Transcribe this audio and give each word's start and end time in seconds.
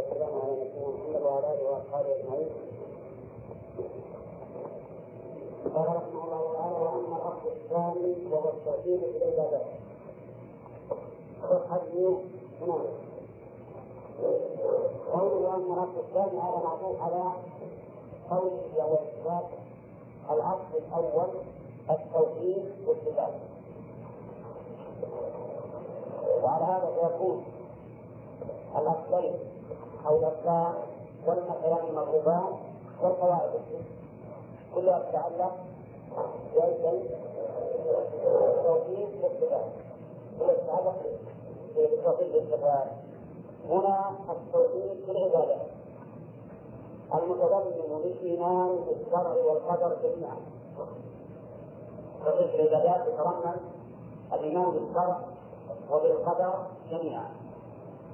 وسلم 0.00 0.30
على 0.42 0.52
نبينا 0.52 0.88
محمد 0.88 1.22
وعلى 1.22 1.46
اله 1.52 1.70
واصحابه 1.70 2.10
اجمعين. 2.16 2.50
قال 5.74 5.86
رحمه 5.96 6.24
الله 6.24 6.42
تعالى 6.52 6.76
واما 6.84 7.16
الاصل 7.16 7.48
الثاني 7.48 8.12
وهو 8.32 8.48
التوحيد 8.48 9.00
في 9.00 9.16
العبادات. 9.16 9.66
والحج 11.50 11.94
هنا 12.60 12.78
قوله 15.12 15.36
واما 15.46 15.74
الاصل 15.74 15.98
الثاني 15.98 16.40
هذا 16.40 16.60
معطوف 16.64 17.02
على 17.02 17.22
قوله 18.30 18.60
وهو 18.76 18.94
اثبات 18.94 19.48
الاصل 20.30 20.72
الأول 20.74 21.30
التوحيد 21.90 22.64
والصفات. 22.86 23.34
وعلى 26.42 26.64
هذا 26.64 26.88
فيكون 26.94 27.44
الأصلين 28.78 29.59
أو 30.06 30.16
الأصلان 30.18 30.74
والمثلان 31.26 31.88
المضروبان 31.88 32.52
والقواعد 33.02 33.50
كلها 34.74 34.98
تتعلق 34.98 35.56
بأي 36.54 37.00
التوحيد 38.58 39.08
والصفات 39.22 39.70
كلها 40.38 40.54
تتعلق 40.54 40.96
بالتوحيد 41.76 42.34
والصفات 42.34 42.86
هنا 43.68 44.10
التوحيد 44.30 45.04
في 45.06 45.10
العبادات 45.10 45.66
المتضمن 47.14 47.98
بالإيمان 48.02 48.76
بالشرع 48.86 49.32
والقدر 49.32 49.96
جميعا. 50.02 50.36
التوحيد 52.18 52.46
في 52.50 52.56
العبادات 52.56 53.06
يتضمن 53.08 53.56
الإيمان 54.32 54.70
بالشرع 54.70 55.20
وبالقدر 55.90 56.52
جميعا. 56.90 57.30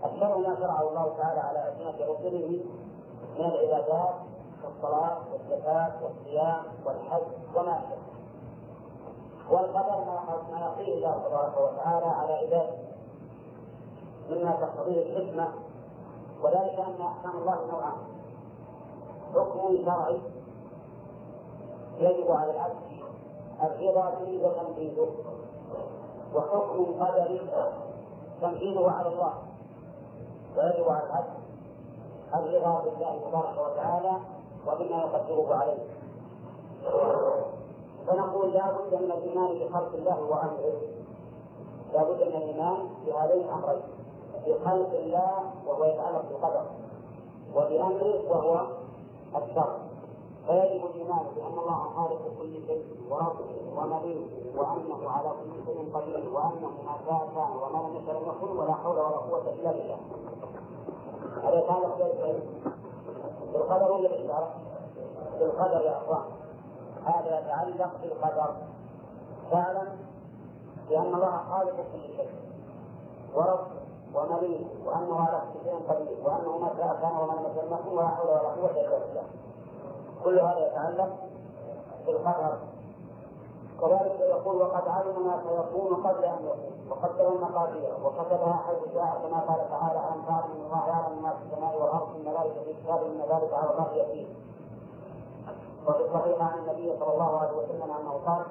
الشرع 0.05 0.37
ما 0.37 0.57
شرعه 0.61 0.89
الله 0.89 1.15
تعالى 1.19 1.41
على 1.41 1.69
ألسنة 1.69 2.07
رسله 2.07 2.65
من 3.39 3.45
العبادات 3.45 4.15
كالصلاة 4.63 5.19
والزكاة 5.33 5.93
والصيام 6.03 6.63
والحج 6.87 7.23
وما 7.57 7.79
أشبه. 7.79 8.17
والقدر 9.51 10.05
ما 10.51 10.61
يقيه 10.61 10.95
الله 10.95 11.19
تبارك 11.29 11.57
وتعالى 11.59 12.07
على 12.07 12.33
عباده. 12.33 12.77
مما 14.31 14.51
تقتضيه 14.51 15.03
الحكمة 15.03 15.49
وذلك 16.43 16.79
أن 16.79 17.03
أحكام 17.03 17.37
الله 17.37 17.67
نوعان. 17.73 17.99
حكم 19.35 19.85
شرعي 19.85 20.21
يجب 21.99 22.31
على 22.31 22.51
العبد 22.51 22.77
الرضا 23.63 24.11
به 24.11 24.47
وتنفيذه 24.47 25.09
وحكم 26.35 27.05
قدري 27.05 27.41
تنفيذه 28.41 28.91
على 28.91 29.09
الله. 29.09 29.33
ويجب 30.57 30.89
على 30.89 31.03
العبد 31.07 31.37
الرضا 32.35 32.81
بالله 32.85 33.21
تبارك 33.29 33.57
وتعالى 33.59 34.13
وبما 34.67 34.97
يقدره 34.97 35.55
عليه. 35.55 35.83
فنقول 38.07 38.53
لا 38.53 38.73
بد 38.73 38.95
من 39.03 39.11
الإيمان 39.11 39.59
بخلق 39.59 39.93
الله 39.95 40.23
وأمره. 40.23 40.81
لا 41.93 42.03
بد 42.03 42.23
من 42.23 42.37
الإيمان 42.37 42.89
بهذين 43.07 43.45
الأمرين. 43.45 43.83
بخلق 44.47 44.91
الله 44.95 45.53
وهو 45.67 45.85
يتعلق 45.85 46.25
بالقدر 46.29 46.65
وبأمره 47.55 48.31
وهو 48.31 48.67
الشر. 49.37 49.79
فيجب 50.47 50.85
الإيمان 50.85 51.25
بأن 51.37 51.59
الله 51.59 51.91
خالق 51.97 52.23
كل 52.39 52.55
شيء 52.67 52.85
وربه 53.11 53.51
ونبيه 53.77 54.27
وأنه 54.57 55.11
على 55.11 55.29
كل 55.29 55.65
شيء 55.67 55.79
قدير 55.95 56.29
وأنه 56.35 56.71
ما 56.87 56.97
شاء 57.07 57.29
كان 57.35 57.51
وما 57.57 57.89
لم 57.89 57.97
يشاء 57.97 58.15
لم 58.15 58.29
يكن 58.29 58.59
ولا 58.59 58.73
حول 58.73 58.99
ولا 58.99 59.17
قوة 59.17 59.53
إلا 59.53 59.73
بالله. 59.73 59.99
هذا 61.45 61.59
يتعلق؟ 61.59 61.97
بالقدر 63.53 63.93
ولا 63.93 64.09
بالشرع؟ 64.09 64.49
بالقدر 65.39 65.81
يا 65.81 65.97
أخوان. 65.97 66.25
هذا 67.05 67.41
يتعلق 67.41 67.91
بالقدر. 68.03 68.55
فاعلم 69.51 69.89
بان 70.89 71.15
الله 71.15 71.41
خالق 71.51 71.77
كل 71.93 72.17
شيء. 72.17 72.31
ورب 73.35 73.67
ومليك 74.15 74.67
وأنه 74.87 75.21
على 75.21 75.41
كل 75.53 75.61
شيء 75.65 75.81
قدير 75.89 76.17
وأنه 76.25 76.59
ما 76.59 76.71
شاء 76.79 76.99
كان 77.03 77.17
وما 77.17 77.33
لم 77.33 77.47
يكن 77.57 77.97
ولا 77.97 78.09
حول 78.09 78.29
ولا 78.29 78.39
قوة 78.39 78.71
إلا 78.71 78.99
بالله. 78.99 79.23
كل 80.25 80.39
هذا 80.41 80.67
يتعلق 80.67 81.17
بالقدر. 82.07 82.59
كذلك 83.81 84.21
يقول 84.21 84.57
وقد 84.57 84.89
علم 84.89 85.27
ما 85.27 85.43
سيكون 85.49 86.07
قبل 86.07 86.25
أن 86.25 86.39
يكون 86.45 86.91
وقدر 86.91 87.29
المقادير. 87.33 87.95
وكتبها 88.05 88.61
حيث 88.67 88.95
شاء 88.95 89.21
كما 89.23 89.41
قال 89.41 89.71
تعالى 89.71 89.99
ان 89.99 90.27
تعلم 90.27 90.53
الله 90.67 90.89
يعلم 90.89 91.23
ما 91.23 91.31
في 91.31 91.43
السماء 91.45 91.83
والأرض 91.83 92.09
إن 92.17 92.25
ذلك 92.25 92.65
في 92.65 92.73
كتاب 92.83 93.03
إن 93.05 93.21
ذلك 93.21 93.53
على 93.55 93.71
الله 93.71 93.89
يسير. 93.95 94.29
وفي 95.89 96.03
الصحيح 96.05 96.43
عن 96.43 96.59
النبي 96.59 96.99
صلى 97.01 97.13
الله 97.15 97.39
عليه 97.39 97.53
وسلم 97.53 97.83
أنه 97.83 98.21
قال 98.27 98.43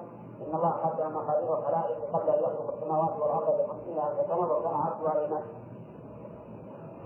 إن 0.41 0.55
الله 0.55 0.69
قدر 0.71 1.09
مقادير 1.09 1.57
الخلائق 1.57 1.97
قبل 2.13 2.29
أن 2.29 2.39
يخلق 2.43 2.73
السماوات 2.73 3.19
والأرض 3.19 3.47
بخمسين 3.59 3.97
ألف 3.99 4.27
سنة 4.27 4.53
وكان 4.53 4.73
عرشه 4.73 5.09
على 5.09 5.25
الماء 5.25 5.43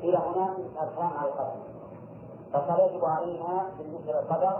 إلى 0.03 0.17
هناك 0.17 0.57
اركان 0.81 1.11
على 1.17 1.29
القدر. 1.29 1.55
فقد 2.53 2.79
يجب 2.79 3.05
علينا 3.05 3.69
بالنسبة 3.77 4.11
للقدر 4.11 4.59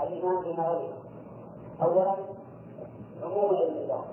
الإيمان 0.00 0.42
بما 0.42 0.66
يلي. 0.68 0.92
اولا 1.82 2.14
عموم 3.22 3.50
الله. 3.50 4.04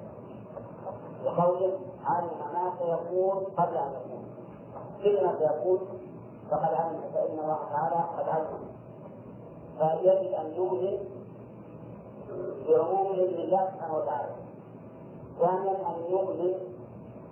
بقوله 1.24 1.80
علم 2.06 2.30
ما 2.53 2.74
سيكون 2.80 3.44
قبل 3.58 3.78
أن 3.78 3.92
يكون 3.92 4.24
كل 5.03 5.26
ما 5.26 5.36
سيكون 5.40 5.80
فقد 6.52 6.74
علم 6.74 7.02
فإن 7.14 7.40
الله 7.40 7.59
تعالى 7.72 8.03
قد 8.18 8.30
علم. 8.30 8.59
فيجب 9.80 10.34
أن 10.34 10.53
نؤمن 10.58 10.98
بعموم 12.68 13.08
علم 13.08 13.40
الله 13.40 13.72
سبحانه 13.74 13.98
وتعالى. 13.98 14.36
ثانيا 15.40 15.72
أن 15.72 16.12
نؤمن 16.12 16.53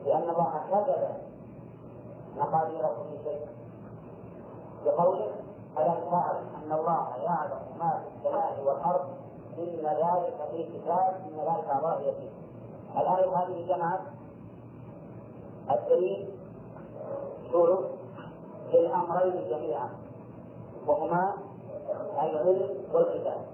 بأن 0.05 0.29
الله 0.29 0.61
كتب 0.71 1.01
مقادير 2.37 2.81
كل 2.81 3.23
شيء. 3.23 3.47
بقوله 4.85 5.31
ألم 5.77 5.97
تعلم 6.11 6.47
أن 6.55 6.71
الله 6.71 7.07
يعلم 7.23 7.61
ما 7.79 8.03
في 8.03 8.27
السماء 8.27 8.63
والأرض؟ 8.65 9.22
إن 9.57 9.85
ذلك 9.85 10.49
في 10.51 10.63
كتاب 10.63 11.21
إن 11.27 11.37
ذلك 11.39 11.77
الله 11.77 11.99
يسير 12.01 12.31
الآية 12.97 13.37
هذه 13.37 13.67
جمعت 13.67 14.01
الدليل 15.71 16.29
شروط 17.51 17.85
للأمرين 18.73 19.49
جميعا 19.49 19.89
وهما 20.87 21.33
العلم 22.23 22.69
والكتاب. 22.93 23.45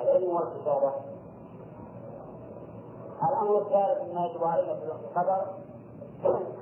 العلم 0.00 0.30
والكتابة. 0.36 0.92
الأمر 3.22 3.58
الثالث 3.58 4.10
مما 4.10 4.26
يجب 4.26 4.44
علينا 4.44 4.74
في 4.74 4.84
القدر 4.84 5.46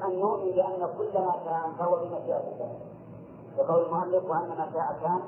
أن 0.05 0.19
نؤمن 0.19 0.51
بأن 0.51 0.89
كل 0.99 1.19
ما 1.19 1.35
كان 1.45 1.73
فهو 1.79 1.97
بمشيئة 1.97 2.45
الله. 2.53 2.79
وقول 3.59 3.85
المؤلف 3.85 4.31
وأن 4.31 4.49
ما 4.49 4.71
شاء 4.73 4.97
كان 5.03 5.21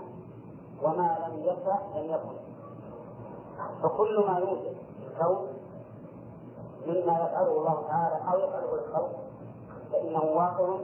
وما 0.83 1.19
لم 1.29 1.41
يشأ 1.41 1.79
لم 1.97 2.05
يكن. 2.05 2.52
فكل 3.83 4.27
ما 4.27 4.39
يوجد 4.39 4.77
في 5.01 5.07
الكون 5.07 5.49
مما 6.87 7.13
يفعله 7.13 7.59
الله 7.59 7.83
تعالى 7.89 8.33
أو 8.33 8.39
يفعله 8.39 8.75
الخلق 8.75 9.13
فإنه 9.93 10.23
واقع 10.25 10.77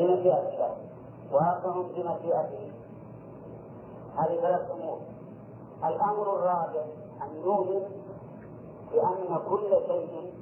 بمشيئة 0.00 0.48
الله. 0.48 0.76
واقع 1.32 1.70
بمشيئته. 1.72 2.72
هذه 4.16 4.40
ثلاث 4.40 4.70
أمور. 4.70 4.98
الأمر 5.84 6.36
الرابع 6.36 6.84
أن 7.22 7.42
نؤمن 7.44 7.82
بأن 8.92 9.38
كل 9.48 9.70
شيء 9.86 10.34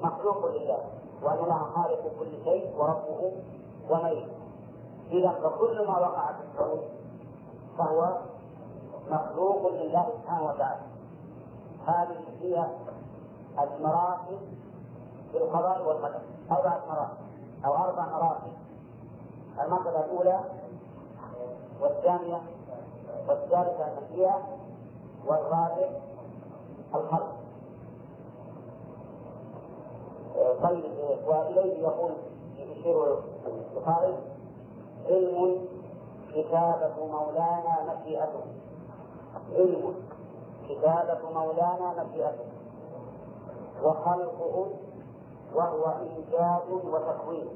مخلوق 0.00 0.46
لله 0.46 0.84
وأن 1.22 1.38
الله 1.38 1.58
خالق 1.74 2.02
كل 2.18 2.44
شيء 2.44 2.76
وربه 2.76 3.32
وملك 3.90 4.28
إذا 5.10 5.30
فكل 5.30 5.86
ما 5.86 5.98
وقع 5.98 6.32
في 6.32 6.42
الكون 6.42 6.80
فهو 7.78 8.16
مخلوق 9.10 9.72
لله 9.72 10.06
سبحانه 10.22 10.44
وتعالى. 10.44 10.80
هذه 11.86 12.16
هي 12.40 12.66
المراتب 13.58 14.38
في 15.32 15.38
القضاء 15.38 15.88
والقدر. 15.88 16.20
أربعة 16.50 16.80
مراتب 16.88 17.16
أو 17.64 17.74
أربع 17.74 18.06
مراتب 18.06 18.52
المرتبة 19.64 20.04
الأولى 20.04 20.40
والثانية 21.80 22.40
والثالثة 23.28 23.98
المشيئة 23.98 24.42
والرابع 25.26 25.88
الخلق. 26.94 27.34
طيب 30.62 30.84
وإليه 31.26 31.78
يقول 31.82 32.10
يشير 32.56 33.18
البخاري 33.46 34.14
علم 35.06 35.58
كتابة 36.38 37.06
مولانا 37.06 37.94
مشيئته 37.94 38.44
علم. 39.52 39.94
كتابة 40.68 41.30
مولانا 41.34 42.04
مشيئته 42.04 42.44
وخلقه 43.82 44.66
وهو 45.54 45.94
إيجاد 46.00 46.70
وتكوين 46.84 47.48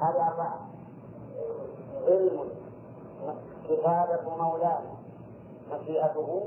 هذه 0.00 0.28
أربعة. 0.28 0.58
علم. 2.08 2.48
كتابة 3.68 4.36
مولانا 4.36 4.94
مشيئته 5.72 6.42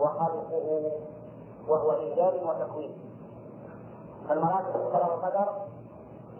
وخلقه 0.00 0.90
وهو 1.68 1.92
إيجاد 1.92 2.34
وتكوين 2.34 2.98
فالمراتب 4.28 4.76
القدر 4.76 5.10
والقدر 5.10 5.48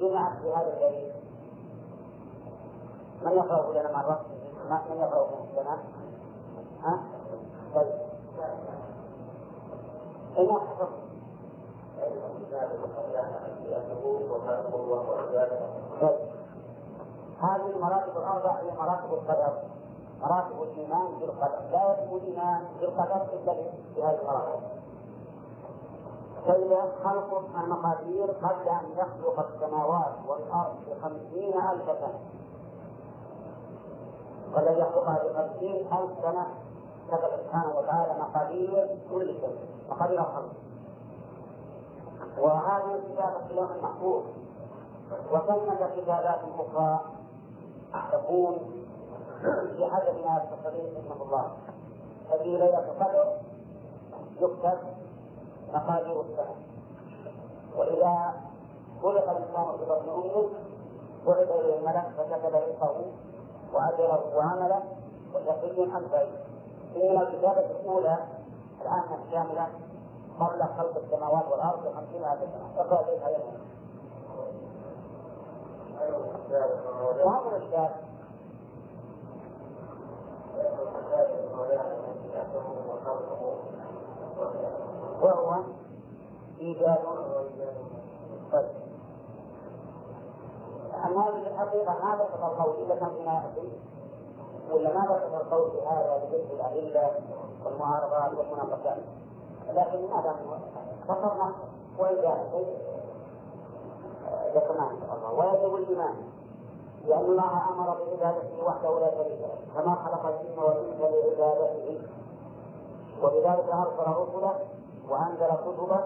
جمعت 0.00 0.32
في 0.42 0.52
هذا 0.52 0.74
الدليل. 0.74 1.17
من 3.22 3.32
يقرأ 3.32 3.72
لنا 3.72 3.92
مرة؟ 3.92 4.20
من 4.90 4.96
يقرأ 4.96 5.26
لنا؟ 5.56 5.78
ها؟ 6.82 7.00
طيب 7.74 7.92
أين 10.36 10.50
حفظ؟ 10.50 10.88
هذه 17.40 17.66
المراتب 17.76 18.16
الأربع 18.16 18.50
هي 18.50 18.70
مراتب 18.78 19.12
القدر 19.14 19.52
مراتب 20.22 20.62
الإيمان 20.62 21.08
بالقدر 21.20 21.60
لا 21.72 21.92
يكون 21.92 22.18
الإيمان 22.18 22.64
بالقدر 22.80 23.26
إلا 23.32 23.52
بهذه 23.96 24.18
المراتب 24.20 24.60
فإذا 26.46 26.92
خلق 27.04 27.42
المقادير 27.64 28.30
قبل 28.30 28.68
أن 28.68 28.90
يخلق 28.96 29.46
السماوات 29.48 30.14
والأرض 30.28 30.76
بخمسين 30.88 31.54
ألف 31.60 31.84
سنة 31.84 32.18
أن 34.56 34.78
يخلقها 34.78 35.22
بخمسين 35.24 35.76
ألف 35.76 36.10
سنة 36.22 36.46
كتب 37.08 37.28
سبحانه 37.44 37.78
وتعالى 37.78 38.14
مقادير 38.20 38.98
كل 39.12 39.26
شيء 39.26 39.58
مقادير 39.90 40.20
الخلق. 40.20 40.52
وهذه 42.38 43.00
كتابة 43.12 43.50
اللوح 43.50 43.70
المحفوظ 43.70 44.22
وثمة 45.32 45.90
كتابات 45.96 46.40
أخرى 46.58 47.00
تكون 48.12 48.58
في 49.76 49.86
حسب 49.86 50.14
ما 50.24 50.42
يستقبل 50.42 50.92
رحمه 50.96 51.22
الله. 51.22 51.52
ففي 52.30 52.44
ليلة 52.44 52.78
القدر 52.78 53.32
يكتب 54.40 54.78
مقادير 55.74 56.20
السنة 56.20 56.54
وإذا 57.76 58.34
خلق 59.02 59.30
الإنسان 59.30 59.78
في 59.78 59.84
بطن 59.84 60.08
أمه 60.08 60.48
بعث 61.26 61.50
إليه 61.50 61.78
الملك 61.78 62.06
فكتب 62.16 62.54
رزقه 62.54 62.96
وأجره 63.72 64.36
وعمله 64.36 64.82
وشقي 65.34 65.84
أم 65.84 66.06
سعيد 66.10 66.28
إن 66.96 67.18
الكتابة 67.22 67.70
الأولى 67.70 68.18
الآن 68.82 69.02
الشاملة 69.26 69.66
قبل 70.40 70.62
خلق 70.78 70.96
السماوات 71.04 71.44
والأرض 71.52 71.78
بخمسين 71.86 72.24
ألف 72.24 72.40
سنة. 72.40 72.80
أقرأ 72.80 73.00
إليها 73.08 73.28
يوم 73.28 73.58
وهذا 77.24 77.56
الإشكال 77.56 77.88
وهو 85.22 85.62
إيجاد 86.60 86.98
طيب 88.52 88.87
أما 90.94 91.28
هذه 91.28 91.46
الحقيقة 91.46 91.92
ما 92.02 92.14
بسط 92.14 92.58
كان 93.00 93.10
فيما 93.16 93.32
يأتي 93.32 93.68
ولا 94.72 94.94
ما 94.94 95.04
بسط 95.04 95.34
القول 95.34 95.70
في 95.70 95.80
هذا 95.86 96.20
بذكر 96.24 96.54
الأدلة 96.54 97.10
والمعارضات 97.64 98.38
والمناقشات؟ 98.38 98.98
لكن 99.68 99.98
ماذا 100.10 100.36
فصرنا 101.08 101.52
وإذا 101.98 102.38
ذكرناه 104.54 104.90
إن 104.90 105.00
شاء 105.00 105.16
الله. 105.16 105.32
ويجب 105.38 105.74
الإيمان 105.74 106.14
لأن 107.06 107.20
الله 107.20 107.68
أمر 107.70 107.86
بعبادته 107.86 108.64
وحده 108.66 109.00
لا 109.00 109.10
شريك 109.10 109.40
له. 109.40 109.82
كما 109.82 109.94
خلق 109.94 110.26
الجن 110.26 110.62
والإنس 110.62 111.00
لعبادته. 111.38 112.00
وبذلك 113.22 113.68
أرسل 113.72 114.10
رسله 114.10 114.54
وأنزل 115.10 115.46
كتبه 115.46 116.00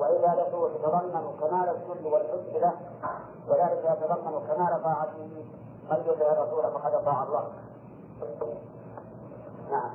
وعبادته 0.00 0.68
تتضمن 0.68 1.36
كمال 1.40 1.68
الذل 1.68 2.06
والحب 2.12 2.56
له 2.56 2.72
وذلك 3.48 3.84
يتضمن 3.84 4.46
كمال 4.48 4.82
طاعته. 4.82 5.28
من 5.90 6.04
يطع 6.06 6.32
الرسول 6.32 6.62
فقد 6.62 6.94
أطاع 6.94 7.22
الله. 7.22 7.48
نعم. 9.70 9.90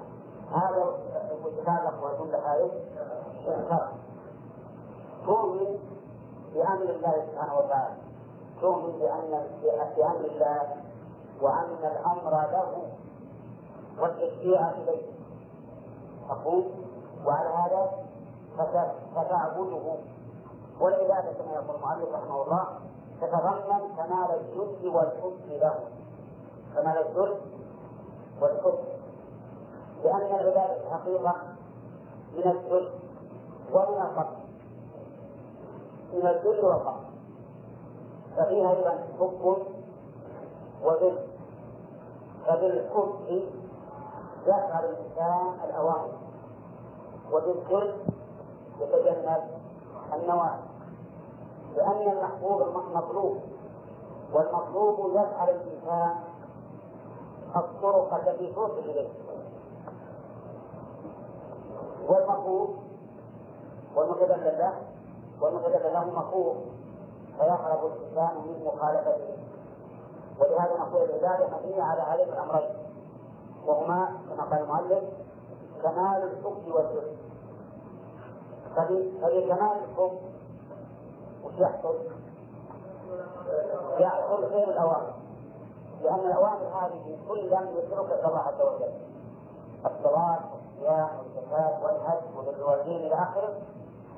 هذا 0.51 0.85
المتعلق 1.31 2.03
والجملة 2.03 2.37
هذه 2.37 2.71
شرع 3.45 3.89
تؤمن 5.25 5.79
بأمر 6.53 6.89
الله 6.89 7.25
سبحانه 7.31 7.57
وتعالى. 7.57 7.95
تؤمن 8.61 8.99
بأن 8.99 9.47
بأمر 9.97 10.25
الله 10.25 10.75
وأن 11.41 11.77
الأمر 11.83 12.31
له 12.31 12.83
والتشريع 13.99 14.69
إليه. 14.69 15.11
مفهوم؟ 16.29 16.85
وعلى 17.25 17.49
هذا 17.49 18.04
فتعبده 19.15 19.95
والعبادة 20.79 21.33
كما 21.33 21.53
يقول 21.53 21.75
المؤلف 21.75 22.13
رحمه 22.13 22.43
الله 22.43 22.67
تتضمن 23.21 23.95
كمال 23.97 24.39
الجد 24.39 24.85
والحب 24.85 25.39
له. 25.49 25.79
كمال 26.75 26.97
الجد 26.97 27.37
والحب 28.41 28.79
لأن 30.03 30.21
العبادة 30.21 30.89
حقيقة 30.91 31.35
من 32.33 32.51
الجد 32.51 32.91
ومن 33.73 34.01
القصد 34.01 34.37
من 36.13 36.27
الجد 36.27 36.63
والقصد 36.63 37.05
ففيها 38.37 38.71
أيضا 38.71 39.07
حب 39.19 39.57
وذل. 40.83 41.17
فبالحب 42.47 43.43
يفعل 44.47 44.85
الإنسان 44.85 45.53
الأوامر. 45.69 46.11
وبالذل 47.31 48.14
يتجنب 48.79 49.43
النواهي 50.13 50.59
لأن 51.75 52.11
المحبوب 52.11 52.61
مطلوب 52.93 53.37
والمطلوب 54.33 55.09
يفعل 55.11 55.49
الإنسان 55.49 56.15
الطرق 57.55 58.13
التي 58.13 58.53
توصل 58.53 58.79
إليه. 58.79 59.09
والمطلوب 62.07 62.75
والمتدلل 63.95 64.57
له 64.59 64.73
والمتدلل 65.41 65.93
له 65.93 66.05
مطلوب 66.05 66.55
فيهرب 67.39 67.85
الإنسان 67.85 68.37
من 68.37 68.65
مخالفته. 68.65 69.37
ولهذا 70.39 70.77
نقول 70.79 71.01
العبادة 71.09 71.47
مبنية 71.57 71.83
على 71.83 72.01
هذين 72.01 72.33
الأمرين 72.33 72.69
وهما 73.65 74.17
كما 74.29 74.43
قال 74.43 74.61
المؤلف 74.61 75.03
كمال 75.83 76.23
الحب 76.23 76.67
والذل 76.75 77.17
فبكمال 78.75 79.77
الحب 79.83 80.17
وش 81.43 81.53
يحصل؟ 81.57 81.95
يحصل 83.99 84.43
غير 84.45 84.69
الأوامر. 84.69 85.13
لأن 86.03 86.19
الأوامر 86.19 86.67
هذه 86.81 87.17
كلا 87.29 87.69
يترك 87.69 88.25
الله 88.25 88.39
عز 88.39 88.61
وجل 88.61 88.93
الصلاة 89.85 90.39
والصيام 90.53 91.09
والزكاة 91.19 91.83
والحج 91.83 92.37
وبر 92.37 92.53
الوالدين 92.57 92.95
إلى 92.95 93.15
آخره. 93.15 93.53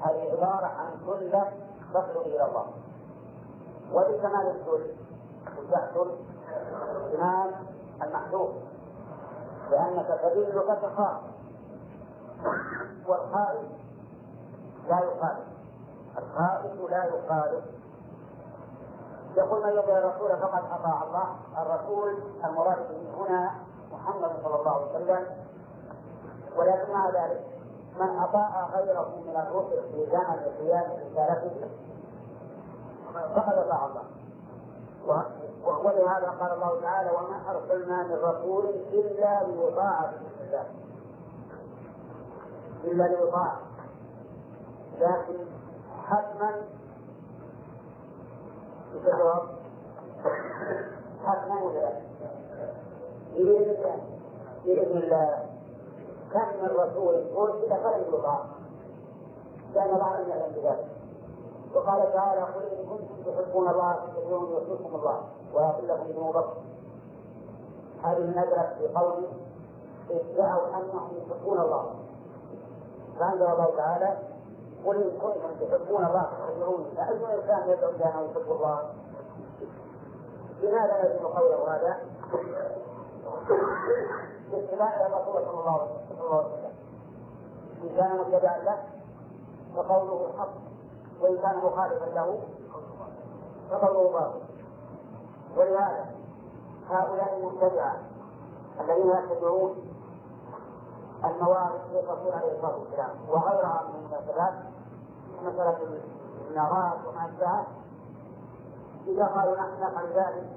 هذه 0.01 0.31
عبارة 0.31 0.65
عن 0.65 0.91
كلة 1.05 1.51
تصل 1.93 2.21
إلى 2.21 2.45
الله. 2.45 2.65
وبكمال 3.93 4.47
الذل 4.47 4.95
يحصل؟ 5.71 6.11
كمال 7.11 7.51
المحذوف. 8.03 8.49
لأنك 9.71 10.07
تذل 10.07 10.61
فتخاف 10.67 11.21
والخائف 13.07 13.86
لا 14.87 14.99
يخالف 14.99 15.47
الخائف 16.17 16.89
لا 16.89 17.05
يخالف 17.05 17.63
يقول 19.35 19.63
من 19.63 19.69
يطع 19.69 19.97
الرسول 19.97 20.29
فقد 20.29 20.63
أطاع 20.71 21.03
الله. 21.03 21.35
الرسول 21.61 22.17
المراد 22.45 22.77
به 22.89 23.01
هنا 23.17 23.51
محمد 23.91 24.31
صلى 24.43 24.55
الله 24.55 24.71
عليه 24.71 24.95
وسلم. 24.95 25.25
ولكن 26.57 26.93
مع 26.93 27.09
ذلك 27.09 27.45
من 27.99 28.19
أطاع 28.19 28.69
غيره 28.73 29.09
من 29.25 29.35
الرسل 29.35 29.91
في 29.91 30.05
زمن 30.11 30.39
قيام 30.57 30.91
رسالته 30.91 31.69
فقد 33.35 33.53
أطاع 33.53 33.85
الله. 33.85 34.03
ولهذا 35.83 36.29
قال 36.39 36.51
الله 36.53 36.81
تعالى 36.81 37.09
وما 37.09 37.51
أرسلنا 37.51 38.03
من 38.03 38.15
رسول 38.15 38.65
إلا 38.69 39.43
ليطاع 39.43 40.01
بإذن 40.01 40.47
الله. 40.47 40.65
إلا 42.83 43.03
ليطاع. 43.03 43.66
لكن 44.99 45.37
حتما 46.05 46.61
الجواب 48.95 49.41
حتما 51.25 51.61
ولا 51.63 51.91
بإذن 54.65 54.97
الله. 54.97 55.45
كم 56.33 56.47
من 56.61 56.69
رسول 56.69 57.15
أرسل 57.37 57.69
فلم 57.69 58.03
يطاع 58.13 58.45
لأن 59.75 59.97
بعض 59.97 60.27
يعلم 60.27 60.51
بذلك 60.55 60.87
وقال 61.75 62.13
تعالى 62.13 62.41
قل 62.41 62.61
إن 62.61 62.85
كنتم 62.89 63.31
تحبون 63.31 63.69
الله 63.69 63.93
فاتبعوني 63.93 64.53
يحببكم 64.53 64.95
الله 64.95 65.21
ويغفر 65.53 65.85
لكم 65.85 66.03
ذنوبكم. 66.03 66.53
هذه 68.03 68.19
نزلت 68.19 68.75
في 68.77 68.87
قوم 68.95 69.25
ادعوا 70.11 70.67
أنهم 70.67 71.09
يحبون 71.17 71.59
الله. 71.59 71.95
فأنزل 73.19 73.45
الله 73.45 73.75
تعالى 73.77 74.17
قل 74.85 74.95
إن 74.95 75.11
كنتم 75.19 75.51
تحبون 75.59 76.05
الله 76.05 76.29
فاتبعوني 76.39 76.85
فاي 76.95 77.35
انسان 77.35 77.69
يدعو 77.69 77.89
إلى 77.89 78.05
انه 78.05 78.31
يحب 78.31 78.51
الله. 78.51 78.93
لماذا 80.61 81.13
يجب 81.13 81.25
قوله 81.25 81.75
هذا؟ 81.75 81.97
باتباع 84.51 85.05
الرسول 85.05 85.33
صلى 85.33 85.59
الله 85.59 85.81
عليه 85.81 86.47
وسلم 86.47 86.73
إن 87.83 87.89
كان 87.97 88.17
متبعا 88.17 88.57
له 88.57 88.83
فقوله 89.75 90.29
حق 90.37 90.53
وإن 91.21 91.37
كان 91.37 91.57
مخالفا 91.57 92.05
له 92.05 92.39
فقوله 93.71 94.11
باطل. 94.11 94.41
ولهذا 95.57 96.05
هؤلاء 96.89 97.37
المبتدعة 97.37 97.97
الذين 98.79 99.11
يتبعون 99.11 99.75
الموارد 101.25 101.79
للرسول 101.91 102.31
عليه 102.31 102.55
الصلاة 102.55 102.77
والسلام. 102.77 103.09
وغيرها 103.29 103.83
من 103.87 103.95
المناسبات 103.95 104.53
مسألة 105.43 105.77
النارات 106.49 106.97
وما 107.07 107.25
أشبهها 107.25 107.65
إذا 109.07 109.25
قالوا 109.25 109.55
نحن 109.55 109.83
نفعل 109.83 110.07
ذلك 110.07 110.47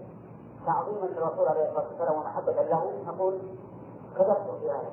تعظيما 0.67 1.07
للرسول 1.07 1.49
عليه 1.49 1.69
الصلاة 1.69 1.87
والسلام 1.91 2.15
ومحبة 2.17 2.53
له 2.53 2.93
نقول 3.07 3.39
كذبتم 4.17 4.59
في 4.61 4.71
هذا. 4.71 4.91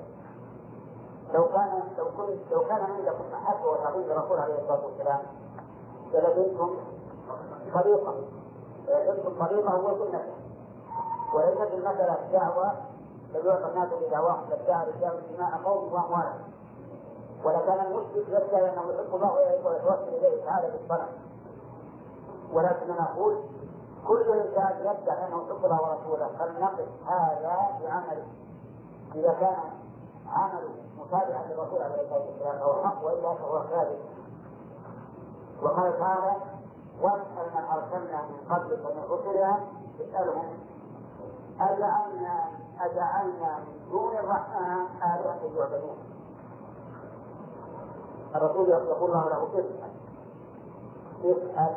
لو 1.34 1.46
كان 1.48 1.84
لو 1.98 2.06
كنت 2.06 2.52
لو 2.52 2.62
كان 2.62 2.82
عندكم 2.82 3.24
محبة 3.34 3.70
وتعظيم 3.70 4.02
للرسول 4.02 4.40
عليه 4.40 4.62
الصلاة 4.62 4.86
والسلام 4.86 5.20
للزمتم 6.14 6.76
طريقة 7.74 8.14
لزمتم 8.88 9.46
طريقة 9.46 9.70
هو 9.70 10.06
سنته 10.06 10.34
وليست 11.34 11.74
المسألة 11.74 12.18
دعوة 12.32 12.72
فليعطى 13.34 13.70
الناس 13.72 13.90
بدعواهم 13.94 14.50
للدعوة 14.50 14.86
للدعوة 14.86 15.22
دماء 15.38 15.62
قوم 15.66 15.94
وأموالهم 15.94 16.42
ولكان 17.44 17.86
المشرك 17.86 18.28
يدعي 18.28 18.74
أنه 18.74 18.82
يحب 18.94 19.16
الله 19.16 19.34
ويتوسل 19.34 20.08
إليه 20.08 20.46
تعالى 20.46 20.72
بالصلاة 20.72 21.08
ولكن 22.54 22.88
نقول 22.90 23.38
كل 24.08 24.32
إنسان 24.32 24.80
يدعي 24.80 25.28
انه 25.28 25.44
يحب 25.48 25.66
الله 25.66 25.82
ورسوله 25.82 26.28
فلنقف 26.40 26.88
هذا 27.08 27.58
بعمله. 27.84 28.26
إذا 29.16 29.34
كان 29.40 29.58
عمله 30.28 30.70
متابعا 30.98 31.44
للرسول 31.50 31.82
عليه 31.82 32.02
الصلاة 32.02 32.26
والسلام 32.26 32.60
فهو 32.60 32.84
حق 32.84 33.06
وإلا 33.06 33.34
فهو 33.34 33.64
كاذب 33.70 34.00
وقال 35.64 36.00
تعالى 36.00 36.36
واسأل 37.02 37.52
من 37.56 37.64
أرسلنا 37.74 38.22
من 38.22 38.54
قبلك 38.56 38.80
من 38.80 39.04
رسلنا 39.10 39.60
اسألهم 40.02 40.60
أجعلنا 41.60 42.50
أجعلنا 42.82 43.60
من 43.60 43.90
دون 43.92 44.18
الرحمن 44.18 44.86
آلهة 45.04 45.40
يعبدون 45.58 45.98
الرسول 48.36 48.70
يقول 48.70 49.10
الله 49.10 49.30
له 49.30 49.44
اسأل 49.54 49.92
اسأل 51.24 51.76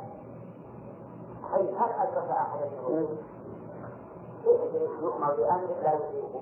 هل 1.52 1.60
هل 1.60 1.90
أدرك 1.98 2.30
أحد 2.30 2.58
الشهود؟ 2.62 3.18
يؤمر 5.02 5.34
بأمر 5.34 5.68
لا 5.82 5.94
يطيقه؟ 5.94 6.40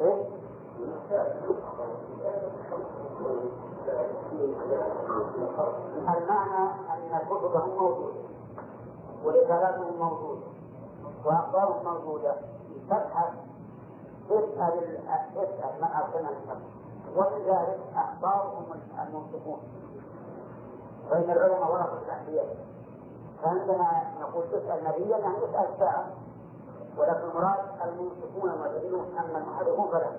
إيه؟ 0.00 0.26
المعنى 6.08 6.70
أن 6.92 7.18
كتبهم 7.30 7.70
موجودة 7.78 8.31
ورسالاتهم 9.24 9.96
موجودة 9.98 10.46
وأخبارهم 11.24 11.84
موجودة. 11.84 12.34
تبحث 12.90 13.32
اسأل 14.30 14.98
اسأل 15.36 15.80
من 15.80 15.88
أرسلنا 15.88 16.28
قبل 16.48 16.62
ولذلك 17.16 17.78
أخبارهم 17.96 18.64
المنصفون 19.08 19.58
فإن 21.10 21.30
العلماء 21.30 21.72
ورثة 21.72 21.98
الأنبياء 22.06 22.56
فعندما 23.42 24.02
نقول 24.20 24.44
تسأل 24.52 24.84
نبيا 24.84 25.18
يعني 25.18 25.36
اسأل 25.36 25.78
ساعة. 25.78 26.06
ولكن 26.98 27.20
المراد 27.20 27.58
المنصفون 27.84 28.50
المعتدلون 28.50 29.06
أما 29.18 29.38
المحرفون 29.38 29.88
فلا 29.88 30.10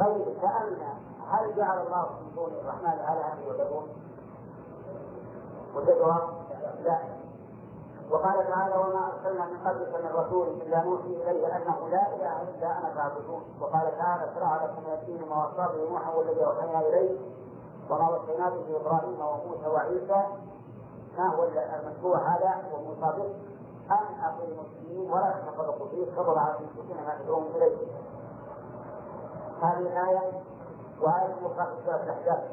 طيب 0.00 0.24
سألنا 0.40 0.94
هل 1.30 1.56
جعل 1.56 1.86
الله 1.86 2.08
من 2.20 2.34
دون 2.36 2.50
الرحمن 2.62 2.92
آلهة 2.92 3.36
يعبدون؟ 3.46 3.88
والجواب 5.74 6.28
لا. 6.84 7.19
وقال 8.10 8.48
تعالى 8.48 8.76
وما 8.76 9.12
أرسلنا 9.12 9.44
من 9.46 9.58
قبلك 9.66 10.04
من 10.04 10.10
رسول 10.14 10.48
إلا 10.48 10.84
نوحي 10.84 11.06
إليه 11.06 11.56
أنه 11.56 11.88
لا 11.88 12.14
إله 12.14 12.42
إلا 12.42 12.78
أنا 12.78 12.94
فاعبدون. 12.94 13.42
وقال 13.60 13.98
تعالى 13.98 14.30
شرع 14.34 14.64
لكم 14.64 14.82
من 14.82 14.92
الدين 14.92 15.28
ما 15.28 15.46
وصى 15.46 15.76
به 15.76 15.90
نوحا 15.90 16.14
والذي 16.14 16.44
أوحينا 16.44 16.80
إليه 16.80 17.18
وما 17.90 18.08
وصينا 18.08 18.50
به 18.50 18.76
إبراهيم 18.80 19.20
وموسى 19.20 19.66
وعيسى. 19.66 20.24
ما 21.18 21.28
هو 21.34 21.44
المشروع 21.44 22.18
هذا 22.18 22.62
وموسى 22.74 23.18
به. 23.18 23.34
أن 23.90 24.24
اقيموا 24.24 24.64
الدين 24.64 25.10
ولا 25.10 25.34
تفرقوا 25.46 25.88
فيه. 25.88 26.10
فضل 26.16 26.38
على 26.38 26.54
المشركين 26.58 26.96
ما 27.06 27.18
تدعون 27.22 27.46
إليه. 27.54 27.76
هذه 29.62 29.78
الآية 29.78 30.32
وآية 31.02 31.34
أخرى 31.46 31.66
في 31.66 31.84
سورة 31.84 31.96
الأحزاب. 32.02 32.48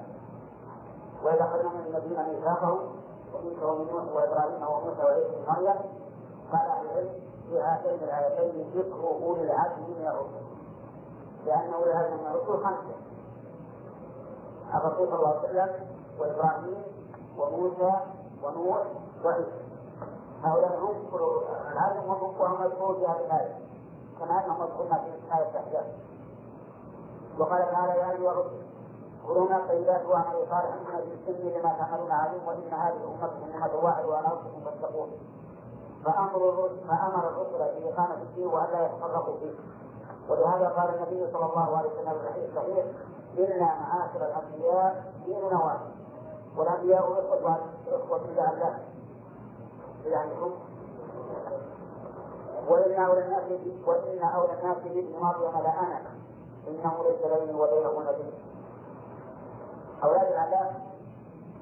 وإذا 1.24 1.44
أخذنا 1.44 1.70
من 1.70 1.86
الذين 1.96 2.30
ميثاقهم 2.30 3.07
ومنك 3.38 3.64
ومن 3.64 3.88
نوح 3.92 4.04
وابراهيم 4.16 4.62
وموسى 4.64 5.04
وعيسى 5.04 5.30
بن 5.30 5.52
مريم 5.52 5.76
قال 6.52 6.62
أهل 6.70 6.86
العلم 6.86 7.10
في 7.50 7.60
هاتين 7.60 8.04
الايتين 8.04 8.70
ذكر 8.76 9.08
اولي 9.24 9.42
العزم 9.42 9.82
من 9.82 10.08
الرسل 10.08 10.46
لأن 11.46 11.74
اولي 11.74 11.92
العزم 11.92 12.14
من 12.18 12.28
الرسل 12.28 12.64
خمسه 12.66 12.96
الرسول 14.74 15.08
صلى 15.08 15.16
الله 15.16 15.28
عليه 15.30 15.40
وسلم 15.50 15.88
وابراهيم 16.20 16.84
وموسى 17.38 17.94
ونوح 18.44 18.84
وعيسى 19.26 19.52
هؤلاء 20.44 20.80
هم 20.80 20.96
العزم 21.72 22.10
وهم 22.10 22.62
مذكور 22.62 22.96
في 22.96 23.06
هذه 23.08 23.26
الايه 23.26 23.56
كما 24.20 24.46
انهم 24.46 24.60
مذكورون 24.62 24.90
في 24.90 25.06
إيه 25.06 25.50
الاحزاب 25.50 25.86
وقال 27.40 27.72
تعالى 27.72 28.00
يا 28.00 28.12
أيها 28.12 28.32
الرسل 28.32 28.67
كلوا 29.28 29.50
من 29.50 29.56
الطيبات 29.56 30.06
واعملوا 30.06 30.46
صالحا 30.50 30.74
إن 30.74 31.10
بالسن 31.26 31.60
لما 31.60 31.74
تعملون 31.80 32.12
عليم 32.12 32.48
وإن 32.48 32.74
هذه 32.74 32.98
امتكم 33.04 33.44
امه 33.56 33.84
واحد 33.84 34.06
وأنا 34.06 34.28
ربكم 34.30 34.62
فاتقون. 34.66 35.10
فأمر 36.06 36.70
فأمر 36.88 37.28
الرسل 37.28 37.82
بإقامة 37.82 38.14
الدين 38.22 38.48
والا 38.48 38.86
يتفرقوا 38.86 39.38
فيه. 39.40 39.56
ولهذا 40.30 40.68
قال 40.70 40.96
النبي 40.96 41.32
صلى 41.34 41.46
الله 41.46 41.78
عليه 41.78 41.90
وسلم 41.90 42.20
في 42.20 42.28
الحديث 42.28 42.50
الصحيح 42.50 42.86
أنا 43.38 43.76
معاشر 43.80 44.26
الأنبياء 44.26 45.14
ديننا 45.26 45.64
واحد 45.66 45.80
والأنبياء 46.58 47.00
اخوه 47.00 47.20
إخوة 47.88 48.18
الله 48.18 48.54
الله 48.54 48.80
بزعمكم 50.06 50.52
وإن 52.68 52.94
أولى 53.04 53.26
الناس 53.26 53.44
وإن 53.86 54.20
أولى 54.24 54.54
الناس 54.54 54.78
بابن 54.78 55.20
مريم 55.22 55.64
لأنا 55.64 56.02
إنه 56.68 57.04
ليس 57.04 57.32
بيني 57.34 57.60
وبينه 57.60 58.12
نبي 58.12 58.34
أولاد 60.04 60.28
الآباء 60.28 60.82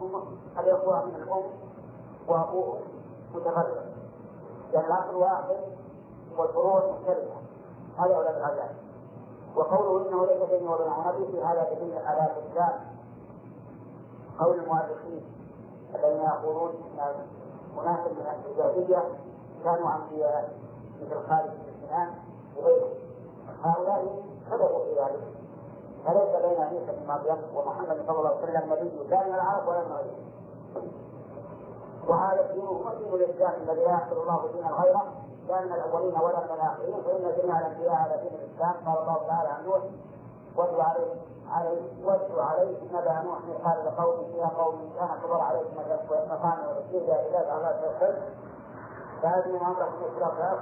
هم 0.02 0.38
الإخوة 0.60 1.06
من 1.06 1.16
الأم 1.16 1.44
وأبوهم 2.28 2.82
متفرق 3.36 3.86
لأن 4.74 4.86
الأصل 4.86 5.16
واحد 5.16 5.56
والفروع 6.38 6.92
مختلفة 6.92 7.36
هذا 7.98 8.16
أولاد 8.16 8.36
الآباء 8.36 8.76
وقوله 9.56 10.10
إنه 10.10 10.26
ليس 10.26 10.50
بيني 10.50 10.68
وبينه 10.68 11.08
نبي 11.08 11.32
في 11.32 11.44
هذا 11.44 11.74
دليل 11.74 11.98
على 11.98 12.32
إثبات 12.32 12.76
قول 14.40 14.60
المؤرخين 14.60 15.24
الذين 15.96 16.22
يقولون 16.22 16.72
أن 17.00 17.16
أناس 17.80 18.00
من 18.00 18.52
الجاهلية 18.52 19.04
كانوا 19.64 19.90
أنبياء 19.96 20.54
مثل 21.02 21.28
خالد 21.30 21.52
بن 21.52 21.88
سنان 21.88 22.14
وغيره 22.58 22.90
هؤلاء 23.64 24.24
كذبوا 24.50 24.84
في 24.84 24.92
ذلك 25.02 25.24
فليس 26.06 26.36
مريم 27.08 27.38
ومحمد 27.56 28.04
صلى 28.08 28.18
الله 28.20 28.30
عليه 28.30 28.44
وسلم 28.44 28.74
نبي 28.74 29.10
لا 29.10 29.28
من 29.28 29.36
العرب 29.36 29.68
ولا 29.68 29.80
من 29.84 29.92
غيرهم 29.92 30.26
وهذا 32.08 32.42
الدين 32.50 32.66
هو 32.66 32.90
دين 33.00 33.14
الاسلام 33.14 33.54
الذي 33.62 33.84
لا 33.86 33.92
يحصل 33.92 34.22
الله 34.22 34.52
دينا 34.54 34.68
غيره. 34.72 35.04
لا 35.50 35.62
من 35.62 35.74
الأولين 35.74 36.16
ولا 36.22 36.40
من 36.40 36.52
الآخرين. 36.54 37.04
فإن 37.04 37.42
جميع 37.42 37.60
الأنبياء 37.60 37.94
على 37.96 38.18
دين 38.22 38.40
الإسلام. 38.40 38.74
قال 38.86 38.98
الله 39.02 39.28
تعالى 39.28 39.50
عن 39.50 39.66
نوح 39.66 39.82
واتلو 40.56 40.82
عليه 40.82 41.14
عليه 41.52 42.06
واتلو 42.06 42.40
عليه 42.42 42.78
نبأ 42.94 43.22
نوح 43.24 43.40
قال 43.66 43.86
لقوم 43.86 44.32
فيها 44.32 44.48
قوم 44.58 44.94
كان 45.00 45.10
كبر 45.24 45.42
عليكم 45.42 45.76
مقام 46.32 46.60
ورسول 46.68 47.02
إلى 47.02 47.14
عباد 47.14 47.58
الله 47.58 47.72
توحيد 47.72 48.16
فهذه 49.22 49.48
من 49.48 49.56
الاشراك 49.56 50.60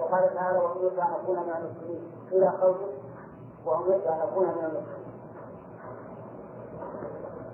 وقال 0.00 0.34
تعالى 0.34 0.58
وامرت 0.58 0.98
ان 0.98 1.12
اكون 1.12 1.36
من 1.36 1.52
المسلمين 1.56 2.12
إلى 2.32 2.48
قوله 2.48 2.88
وأمرت 3.66 4.06
أن 4.06 4.20
أكون 4.20 4.44
من 4.46 4.64
المسلمين. 4.64 4.97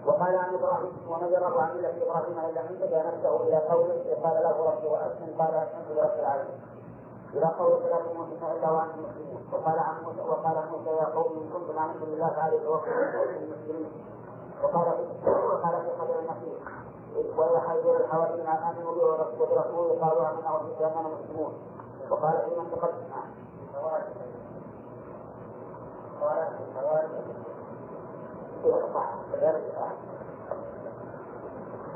وقال 0.07 0.37
عن 0.37 0.55
إبراهيم 0.55 0.93
يرغب 1.33 1.59
عن 1.59 1.77
مله 1.77 2.03
إبراهيم 2.03 2.39
الا 2.39 2.63
من 2.63 2.79
تبع 2.81 3.03
نفسه 3.09 3.43
إلى 3.43 3.57
قوله 3.57 4.17
قال 4.25 4.37
له 4.43 4.57
ربي 4.71 4.87
وأسلم 4.87 5.31
قال 5.39 5.55
اسلمت 5.55 5.91
لرب 5.91 6.19
العالمين. 6.19 6.61
إلى 7.35 7.47
قول 7.59 7.83
لا 7.83 7.99
تموتن 7.99 8.43
إلا 8.57 8.71
وأنتم 8.71 9.03
مسلمون 9.03 9.43
وقال 9.53 9.79
عن 9.79 10.05
موسى 10.05 10.21
وقال 10.21 10.57
موسى 10.71 10.91
يا 10.91 11.05
قوم 11.05 11.33
إن 11.33 11.49
كنتم 11.53 11.79
آمنتم 11.79 12.05
بالله 12.05 12.29
فعليه 12.29 12.59
توكلوا 12.65 13.25
المسلمين. 13.25 13.93
وقال 14.63 14.87
وقال 15.27 15.83
في 15.85 15.91
خبر 15.99 16.19
النبي 16.19 16.53
ويحيي 17.39 17.97
الحواريين 17.97 18.47
أن 18.47 18.57
آمنوا 18.57 18.95
به 18.95 19.05
وبرسوله 19.43 20.01
قالوا 20.01 20.31
آمنا 20.31 20.51
وإننا 20.53 21.09
مسلمون. 21.09 21.53
وقال 22.11 22.35
في 22.45 22.61
من 22.61 22.71
تقدم. 22.71 23.05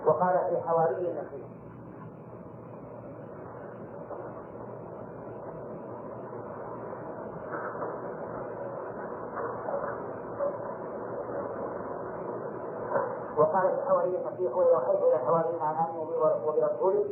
وقال 0.07 0.39
في 0.51 0.69
حواري 0.69 0.95
النبي 1.11 1.45
وقال 13.37 13.77
في 13.77 13.89
حواري 13.89 14.19
المسيح 14.19 14.57
ويوحيت 14.57 15.03
إلى 15.03 15.17
امنوا 15.17 16.05
بي 16.05 16.17
وبرسوله 16.47 17.05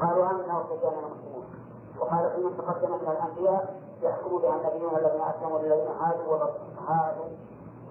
قالوا 0.00 0.30
آمنا 0.30 0.58
وسجدنا 0.58 0.98
المسلمون 1.06 1.44
وقال 2.00 2.30
في 2.30 2.40
من 2.40 2.56
تقدم 2.58 2.90
من 2.90 3.08
الأنبياء 3.12 3.80
يحكم 4.02 4.38
بها 4.38 4.56
النبيون 4.56 4.96
الذين 4.96 5.20
اسلموا 5.22 5.58
للذين 5.58 5.88
هادوا 6.00 6.34
وهادوا 6.34 7.24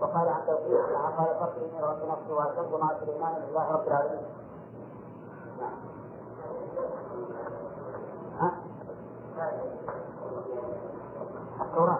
وقال 0.02 0.30
عن 0.30 0.42
توفيق 0.48 0.86
قال 1.18 1.28
فقر 1.28 1.58
إني 1.58 1.82
رب 1.82 2.10
نفسي 2.10 2.34
واسلمت 2.34 2.82
مع 2.82 3.00
سليمان 3.00 3.34
لله 3.50 3.72
رب 3.72 3.88
العالمين. 3.88 4.26
نعم. 5.60 5.74
ها؟ 8.40 8.52
التوراة. 11.62 12.00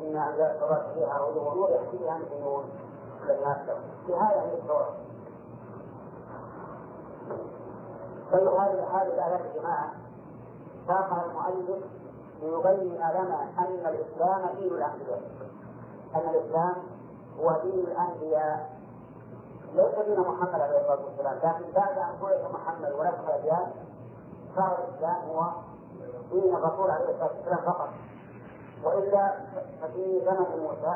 إن 0.00 0.16
أنزل 0.16 0.42
التوراة 0.42 0.92
فيها 0.94 1.18
هدى 1.18 1.38
ونور 1.38 1.70
يحكي 1.70 1.96
بها 1.96 2.16
المؤمنون 2.16 2.64
للناس 3.24 3.58
في 4.06 4.14
هذا 4.14 4.40
هي 4.40 4.54
التوراة. 4.54 4.94
طيب 8.32 8.48
هذه 8.48 8.84
هذه 8.96 9.06
الآيات 9.14 9.40
يا 9.40 9.60
جماعة. 9.60 9.92
ساقها 10.86 11.24
المؤلف 11.24 11.84
ليبين 12.42 12.94
لنا 12.94 13.48
أن 13.58 13.86
الإسلام 13.86 14.56
دين 14.56 14.72
الأنبياء 14.72 15.22
أن 16.14 16.28
الإسلام 16.34 16.74
هو 17.40 17.60
دين 17.62 17.84
الأنبياء. 17.84 18.70
ليس 19.74 19.94
دين 20.06 20.20
محمد 20.20 20.60
عليه 20.60 20.80
الصلاة 20.80 21.04
والسلام. 21.04 21.36
لكن 21.36 21.72
بعد 21.74 21.98
أن 21.98 22.14
بعث 22.22 22.50
محمد 22.54 22.92
ونسخ 22.92 23.28
الأديان 23.28 23.72
صار 24.56 24.78
الإسلام 24.78 25.28
هو 25.28 25.50
دين 26.32 26.54
الرسول 26.54 26.90
عليه 26.90 27.10
الصلاة 27.10 27.30
والسلام 27.36 27.58
فقط. 27.58 27.88
وإلا 28.84 29.34
ففي 29.82 30.20
زمن 30.24 30.60
موسى 30.62 30.94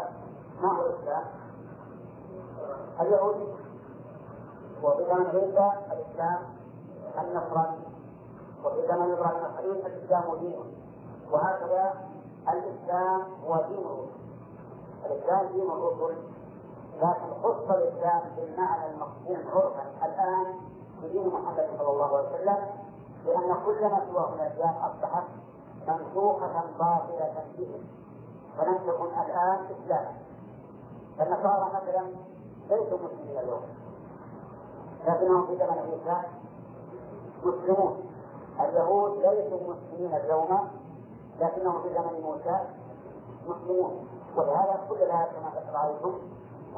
ما 0.62 0.68
هو 0.72 0.86
الإسلام؟ 0.86 1.24
اليهودي 3.00 3.48
وفي 4.82 5.04
زمن 5.04 5.26
عيسى 5.26 5.72
الإسلام 5.92 6.38
النصراني. 7.18 7.78
وفي 8.64 8.86
زمن 8.88 9.12
إبراهيم 9.12 9.44
الخليل 9.44 9.86
الإسلام 9.86 10.36
دينه 10.40 10.64
وهكذا 11.32 11.94
الإسلام 12.48 13.22
هو 13.46 13.56
دين 13.68 13.86
الإسلام 15.10 15.46
دين 15.52 15.70
الرسل 15.70 16.16
لكن 17.02 17.42
خص 17.42 17.70
الإسلام 17.70 18.22
بالمعنى 18.36 18.86
المفهوم 18.86 19.38
عرفا 19.54 20.06
الآن 20.06 20.54
بدين 21.02 21.26
محمد 21.26 21.68
صلى 21.78 21.90
الله 21.90 22.16
عليه 22.16 22.28
وسلم 22.28 22.66
لأن 23.26 23.56
كل 23.66 23.82
ما 23.82 24.06
سواه 24.12 24.30
من 24.30 24.40
الأديان 24.40 24.74
أصبحت 24.74 25.24
منسوخة 25.88 26.64
باطلة 26.78 27.44
به 27.58 27.80
فلم 28.58 28.78
تكن 28.78 29.04
الآن 29.04 29.58
إسلاما. 29.70 30.12
فالنصارى 31.18 31.70
مثلا 31.74 32.06
ليسوا 32.70 32.98
مسلمين 32.98 33.38
اليوم. 33.38 33.60
لكنهم 35.06 35.46
في 35.46 35.56
زمن 35.56 35.78
عيسى 35.78 36.22
مسلمون. 37.44 38.10
اليهود 38.60 39.18
ليسوا 39.18 39.74
مسلمين 39.74 40.14
اليوم 40.14 40.68
لكنهم 41.40 41.82
في 41.82 41.88
زمن 41.94 42.20
موسى 42.22 42.58
مسلمون. 43.48 44.08
ولهذا 44.38 44.80
كل 44.88 44.94
الآيات 44.94 45.28
كما 45.28 45.50
رأيتم 45.80 46.14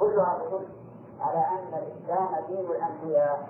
كلها 0.01 0.38
تدل 0.38 0.68
على 1.20 1.38
أن 1.38 1.75
الإسلام 1.75 2.44
دين 2.49 2.70
الأنبياء. 2.70 3.49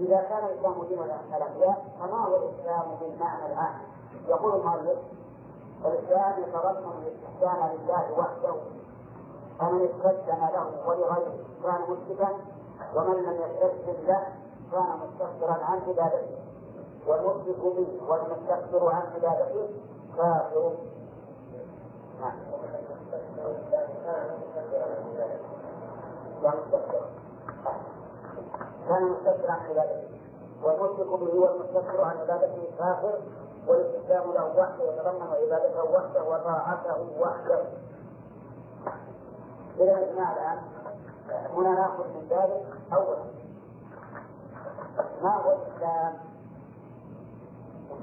إذا 0.00 0.20
كان 0.20 0.44
الإسلام 0.44 0.84
دين 0.88 0.98
الأنبياء 1.02 1.84
فما 2.00 2.18
هو 2.24 2.36
الإسلام 2.36 2.82
بالمعنى 3.00 3.52
العام؟ 3.52 3.74
يقول 4.28 4.60
المؤلف 4.60 4.98
الإسلام 5.84 6.42
يتضمن 6.42 6.92
الاستحسان 7.02 7.70
لله 7.76 8.12
وحده 8.18 8.54
فمن 9.58 9.80
استسلم 9.88 10.44
له 10.54 10.88
ولغيره 10.88 11.34
كان 11.62 11.80
مشركا 11.82 12.28
ومن 12.94 13.22
لم 13.22 13.40
يستسلم 13.42 14.06
له 14.06 14.22
كان 14.72 14.98
مستكبرا 15.02 15.52
عن 15.64 15.78
عبادته. 15.88 16.38
والمشرك 17.06 17.58
به 17.60 18.00
والمستكبر 18.08 18.88
عن 18.92 19.02
عبادته 19.14 19.68
كافر. 20.16 20.72
نعم. 22.20 22.32
كان 28.90 29.04
مستكبرا 29.04 29.52
عن 29.52 29.60
عبادته 29.70 30.08
والمشرك 30.62 31.06
به 31.20 31.34
والمستكبر 31.40 32.04
عن 32.04 32.16
عبادته 32.18 32.70
كافر 32.78 33.18
والاستسلام 33.68 34.32
له 34.32 34.44
وحده 34.58 34.84
يتضمن 34.84 35.22
عبادته 35.22 35.84
وحده 35.84 36.22
وطاعته 36.24 37.06
وحده 37.20 37.64
إذا 39.80 39.92
اجمع 39.98 40.32
الآن 40.32 40.58
هنا 41.56 41.70
ناخذ 41.70 42.04
من 42.08 42.26
ذلك 42.30 42.66
أولا 42.92 43.18
ما 45.22 45.36
هو 45.36 45.52
الإسلام؟ 45.52 46.14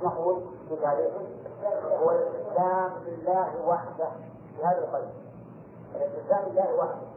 نقول 0.03 0.41
في 0.69 0.75
تعريفه 0.75 1.21
هو 2.03 2.12
الاستسلام 2.12 2.91
لله 3.05 3.67
وحده 3.67 4.10
في 4.58 4.63
هذا 4.65 4.77
القيد 4.77 5.24
الاستسلام 5.95 6.49
لله 6.49 6.75
وحده. 6.75 7.08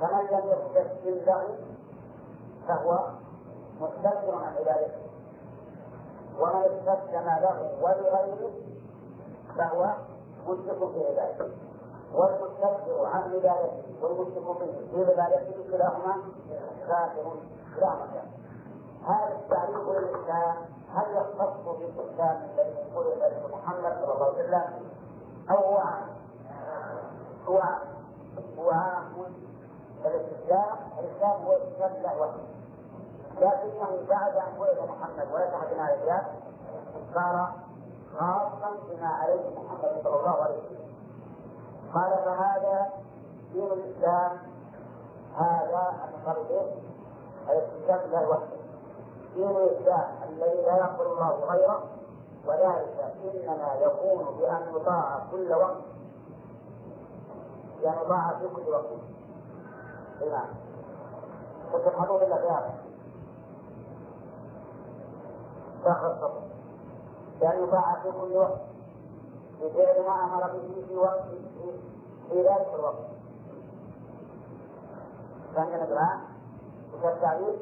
فمن 0.00 0.24
لم 0.30 0.44
يستسلم 0.52 1.24
له 1.26 1.58
فهو 2.68 3.10
مستكبر 3.80 4.34
عن 4.34 4.56
عبادته. 4.56 5.02
ومن 6.40 6.62
استسلم 6.62 7.26
له 7.26 7.78
ولغيره 7.82 8.52
فهو 9.56 9.94
مشرك 10.46 10.92
في 10.92 11.06
عبادته. 11.06 11.70
والمستكبر 12.14 13.06
عن 13.06 13.22
عبادته 13.22 13.84
والمشرك 14.02 14.58
في 14.90 15.04
عبادته 15.10 15.70
كلاهما 15.70 16.14
كافر 16.86 17.32
كلاهما 17.76 18.22
هذا 19.06 19.34
التعريف 19.34 19.88
للاسلام 19.88 20.56
هل 20.94 21.16
يختص 21.16 21.64
بالاسلام 21.64 22.48
الذي 22.50 22.92
قل 22.96 23.04
محمد 23.52 23.92
صلى 24.04 24.14
الله 24.14 24.26
عليه 24.26 24.44
وسلم؟ 24.44 24.88
أو 25.50 25.56
هو 25.56 25.78
عام؟ 25.78 26.19
هو 27.48 27.62
هو 28.58 28.70
الاستسلام 30.04 30.76
الإسلام 30.98 31.42
هو 31.46 31.52
الإسلام 31.52 32.02
له 32.02 32.20
وحده. 32.20 32.42
لكنه 33.40 34.06
بعد 34.08 34.36
أن 34.36 34.58
ولد 34.58 34.78
محمد 34.88 35.26
ولد 35.32 35.50
بنا 35.72 35.94
الاسلام 35.94 36.24
صار 37.14 37.52
خاصا 38.18 38.70
بما 38.88 39.08
عليه 39.08 39.50
محمد 39.56 40.00
صلى 40.04 40.16
الله 40.16 40.42
عليه 40.42 40.58
وسلم. 40.58 40.90
قال 41.94 42.10
فهذا 42.24 42.90
دين 43.52 43.72
الإسلام 43.72 44.38
هذا 45.36 45.94
المقرر 46.08 46.72
الاستسلام 47.50 48.10
له 48.10 48.28
وحده. 48.28 48.60
دين 49.34 49.50
الإسلام 49.50 50.08
الذي 50.28 50.62
لا 50.62 50.76
يقبل 50.76 51.06
الله 51.06 51.30
غيره 51.30 51.82
وذلك 52.46 53.14
إنما 53.24 53.74
يكون 53.80 54.36
بأن 54.38 54.74
يطاع 54.76 55.18
كل 55.30 55.52
وقت 55.52 55.76
بان 57.82 57.94
يطاع 58.02 58.38
في 58.38 58.48
كل 58.48 58.70
وقت 58.70 58.86
نعم 60.30 60.48
وتفهمون 61.72 62.22
الا 62.22 62.36
في 62.36 62.46
هذا 62.48 62.74
داخل 65.84 66.06
الصبر. 66.06 66.40
بان 67.40 67.64
يطاع 67.64 67.94
في 68.02 68.10
كل 68.10 68.36
وقت. 68.36 68.60
بفعل 69.60 70.06
ما 70.06 70.24
أمر 70.24 70.52
به 70.52 70.84
في 70.88 70.96
وقت 70.96 71.24
في 72.28 72.42
ذلك 72.42 72.68
الوقت. 72.74 73.06
فهمنا 75.54 75.84
الان 75.84 76.20
وكالتعبير 76.94 77.58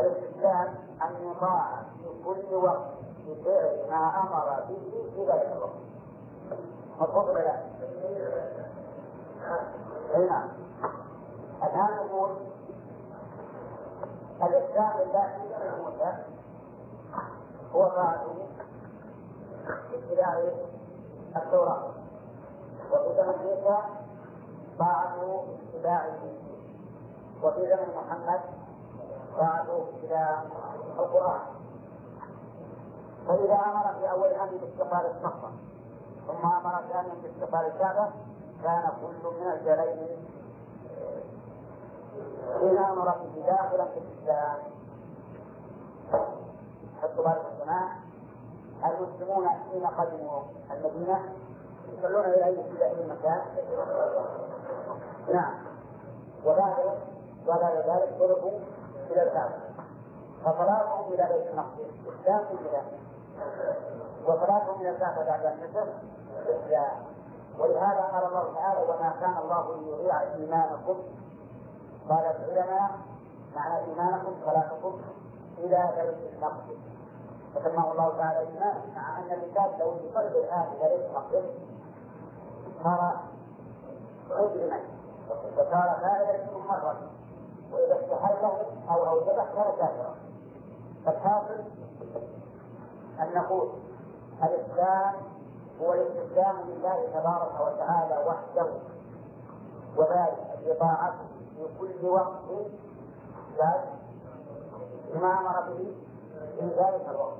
الاستسلام 0.00 0.74
أن 1.02 1.30
يطاع 1.30 1.82
في 1.98 2.24
كل 2.24 2.54
وقت. 2.54 2.90
بفعل 3.26 3.90
ما 3.90 4.20
أمر 4.20 4.64
به 4.68 5.10
في 5.14 5.24
ذلك 5.24 5.52
الوقت. 5.56 5.80
مضبوط 7.00 7.28
ولا 7.28 7.62
لا؟ 9.40 9.60
أي 10.16 10.28
نعم 10.28 10.48
الآن 11.62 12.06
نقول 12.06 12.30
الإسلام 14.42 14.92
لله 15.00 15.38
زمن 15.38 15.84
موسى 15.84 16.12
هو 17.74 17.88
طاعته 17.88 18.46
اتباع 19.92 20.38
التوراة 21.36 21.82
وفي 22.92 23.14
زمن 23.16 23.34
عيسى 23.48 23.78
طاعته 24.78 25.44
اتباع 25.74 26.06
وفي 27.42 27.60
زمن 27.60 27.94
محمد 27.96 28.40
طاعته 29.38 29.84
اتباع 29.88 30.42
القرآن 30.98 31.40
فإذا 33.28 33.54
أمر 33.54 33.94
في 34.00 34.10
أول 34.10 34.28
الأمر 34.28 34.50
باستقبال 34.60 35.10
الصخرة 35.10 35.52
ثم 36.26 36.46
أمر 36.46 36.82
ثانيا 36.92 37.14
باستقبال 37.22 37.66
الكعبة 37.66 38.10
كان 38.62 38.82
كل 39.02 39.28
من 39.40 39.52
الجلين 39.52 40.30
حين 42.60 42.78
أمر 42.78 43.08
به 43.08 43.46
داخلا 43.46 43.84
في 43.84 43.98
الإسلام. 43.98 44.58
حطوا 47.02 47.24
بالك 47.24 47.42
الجماعة. 47.52 47.98
المسلمون 48.84 49.48
حين 49.48 49.86
قدموا 49.86 50.42
المدينة 50.70 51.32
يصلون 51.88 52.24
إلى 52.24 52.44
أي 52.44 52.58
أي 52.82 53.06
مكان؟ 53.06 53.40
نعم. 55.32 55.54
وبعد 56.46 56.74
وبعد 57.46 57.76
ذلك 57.76 58.16
ضربوا 58.18 58.58
إلى 59.10 59.22
الكعبة. 59.22 59.54
فصلاتهم 60.44 61.12
إلى 61.12 61.28
بيت 61.32 61.50
المقدس. 61.50 61.90
إسلام 62.06 62.44
إلى. 62.60 62.82
وصلاتهم 64.26 64.80
إلى 64.80 64.90
الكعبة 64.90 65.24
بعد 65.24 65.46
النصر 65.46 65.86
إسلام 66.46 67.09
ولهذا 67.60 68.00
قال 68.12 68.24
الله 68.24 68.54
تعالى 68.54 68.82
وما 68.82 69.14
كان 69.20 69.36
الله 69.44 69.76
ليضيع 69.76 70.20
إيمانكم. 70.20 70.96
قال 72.08 72.24
العلماء 72.24 72.90
معنى 73.56 73.78
إيمانكم 73.84 74.34
صلاتكم 74.44 75.00
إلى 75.58 75.92
بيت 75.96 76.34
المقدس 76.34 76.78
فسماه 77.54 77.92
الله 77.92 78.16
تعالى 78.16 78.38
إيمان 78.38 78.76
مع 78.96 79.18
أن 79.18 79.24
الإنسان 79.24 79.78
لو 79.78 79.94
يصلي 79.96 80.40
الآن 80.44 80.64
إلى 80.72 80.96
بيت 80.96 81.06
المقدس 81.10 81.44
صار 82.84 83.20
مجرما 84.30 84.80
خارجا 86.00 86.46
منهم 86.46 86.66
مرة. 86.68 86.96
وإذا 87.72 88.00
استحله 88.00 88.66
أو 88.90 89.08
أوجبه 89.08 89.44
كان 89.44 89.72
كافرا. 89.78 90.14
فالحاصل 91.06 91.64
أن 93.20 93.34
نقول 93.34 93.68
الإسلام 94.42 95.14
هو 95.82 95.92
الاستسلام 95.94 96.56
لله 96.68 97.08
تبارك 97.14 97.54
وتعالى 97.60 98.24
وحده 98.26 98.66
وذلك 99.96 100.58
بطاعته 100.66 101.26
في 101.56 101.66
كل 101.80 102.06
وقت 102.06 102.32
بما 105.14 105.38
أمر 105.40 105.60
به 105.68 105.94
في 106.58 106.66
ذلك 106.66 107.06
الوقت. 107.10 107.36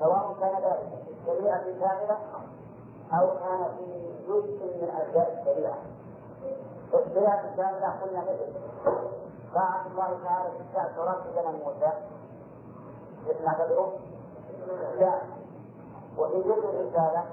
سواء 0.00 0.36
كان 0.40 0.62
ذلك 0.62 0.88
في 1.06 1.32
الشريعة 1.32 1.62
كامله 1.62 2.18
أو 3.12 3.26
كان 3.26 3.76
في 3.78 4.12
جزء 4.28 4.64
من 4.82 4.90
اجزاء 4.90 5.38
الشريعة. 5.40 5.78
الشريعة 6.94 7.40
الكاملة 7.50 7.88
قلنا 8.02 8.20
مثل 8.20 8.52
طاعة 9.54 9.86
الله 9.86 10.18
تعالى 10.24 10.50
في 10.50 10.80
التوراه 10.80 11.12
في 11.12 11.28
زمن 11.34 11.58
موسى. 11.64 11.92
نعتبره 13.44 13.92
لا. 14.98 15.20
وفي 16.18 16.42
جزء 16.42 16.70
الرساله 16.70 17.24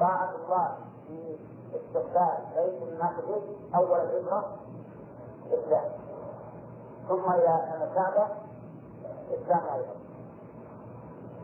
طاعه 0.00 0.30
الله 0.44 0.76
في 1.06 1.36
استقبال 1.74 2.38
بيت 2.56 2.82
المقدس 2.82 3.42
أول 3.74 4.00
الهجره 4.00 4.56
إسلام. 5.52 5.90
ثم 7.08 7.32
إلى 7.32 7.84
الكعبه 7.84 8.26
إسلام 9.30 9.60
أيضا. 9.74 9.96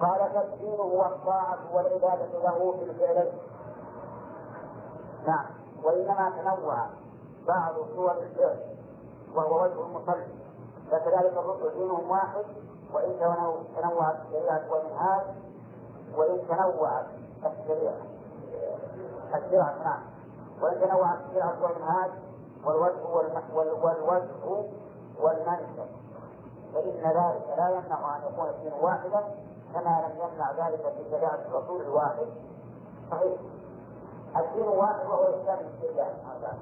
قال 0.01 0.33
تسليمه 0.35 0.83
والطاعه 0.83 1.59
والعبادة 1.75 2.27
له 2.45 2.73
في 2.73 2.91
الفعلين. 2.91 3.33
نعم 5.27 5.47
وإنما 5.85 6.31
تنوع 6.31 6.87
بعض 7.49 7.75
صور 7.97 8.13
الفعل 8.13 8.61
وهو 9.35 9.63
وجه 9.63 9.87
المصلي. 9.87 10.27
فكذلك 10.91 11.33
الرسل 11.37 11.79
دينهم 11.79 12.11
واحد 12.11 12.45
وإن 12.95 13.19
تنوعت 13.77 14.17
الشريعة 14.27 14.63
والمنهاج 14.73 15.27
وإن 16.17 16.49
تنوعت 16.49 17.07
الشريعة. 17.47 18.12
الشريعه 19.35 19.75
نعم 19.85 20.01
وان 20.63 20.81
تنوعت 20.81 21.19
الشريعه 21.27 21.63
والمنهاج 21.63 22.11
والوجه 22.65 23.07
والوجه 23.83 24.65
والمنشأ 25.21 25.87
فإن 26.75 27.01
ذلك 27.05 27.43
لا 27.57 27.69
يمنع 27.69 28.17
أن 28.17 28.23
يكون 28.33 28.49
الدين 28.49 28.73
واحدا 28.81 29.21
كما 29.75 30.05
لم 30.07 30.19
يمنع 30.21 30.53
ذلك 30.53 30.81
في 30.81 31.11
شريعة 31.11 31.39
الرسول 31.49 31.81
الواحد. 31.81 32.27
صحيح. 33.11 33.39
الدين 34.37 34.69
واحد 34.69 35.07
وهو 35.07 35.27
الإسلام 35.27 35.59
من 35.59 35.89
الله 35.91 36.09
سبحانه 36.19 36.39
وتعالى. 36.39 36.59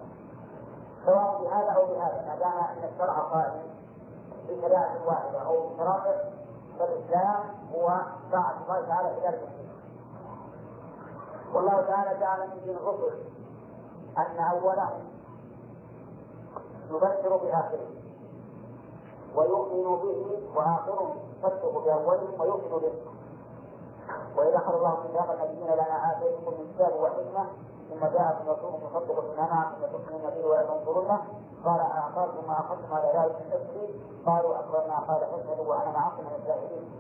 سواء 1.06 1.42
بهذا 1.42 1.70
أو 1.70 1.87
بهذا 1.87 2.24
ما 2.28 2.35
دام 2.35 2.52
أن 2.52 2.88
الشرع 2.94 3.18
قائم 3.18 3.62
في 4.46 4.61
شريعة 4.61 5.06
واحدة 5.06 5.42
أو 5.46 5.68
بشرائع 5.68 6.30
فالإسلام 6.78 7.44
هو 7.74 7.87
طاعة 8.33 8.54
الله 8.62 8.87
تعالى 8.88 9.14
في 9.14 9.26
ذلك 9.26 9.48
والله 11.54 11.80
تعالى 11.80 12.20
جعل 12.20 12.40
من 12.40 12.60
دين 12.64 12.76
الرسل 12.76 13.18
أن 14.18 14.38
أولهم 14.38 15.00
يبشر 16.90 17.36
بآخره 17.36 17.88
ويؤمن 19.36 19.96
به 20.02 20.40
وآخرهم 20.56 21.16
يصدق 21.38 21.78
بأولهم 21.84 22.40
ويؤمن 22.40 22.78
به. 22.78 22.92
وإذا 24.36 24.56
أخذ 24.56 24.74
الله 24.74 25.00
ميثاق 25.02 25.30
النبيين 25.30 25.66
لنا 25.74 26.12
آتيتكم 26.12 26.52
من 26.58 26.72
كتاب 26.74 26.92
وحكمة 27.00 27.46
ثم 27.90 28.06
جاءكم 28.06 28.48
رسول 28.48 28.72
مصدق 28.84 29.20
بما 29.20 29.46
معكم 29.54 29.76
لتؤمنون 29.82 30.30
به 30.30 30.46
ولا 30.46 30.62
تنصرونه. 30.62 31.20
قال 31.64 31.80
أعقابكم 31.80 32.48
ما 32.48 32.60
أخذتم 32.60 32.94
على 32.94 33.12
ذلك 33.14 33.36
من 33.50 33.70
قالوا 34.26 34.54
أقررنا 34.54 34.98
قال 34.98 35.20
فاشهدوا 35.20 35.66
وأنا 35.68 35.90
معكم 35.92 36.22
من 36.22 36.40
الشاهدين 36.42 36.90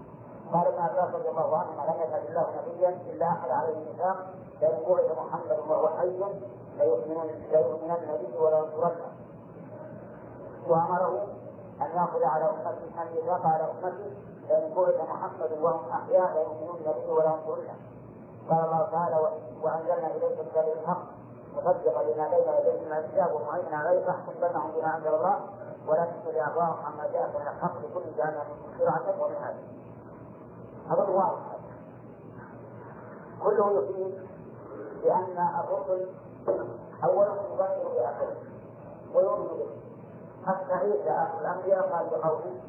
قال 0.52 0.66
ابن 0.66 0.82
عباس 0.82 1.14
رضي 1.14 1.28
الله 1.28 1.56
عنهما 1.56 1.82
لم 1.82 2.00
يجعل 2.02 2.26
الله 2.28 2.46
نبيا 2.68 2.88
إلا 2.88 3.26
أخذ 3.26 3.50
عليه 3.50 3.72
الميثاق 3.72 4.16
لأن 4.60 4.78
بعث 4.88 5.18
محمد 5.18 5.58
وهو 5.68 5.88
حي 5.88 6.20
ليؤمنون 6.78 7.26
ليؤمنن 7.52 8.18
به 8.22 8.40
ولا 8.40 8.58
ينصرنه. 8.58 9.12
وأمره 10.68 11.26
أن 11.80 11.90
يأخذ 11.96 12.24
على 12.24 12.44
أمته 12.44 13.02
أن 13.02 13.06
يذاق 13.16 13.46
على 13.46 13.64
أمته 13.70 14.10
لأن 14.48 14.74
بعث 14.74 15.08
محمد 15.08 15.58
وهم 15.60 15.90
أحياء 15.90 16.34
لا 16.34 16.40
يؤمنون 16.42 16.78
به 16.84 17.12
ولا 17.12 17.30
ينصرونه 17.30 17.74
قال 18.50 18.64
الله 18.64 18.88
تعالى 18.92 19.16
وأنزلنا 19.62 20.06
إليك 20.06 20.40
الكتاب 20.40 20.64
بالحق 20.64 21.02
مصدقا 21.56 22.02
لما 22.02 22.28
بين 22.28 22.48
يديه 22.48 22.86
من 22.86 22.92
الكتاب 22.92 23.34
ومعينا 23.34 23.76
عليه 23.76 24.06
فاحكم 24.06 24.32
بينهم 24.40 24.70
بما 24.70 24.96
أنزل 24.96 25.14
الله 25.14 25.40
ولا 25.88 26.04
تتبع 26.04 26.46
أهواءهم 26.46 26.84
عما 26.86 27.06
جاءك 27.12 27.36
من 27.36 27.48
الحق 27.48 27.76
لكل 27.78 28.16
جهنم 28.16 28.44
ومنهاج. 29.20 29.54
هذا 29.54 29.79
واضح. 30.98 31.56
كله 33.42 33.82
يفيد 33.82 34.14
بأن 35.02 35.48
الرسل 35.60 36.08
أولهم 37.04 37.36
يبشر 37.52 37.88
بآخره 37.96 38.36
ويؤمن. 39.14 39.46
به 40.46 41.22
اخر 41.22 41.40
الأنبياء 41.40 41.92
قال 41.92 42.06
بقوله 42.10 42.60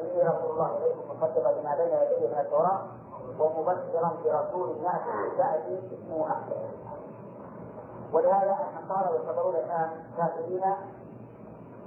إني 0.00 0.22
رسول 0.22 0.50
الله 0.50 0.76
إليكم 0.76 1.10
مصدقا 1.10 1.52
لما 1.52 1.74
بين 1.76 1.88
يديه 1.88 2.28
من 2.34 2.38
التوراة 2.40 2.80
ومبشرا 3.38 4.12
برسول 4.24 4.68
من 4.68 4.88
بعدي 5.38 5.78
اسمه 5.78 6.26
أحمد. 6.32 6.56
ولهذا 8.12 8.58
النصارى 8.70 9.16
يعتبرون 9.16 9.54
الآن 9.54 9.90
كافرين 10.16 10.74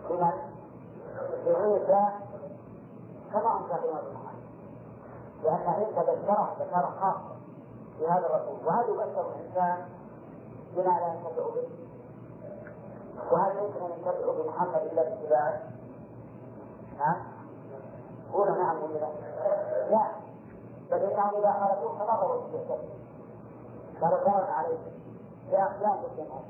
لمن؟ 0.09 0.31
لعيسى 1.45 2.05
كما 3.33 3.57
هم 3.57 3.67
كافرون 3.69 4.26
لأن 5.43 5.67
عيسى 5.67 5.91
بشره 5.91 6.55
بشاره 6.59 6.93
خاصه 7.01 7.35
بهذا 7.99 8.25
الرسول 8.27 8.67
وهل 8.67 8.89
يبشر 8.89 9.25
الإنسان 9.35 9.85
بما 10.75 10.83
لا 10.99 11.07
ينتفع 11.13 11.43
به 11.43 11.67
وهل 13.31 13.51
يمكن 13.57 13.85
ان 13.85 13.99
يتبعوا 13.99 14.43
بمحمد 14.43 14.81
إلا 14.91 15.03
باتباعه؟ 15.03 15.61
ها؟ 16.99 17.15
قولوا 18.33 18.55
نعم 18.55 18.75
ولا 18.83 18.93
لا؟ 18.99 19.07
لا 19.91 20.07
بل 20.91 20.97
انهم 20.97 21.35
إذا 21.35 21.51
خالفوه 21.51 21.99
فنظروا 21.99 22.41
في 22.41 22.55
الشيء 22.55 22.89
قالوا 24.01 24.17
كان 24.23 24.53
عليه 24.53 24.77
باقلام 25.51 25.99
الجمهور 26.11 26.41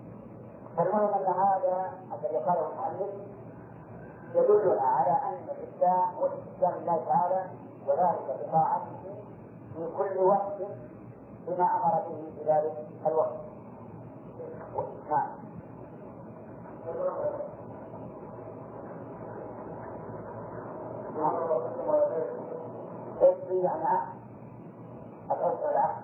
فالمهم 0.78 1.14
أن 1.14 1.34
هذا 1.34 1.92
الذي 2.14 2.38
قاله 2.38 2.68
المؤلف 2.70 3.14
يدلنا 4.36 4.82
على 4.82 5.12
أن 5.12 5.48
الإسلام 5.52 6.16
هو 6.20 6.26
استسلام 6.28 6.74
الله 6.74 7.06
تعالى 7.08 7.46
وذلك 7.88 8.48
بطاعته 8.48 8.86
في 9.76 9.88
كل 9.98 10.18
وقت 10.18 10.54
بما 11.48 11.64
أمر 11.66 12.04
به 12.10 12.32
في 12.38 12.52
ذلك 12.52 12.88
الوقت. 13.08 13.36
نعم. 15.10 15.28
اقضي 23.22 23.68
عن 23.68 23.82
عقد 23.86 25.42
الرد 25.42 25.72
العقد 25.72 26.04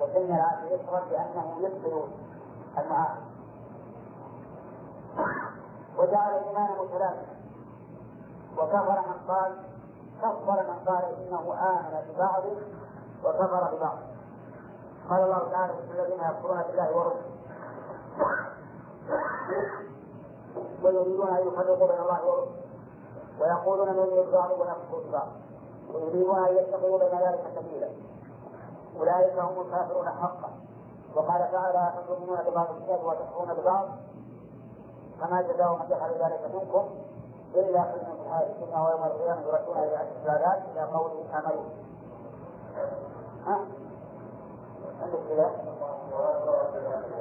وسمي 0.00 0.34
العقد 0.34 0.64
يشرع 0.72 1.00
لأنه 1.10 1.56
يبطل 1.60 2.08
المعاقد 2.78 3.20
وجعل 5.98 6.36
الإيمان 6.36 6.68
متلازما 6.80 7.40
وكفر 8.58 9.00
من 9.08 9.28
قال 9.28 9.52
كفر 10.22 10.58
من 10.68 10.78
قال 10.86 11.04
إنه 11.04 11.54
آمن 11.54 12.14
ببعض 12.14 12.42
وكفر 13.24 13.76
ببعض. 13.76 13.98
قال 15.10 15.22
الله 15.22 15.48
تعالى 15.52 15.72
في 15.72 16.00
الذين 16.00 16.20
يكفرون 16.20 16.62
بالله 16.62 16.96
ورسله. 16.96 17.30
ويريدون 20.84 21.28
أن 21.28 21.46
يفرقوا 21.48 21.86
بين 21.86 22.00
الله 22.00 22.26
ورسله. 22.26 22.60
ويقولون 23.40 23.88
نؤمن 23.96 24.30
ببعض 24.30 24.50
ونكفر 24.50 24.98
ببعض 25.08 25.28
ويريدون 25.94 26.38
أن 26.38 26.56
يتخذوا 26.56 26.98
بين 26.98 27.18
ذلك 27.18 27.40
سبيلا. 27.56 27.88
أولئك 28.96 29.38
هم 29.38 29.60
الكافرون 29.60 30.08
حقا. 30.08 30.50
وقال 31.16 31.52
تعالى 31.52 31.92
تؤمنون 32.08 32.38
ببعض 32.46 32.66
الكتاب 32.70 33.04
وتكفرون 33.04 33.54
ببعض؟ 33.54 33.88
فما 35.20 35.42
جزاء 35.42 35.76
من 35.76 35.86
يفعل 35.90 36.10
ذلك 36.10 36.50
منكم؟ 36.54 36.88
إلا 37.54 37.94
الحياة 37.94 38.50
الدنيا 38.52 38.78
ويوم 38.80 39.04
القيامة 39.04 39.40
يردون 39.40 39.76
إلى 39.78 40.02
العبادات 40.02 40.62
إلى 40.72 40.82
قوله 40.82 41.24
اعملوا 41.34 41.64
ها؟ 43.46 43.66
كذا؟ 45.28 45.50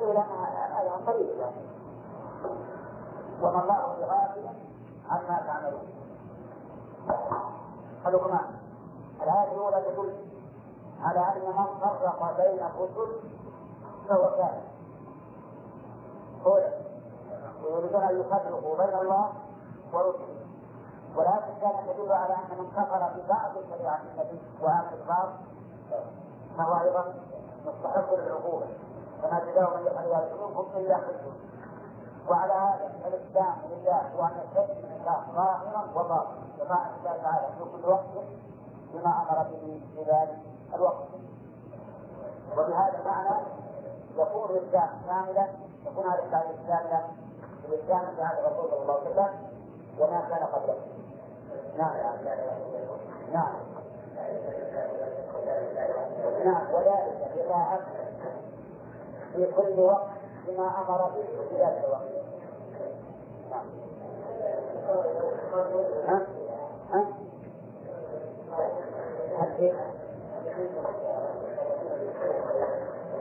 إلى 0.02 0.20
هذا 0.20 0.92
قريب 1.08 1.30
وما 3.42 3.62
الله 3.64 3.96
بغافل 4.00 4.50
عما 5.10 5.42
تعملون. 5.48 5.88
الحكمان 8.06 8.46
الآية 9.22 9.52
الأولى 9.52 9.82
تدل 9.82 10.14
على 11.02 11.20
أن 11.20 11.42
من 11.48 11.80
فرق 11.82 12.38
بين 12.38 12.60
الرسل 12.66 13.12
فهو 14.10 14.30
كافر. 14.30 14.62
ويريدون 17.64 18.04
أن 18.04 18.20
يفرقوا 18.20 18.78
بين 18.78 18.96
الله 19.00 19.32
ورسله 19.94 20.40
ولكن 21.16 21.54
كانت 21.62 21.90
تدل 21.90 22.12
على 22.12 22.34
أن 22.34 22.58
من 22.58 22.72
كفر 22.72 23.10
ببعض 23.16 23.52
شريعة 23.70 24.02
النبي 24.12 24.40
وآمن 24.62 25.04
ببعض 25.06 25.30
فهو 26.58 26.82
أيضا 26.82 27.14
مستحق 27.66 28.14
للعقوبة. 28.14 28.68
فما 29.22 29.40
جزاء 29.40 29.78
من 29.78 29.86
يفعل 29.88 30.06
ذلك 30.06 30.32
منكم 30.42 30.66
إلا 30.78 30.98
خزي 30.98 31.32
وعلى 32.30 32.54
هذا 32.54 32.92
الإسلام 33.08 33.56
لله 33.70 34.16
وأن 34.18 34.32
يستجد 34.32 34.86
من 34.86 34.98
الله 35.00 35.26
ظاهرا 35.36 35.88
وباطنا. 35.96 36.40
وطاعة 36.62 36.92
الله 37.00 37.18
تعالى 37.24 37.48
في 37.58 37.64
كل 37.64 37.90
وقت 37.90 38.06
بما 38.94 39.10
أمر 39.22 39.44
به 39.44 39.82
في 39.96 40.04
ذلك 40.04 40.38
الوقت. 40.76 41.08
وبهذا 42.58 43.00
المعنى 43.00 43.46
يكون 44.18 44.50
الإسلام 44.50 44.90
كاملا 45.08 45.48
يكون 45.86 46.12
هذا 46.12 46.24
التعريف 46.24 46.68
كاملا. 46.68 47.02
الإسلام 47.66 48.16
في 48.16 48.22
هذا 48.22 48.40
الرسول 48.48 48.70
صلى 48.70 48.82
الله 48.82 48.94
عليه 48.94 49.10
وسلم 49.10 49.59
وما 50.00 50.22
كان 50.30 50.44
قبله. 50.48 50.78
نعم. 51.78 51.96
نعم. 53.34 53.54
نعم. 56.46 56.74
وذلك 56.74 57.32
إذا 57.36 57.80
في 59.34 59.46
كل 59.46 59.80
وقت 59.80 60.08
بما 60.48 60.68
أمر 60.82 61.10
به 61.10 61.24
في 61.50 61.56
ذلك 61.56 61.84
الوقت. 61.86 62.02
نعم. 63.52 63.66
ها؟ 66.08 66.28
ها؟ 66.92 67.06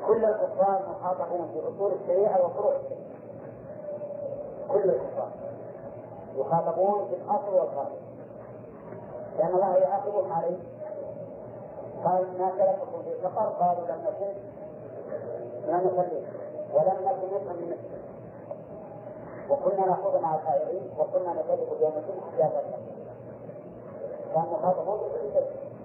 كل 0.07 0.25
الكفار 0.25 0.83
مخاطبون 0.89 1.49
في 1.53 1.61
أصول 1.69 1.93
الشريعة 1.93 2.47
وفروع 2.47 2.77
الشريعة. 2.77 3.09
كل 4.69 4.91
الكفار. 4.91 5.31
يخاطبون 6.41 7.09
في 7.09 7.15
الاصل 7.15 7.55
والفرع 7.55 7.89
لأن 9.39 9.55
الله 9.55 9.77
يعاقبهم 9.77 10.33
عليه 10.33 10.59
قال 12.05 12.39
ما 12.39 12.51
سلككم 12.59 13.03
في 13.03 13.11
سقر 13.23 13.47
قالوا 13.49 13.87
لم 13.89 14.01
نكن 14.07 14.35
لم 15.69 15.81
نصلي 15.87 16.23
ولم 16.75 16.97
نكن 17.05 17.27
نطعم 17.35 17.57
مثله 17.57 17.99
وكنا 19.51 19.87
نخوض 19.87 20.23
مع 20.23 20.35
الخائرين 20.35 20.91
وكنا 20.99 21.33
نكذب 21.33 21.79
بيوم 21.79 21.93
الدين 21.97 22.21
حتى 22.21 22.43
ذلك 22.57 22.79
كان 24.35 24.43
مخاطبون 24.53 24.99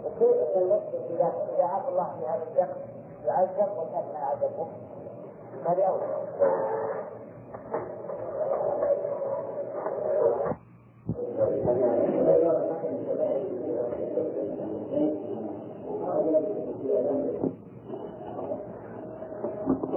وكيف 0.05 0.37
إن 0.55 0.61
المسلم 0.61 1.01
إذا 1.09 1.33
إذا 1.55 1.63
عاف 1.63 1.89
الله 1.89 2.15
في 2.19 2.25
هذا 2.27 2.43
الجنب 2.51 2.75
يعذب 3.25 3.77
والناس 3.77 4.05
ما 4.13 4.19
يعذبون؟ 4.19 4.71
هذه 5.65 5.83
اول 5.83 5.99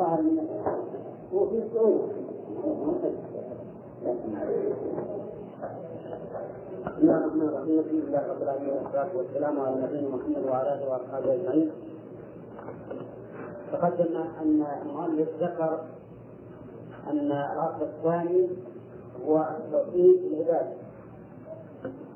ظهر 0.07 0.23
من 0.23 0.49
وفي 1.33 1.63
صعوبة 1.75 2.07
بسم 6.87 6.99
الله 6.99 7.17
الرحمن 7.19 7.43
الرحيم 7.43 7.79
الحمد 7.79 8.05
لله 8.09 8.23
رب 8.31 8.43
العالمين 8.43 8.71
والصلاه 8.71 9.17
والسلام 9.17 9.61
على 9.61 9.75
نبينا 9.83 10.09
محمد 10.09 10.45
وعلى 10.49 10.75
اله 10.75 10.91
واصحابه 10.91 11.35
اجمعين 11.35 11.71
تقدم 13.73 14.17
ان 14.43 14.65
المؤلف 14.83 15.29
ذكر 15.41 15.81
ان 17.11 17.19
الاصل 17.33 17.83
الثاني 17.83 18.49
هو 19.27 19.49
التوحيد 19.59 20.17
العباده 20.33 20.73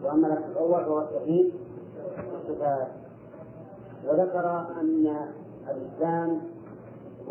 واما 0.04 0.26
الاصل 0.28 0.50
الأول 0.52 0.84
فهو 0.84 1.00
التوحيد 1.00 1.52
الصفات 2.34 2.88
وذكر 4.06 4.46
أن 4.80 5.16
الإسلام 5.70 6.40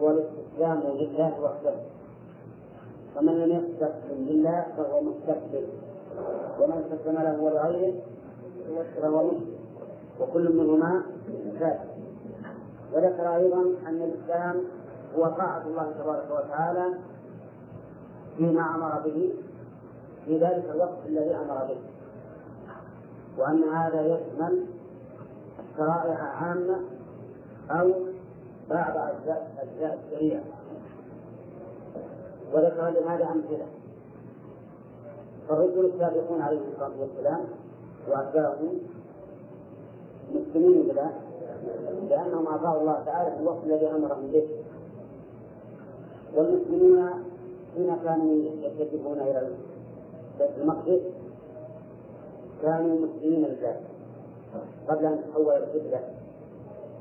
هو 0.01 0.09
الاستسلام 0.09 0.79
لله 0.79 1.41
وحده. 1.41 1.73
ومن 3.17 3.33
لم 3.33 3.51
يستسلم 3.51 4.25
لله 4.29 4.65
فهو 4.77 5.01
مستكبر. 5.01 5.63
ومن 6.59 6.83
استسلم 6.83 7.15
له 7.15 7.41
ولغيره 7.41 7.93
فهو 9.01 9.27
مشرك 9.27 9.47
وكل 10.21 10.55
منهما 10.57 11.03
كافر. 11.59 11.89
وذكر 12.93 13.35
أيضا 13.35 13.61
أن 13.87 14.01
الإسلام 14.01 14.55
هو 15.17 15.27
طاعة 15.27 15.67
الله 15.67 15.91
تبارك 15.99 16.27
وتعالى 16.31 16.85
فيما 18.37 18.75
أمر 18.75 19.01
به 19.05 19.33
في 20.25 20.37
ذلك 20.37 20.65
الوقت 20.75 21.05
الذي 21.05 21.35
أمر 21.35 21.65
به. 21.67 21.77
وأن 23.37 23.63
هذا 23.63 24.01
يشمل 24.01 24.65
شرائع 25.77 26.17
عامة 26.17 26.79
أو 27.71 27.91
بعض 28.69 28.97
اجزاء 28.97 29.51
أجزاء 29.59 29.99
الشريعه 30.05 30.43
وذكر 32.53 32.89
لهذا 32.89 33.25
أمثلة. 33.25 33.65
فالرسل 35.49 35.85
السابقون 35.85 36.41
عليه 36.41 36.59
الصلاة 36.71 36.91
والسلام 36.99 37.41
واتباعهم 38.09 38.79
مسلمين 40.33 40.87
بالله 40.87 41.11
لأنهم 42.09 42.47
اطاعوا 42.47 42.81
الله 42.81 43.03
تعالى 43.05 43.35
في 43.35 43.41
الوقت 43.41 43.63
الذي 43.63 43.87
أمرهم 43.87 44.31
به. 44.31 44.47
والمسلمون 46.35 47.09
حين 47.75 47.95
كانوا 48.03 48.35
يتجهون 48.61 49.19
إلى 49.19 49.49
بيت 50.39 50.49
المقدس 50.57 51.01
كانوا 52.61 53.07
مسلمين 53.07 53.45
لله 53.45 53.75
قبل 54.87 55.05
أن 55.05 55.21
تحول 55.23 55.53
القبلة 55.53 56.18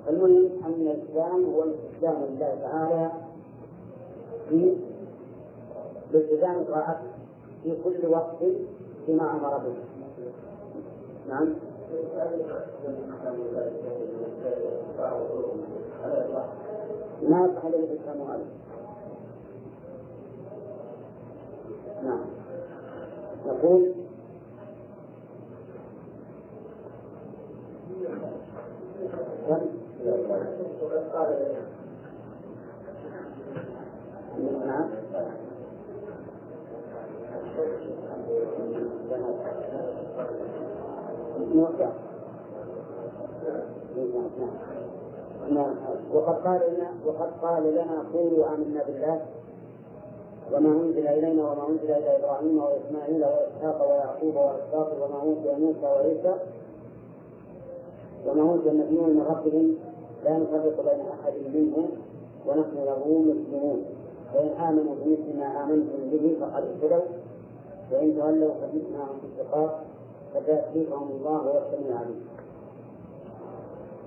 المهم 0.08 0.48
أن 0.66 0.86
الإسلام 0.86 1.44
هو 1.44 1.62
الاستسلام 1.62 2.16
لله 2.24 2.58
تعالى 2.62 3.10
في 4.48 4.76
بالتزام 6.12 6.64
طاعته 6.64 7.08
في 7.62 7.76
كل 7.84 8.06
وقت 8.08 8.36
بما 9.08 9.30
أمر 9.30 9.58
به. 9.58 9.74
نعم. 11.28 11.48
ما 17.28 17.44
يصح 17.46 17.64
هذا؟ 17.64 18.44
نعم. 22.04 22.20
نقول 23.46 23.92
نعم 30.04 30.48
نعم 45.50 45.74
وقد 46.14 46.34
قال 46.46 46.60
لنا 46.72 46.90
وقد 47.06 47.30
قال 47.42 47.62
لنا 47.74 48.04
قولوا 48.14 48.46
آمنا 48.54 48.82
بالله 48.86 49.20
وما 50.52 50.68
أنزل 50.68 51.06
إلينا 51.06 51.42
وما 51.42 51.68
أنزل 51.68 51.90
إلى 51.90 52.16
إبراهيم 52.16 52.58
وإسماعيل 52.62 53.24
وإسحاق 53.24 53.88
ويعقوب 53.90 54.36
وإسحاق 54.36 54.92
وما 55.02 55.20
أوتي 55.22 55.60
موسى 55.60 55.86
وعيسى 55.86 56.34
وما 58.26 58.42
أوتي 58.52 58.70
النبيون 58.70 59.10
من 59.10 59.22
ربهم 59.30 59.74
لا 60.24 60.38
نفرق 60.38 60.76
بين 60.90 61.06
أحد 61.06 61.32
منهم 61.54 61.88
ونحن 62.46 62.76
له 62.76 63.02
مسلمون. 63.30 63.84
فإن 64.34 64.48
آمنوا 64.48 64.94
بمثل 65.04 65.38
ما 65.38 65.64
آمنتم 65.64 66.10
به 66.12 66.36
فقد 66.40 66.64
اهتدوا. 66.64 67.28
وإن 67.92 68.14
تولوا 68.16 68.54
فإنما 68.54 69.04
هم 69.04 69.18
في 69.20 69.28
شقاق 69.38 69.84
فسيكفيكهم 70.34 71.08
الله 71.10 71.36
السميع 71.36 71.90
العليم 71.90 72.26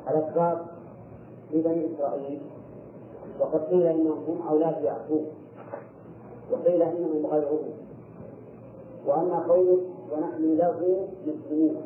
الأسباب 0.10 0.66
في 1.50 1.62
بني 1.62 1.88
إسرائيل 1.96 2.42
وقد 3.40 3.60
قيل 3.60 3.88
إنهم 3.88 4.24
هم 4.28 4.48
أولاد 4.48 4.84
يعقوب 4.84 5.26
وقيل 6.52 6.82
إنهم 6.82 7.26
غيره 7.26 7.64
وأما 9.08 9.48
قوله 9.48 9.82
ونحن 10.12 10.58
له 10.58 11.08
مسلمون 11.28 11.82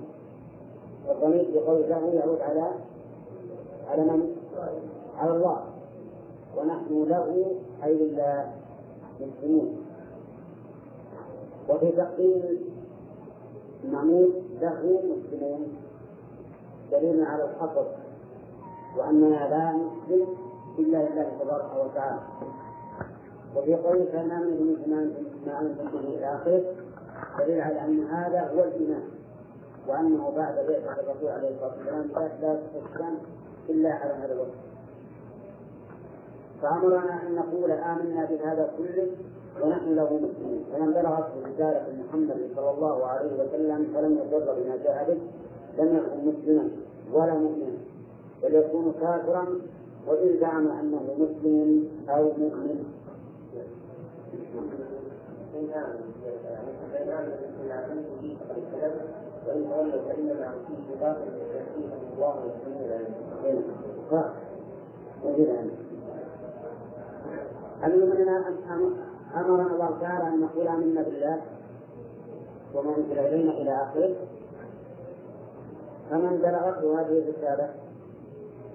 والضمير 1.08 1.46
في 1.46 1.60
قول 1.60 1.82
له 1.90 2.14
يعود 2.14 2.42
على 2.42 2.72
على 3.89 4.04
من؟ 4.04 4.36
على 5.17 5.32
الله. 5.32 5.60
ونحن 6.58 7.04
له 7.10 7.56
أي 7.84 7.93
لله 7.93 8.52
مسلمون. 9.21 9.78
وفي 11.69 11.91
تقديم 11.91 12.41
المعمول 13.84 14.30
له 14.62 15.02
مسلمون. 15.12 15.78
دليل 16.91 17.26
على 17.26 17.43
الحصر 17.43 17.86
وأننا 18.98 19.50
لا 19.50 19.74
نسلم 19.74 20.28
إلا 20.80 20.98
لله 20.98 21.32
تبارك 21.39 21.71
وتعالى. 21.86 22.19
وفي 23.56 23.76
قوله 23.76 24.06
فإن 24.06 24.32
آمنوا 24.32 24.58
بمثل 24.60 24.89
ما 25.45 25.62
أنتم 25.62 25.86
به 25.91 26.00
إلى 26.00 26.36
آخره 26.36 26.63
دليل 27.39 27.62
على 27.62 27.86
أن 27.86 28.04
هذا 28.04 28.52
هو 28.56 28.63
الإيمان. 28.63 29.04
وأنه 29.88 30.34
بعد 30.36 30.56
بعثة 30.56 30.91
الرسول 31.02 31.30
عليه 31.30 31.50
الصلاة 31.50 31.74
والسلام 31.78 32.08
لا 32.41 32.56
تستسلم 32.56 33.17
إلا 33.69 33.89
على 33.89 34.13
هذا 34.13 34.34
الوقت. 34.34 34.58
فأمرنا 36.62 37.28
أن 37.28 37.36
نقول 37.36 37.71
آمنا 37.71 38.25
بهذا 38.25 38.71
كله 38.78 39.08
ونحن 39.62 39.95
له 39.95 40.04
مسلمون. 40.04 40.63
فمن 40.73 40.91
بلغت 40.91 41.32
رسالة 41.45 41.86
محمد 42.08 42.49
صلى 42.56 42.71
الله 42.71 43.06
عليه 43.06 43.34
وسلم 43.34 43.93
فلم 43.93 44.19
يضر 44.19 44.54
بما 44.54 44.78
جاء 44.84 45.06
به 45.08 45.17
لم 45.84 45.97
يكن 45.97 46.28
مسلما 46.28 46.69
ولا 47.13 47.34
مؤمنا. 47.34 47.78
بل 48.43 48.56
يكون 48.56 48.93
كافرا 49.01 49.45
وإن 50.08 50.39
زعم 50.39 50.67
أنه 50.67 51.15
مسلم 51.17 51.89
أو 52.10 52.23
مؤمن. 52.23 52.86
وإن 59.47 59.63
باطل 61.01 61.27
يأتيهم 61.58 61.86
الله. 64.12 64.29
المهم 67.84 68.12
أمرنا 69.36 69.73
الله 69.73 69.97
تعالى 70.01 70.27
أن 70.27 70.41
نقول 70.41 70.67
آمنا 70.67 71.01
بالله 71.01 71.41
وما 72.75 72.97
أنزل 72.97 73.19
إلينا 73.19 73.51
إلى 73.51 73.71
آخره 73.71 74.15
فمن 76.10 76.38
بلغته 76.38 77.01
هذه 77.01 77.19
الرسالة 77.19 77.69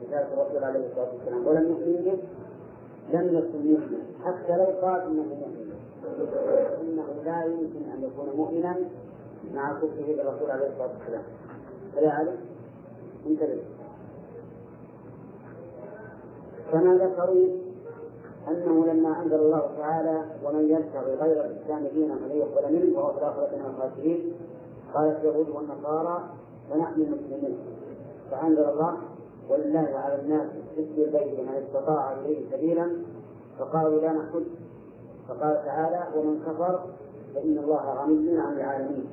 رسالة 0.02 0.33
الرسول 0.33 0.64
عليه 0.64 0.87
الصلاة 0.87 1.09
والسلام 1.14 1.46
ولم 1.46 1.68
يؤمن 1.68 2.04
به 2.04 2.18
لم 3.18 3.38
يكن 3.38 3.70
مؤمنا 3.70 3.98
حتى 4.24 4.56
لو 4.56 4.64
قال 4.64 5.00
إنه 5.00 5.22
مؤمن 5.22 5.72
إنه 6.80 7.22
لا 7.24 7.44
يمكن 7.44 7.90
أن 7.90 8.02
يكون 8.02 8.37
مؤمنا 8.37 8.76
مع 9.55 9.73
كفره 9.73 10.17
بالرسول 10.17 10.51
عليه 10.51 10.67
الصلاة 10.67 10.91
والسلام. 10.99 11.23
فلذلك 11.97 12.39
انتبه. 13.27 13.63
كما 16.73 16.95
ذكروا 16.95 17.47
أنه 18.49 18.87
لما 18.87 19.23
أنزل 19.23 19.35
الله 19.35 19.71
تعالى 19.79 20.25
ومن 20.45 20.65
يبتغي 20.65 21.15
غير 21.15 21.45
الإسلام 21.45 21.87
دينا 21.95 22.15
فلن 22.15 22.37
يقبل 22.37 22.73
منه 22.73 22.99
وهو 22.99 23.13
في 23.13 23.19
الآخرة 23.19 23.49
من 23.57 23.75
الخاسرين 23.75 24.33
قالت 24.95 25.21
اليهود 25.21 25.49
والنصارى 25.49 26.23
ونحن 26.73 27.01
مسلمون 27.01 27.59
فأنزل 28.31 28.65
الله 28.65 28.97
ولله 29.51 29.89
على 29.95 30.21
الناس 30.23 30.49
حج 30.77 30.99
البيت 31.01 31.41
من 31.41 31.63
استطاع 31.67 32.13
إليه 32.13 32.51
سبيلا 32.51 32.91
فقالوا 33.59 34.01
لا 34.01 34.13
نحج 34.13 34.45
فقال 35.29 35.65
تعالى 35.65 36.07
ومن 36.17 36.41
كفر 36.47 36.81
فإن 37.35 37.59
الله 37.59 38.03
غني 38.03 38.39
عن 38.39 38.53
العالمين 38.53 39.07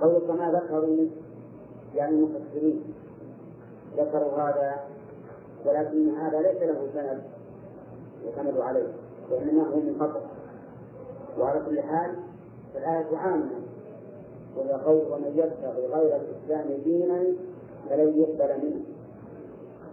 قول 0.00 0.18
كما 0.18 0.52
ذكروا 0.52 1.06
يعني 1.94 2.16
المفسرين. 2.16 2.94
ذكروا 3.96 4.32
هذا 4.32 4.80
ولكن 5.66 6.14
هذا 6.14 6.38
ليس 6.40 6.62
له 6.62 6.88
سند 6.94 7.22
يعتمد 8.24 8.60
عليه 8.60 8.92
وإنما 9.30 9.68
هو 9.68 9.80
منقطع. 9.80 10.20
وعلى 11.38 11.62
كل 11.66 11.82
حال 11.82 12.14
فالآية 12.74 13.16
عامة. 13.16 13.50
وهي 14.56 14.72
قول 14.72 15.12
ومن 15.12 15.32
يبتغي 15.36 15.86
غير 15.86 16.16
الإسلام 16.16 16.82
دينا 16.84 17.24
فلن 17.90 18.18
يقبل 18.18 18.64
منه. 18.64 18.80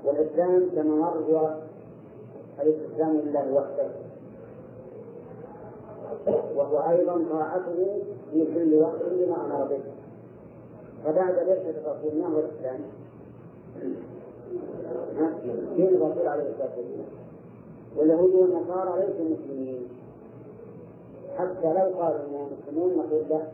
والإسلام 0.06 0.70
كما 0.76 0.96
مر 0.96 1.18
هو 1.18 1.56
لله 3.00 3.54
وحده. 3.54 3.90
وهو 6.56 6.90
أيضا 6.90 7.26
طاعته 7.32 8.02
في 8.32 8.46
كل 8.54 8.74
وقت 8.74 9.02
بما 9.12 9.46
أمر 9.46 9.66
به. 9.66 9.95
فبعد 11.06 11.34
بعثة 11.36 11.70
الرسول 11.70 12.20
ما 12.22 12.28
هو 12.28 12.40
الإسلام؟ 12.40 12.80
دين 15.78 15.88
الرسول 15.88 16.28
عليه 16.28 16.44
الصلاة 16.50 16.70
والسلام؟ 16.78 17.06
واليهود 17.98 18.36
والنصارى 18.36 19.00
ليسوا 19.06 19.26
مسلمين. 19.36 19.88
حتى 21.38 21.74
لو 21.74 22.00
قالوا 22.00 22.20
إنهم 22.26 22.50
مسلمون 22.60 22.98
نقول 22.98 23.24
له 23.30 23.48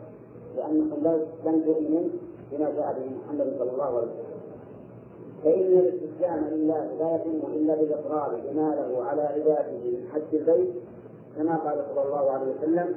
لأنكم 0.57 1.07
لم 1.45 1.61
تؤمنوا 1.65 2.09
بما 2.51 2.69
جاء 2.71 2.93
به 2.99 3.05
محمد 3.17 3.53
صلى 3.59 3.71
الله 3.71 3.83
عليه 3.85 3.97
وسلم. 3.97 4.31
فإن 5.43 5.61
الاستسلام 5.79 6.45
لله 6.51 6.89
لا 6.99 7.15
يتم 7.15 7.39
إلا 7.53 7.75
بالإقرار 7.75 8.41
بما 8.51 8.75
له 8.75 9.03
على 9.05 9.21
عباده 9.21 9.71
من 9.71 10.07
حج 10.13 10.35
البيت 10.35 10.69
كما 11.37 11.55
قال 11.55 11.85
صلى 11.95 12.03
الله 12.05 12.31
عليه 12.31 12.51
وسلم 12.57 12.95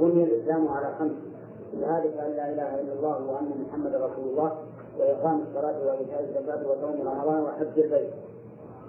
بني 0.00 0.24
الإسلام 0.24 0.68
على 0.68 0.94
خمس 0.98 1.12
ذلك 1.74 2.16
أن 2.16 2.30
لا 2.36 2.52
إله 2.52 2.80
إلا 2.80 2.92
الله 2.92 3.30
وأن 3.30 3.66
محمدا 3.68 4.06
رسول 4.06 4.24
الله 4.28 4.52
وإقام 4.98 5.40
الصلاة 5.48 5.86
وإيتاء 5.86 6.20
الزكاة 6.24 6.68
وصوم 6.70 7.08
رمضان 7.08 7.42
وحج 7.42 7.78
البيت. 7.78 8.10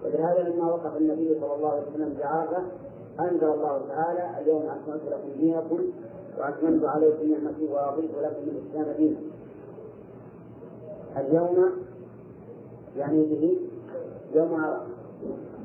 ولهذا 0.05 0.49
لما 0.49 0.71
وقف 0.71 0.97
النبي 0.97 1.39
صلى 1.39 1.55
الله 1.55 1.69
عليه 1.69 1.81
وسلم 1.91 2.17
بعرفة 2.19 2.63
أنزل 3.19 3.43
الله 3.53 3.81
تعالى 3.87 4.41
اليوم 4.41 4.61
أكملت 4.61 5.01
لكم 5.05 5.29
دينكم 5.39 5.79
وأكملت 6.39 6.85
عليكم 6.85 7.31
نعمتي 7.31 7.67
ورضيت 7.71 8.11
لكم 8.21 8.43
الإسلام 8.43 8.95
دينا. 8.97 9.17
اليوم 11.17 11.71
يعني 12.97 13.23
به 13.23 13.59
يوم 14.33 14.53
عرفة. 14.53 14.85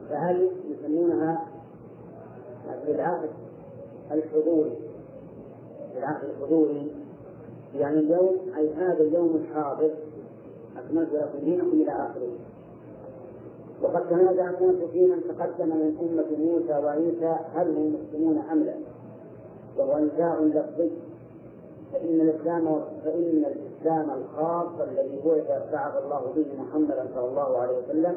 فهل 0.08 0.50
يسمونها 0.68 1.46
بالعقد 2.86 3.30
الحضوري؟ 4.12 4.78
بالعقد 5.94 6.24
الحضوري. 6.24 6.92
يعني 7.74 7.98
اليوم 7.98 8.36
أي 8.58 8.74
هذا 8.74 9.00
اليوم 9.04 9.36
الحاضر 9.36 9.90
أكملت 10.76 11.12
لكم 11.12 11.44
دينكم 11.44 11.68
إلى 11.68 11.92
آخره. 11.92 12.32
وقد 13.82 14.08
تنازع 14.08 14.50
الناس 14.50 14.90
في 14.92 15.06
من 15.06 15.20
تقدم 15.28 15.68
من 15.68 15.96
أمة 16.00 16.38
موسى 16.38 16.84
وعيسى 16.84 17.36
هل 17.54 17.68
هم 17.76 17.94
مسلمون 17.94 18.38
أم 18.52 18.62
لا؟ 18.62 18.74
وهو 19.78 19.98
نزاع 19.98 20.38
لفظي. 20.40 20.90
فإن 21.92 22.20
الإسلام 22.20 22.80
فإن 23.04 23.44
الإسلام 23.44 24.10
الخاص 24.10 24.80
الذي 24.80 25.20
هو 25.24 25.34
بعث 25.72 26.04
الله 26.04 26.32
به 26.36 26.46
محمدا 26.62 27.06
صلى 27.14 27.28
الله 27.28 27.58
عليه 27.58 27.78
وسلم 27.78 28.16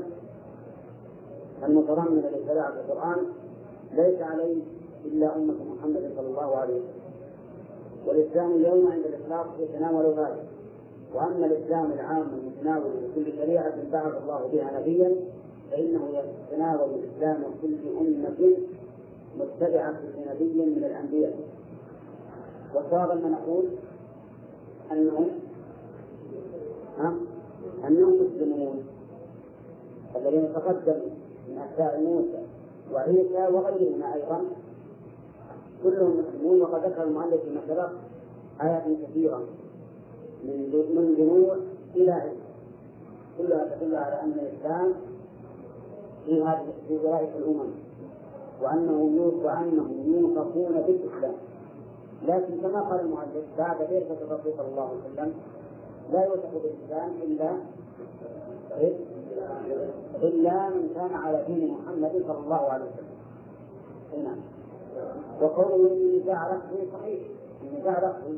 المتضمن 1.64 2.24
لشريعة 2.43 2.70
القرآن 2.70 3.18
ليس 3.93 4.22
عليه 4.22 4.62
إلا 5.06 5.36
أمة 5.36 5.53
محمد 5.76 6.12
صلى 6.18 6.28
الله 6.28 6.56
عليه 6.56 6.74
وسلم. 6.74 7.05
والإسلام 8.08 8.51
اليوم 8.51 8.91
عند 8.91 9.06
الإطلاق 9.06 9.56
يتناول 9.60 10.06
ذلك 10.06 10.43
وأما 11.14 11.45
الإسلام 11.45 11.91
العام 11.91 12.28
المتناول 12.34 12.91
لكل 13.03 13.38
شريعة 13.38 13.74
بعث 13.91 14.14
الله 14.24 14.49
بها 14.53 14.80
نبيا 14.80 15.16
فإنه 15.72 16.24
يتناول 16.51 16.89
الإسلام 16.89 17.43
كل 17.62 17.76
أمة 17.99 18.58
متبعة 19.39 19.95
لنبي 20.18 20.66
من 20.66 20.84
الأنبياء. 20.84 21.34
وصار 22.76 23.16
ما 23.16 23.30
نقول 23.30 23.66
أنهم 24.91 25.28
أنهم 27.88 28.14
مسلمون. 28.14 28.84
الذين 30.16 30.53
تقدموا 30.53 31.10
من 31.49 31.58
أتباع 31.58 31.99
موسى 31.99 32.43
وعيسى 32.93 33.53
وغيرهما 33.53 34.14
أيضا 34.14 34.41
كلهم 35.84 36.18
مسلمون 36.20 36.62
وقد 36.62 36.86
ذكر 36.86 37.04
المؤلف 37.04 37.42
فيما 37.42 37.62
سبق 37.68 37.90
آيات 38.62 38.84
كثيرة 39.04 39.44
من 40.44 40.70
من 40.96 41.16
جنوع 41.18 41.56
إلى 41.96 42.12
علم. 42.12 42.38
كلها 43.38 43.76
تدل 43.76 43.96
على 43.96 44.22
أن 44.22 44.32
الإسلام 44.32 44.94
في 46.26 46.44
هذه 46.44 46.74
في 46.88 46.98
ولاية 46.98 47.38
الأمم 47.38 47.72
وأنه 48.62 49.32
وأنهم 49.44 50.14
يوصفون 50.14 50.82
بالإسلام 50.82 51.34
لكن 52.28 52.62
كما 52.62 52.82
قال 52.82 53.00
المؤلف 53.00 53.46
بعد 53.58 53.78
بعثة 53.78 54.18
الرسول 54.22 54.54
صلى 54.58 54.68
الله 54.68 54.90
عليه 54.90 55.14
وسلم؟ 55.14 55.34
لا 56.12 56.26
يوصف 56.26 56.50
بالإسلام 56.54 57.12
إلا 57.24 57.58
إلا 60.24 60.70
من 60.70 60.90
كان 60.96 61.14
على 61.14 61.44
دين 61.48 61.74
محمد 61.74 62.24
صلى 62.28 62.38
الله 62.38 62.70
عليه 62.70 62.86
وسلم. 62.86 63.16
نعم. 64.24 64.38
وقوله 65.41 65.91
النزاع 65.91 66.56
لفظي 66.56 66.91
صحيح. 66.93 67.20
النزاع 67.64 68.10
لفظي 68.10 68.38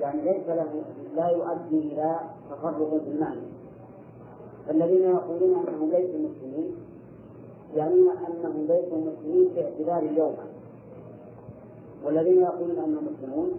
يعني 0.00 0.22
ليس 0.22 0.48
له 0.48 0.82
لا 1.16 1.28
يؤدي 1.28 1.92
إلى 1.92 2.20
تفرغ 2.50 2.98
في 2.98 3.10
المعنى 3.10 3.40
فالذين 4.66 5.02
يقولون 5.02 5.68
أنهم 5.68 5.90
ليسوا 5.90 6.18
مسلمين 6.18 6.74
يعني 7.76 7.94
أنهم 8.28 8.66
ليسوا 8.68 8.98
مسلمين 8.98 9.48
باعتبار 9.54 9.98
اليوم 9.98 10.34
والذين 12.04 12.42
يقولون 12.42 12.78
أنهم 12.78 13.08
مسلمون 13.12 13.50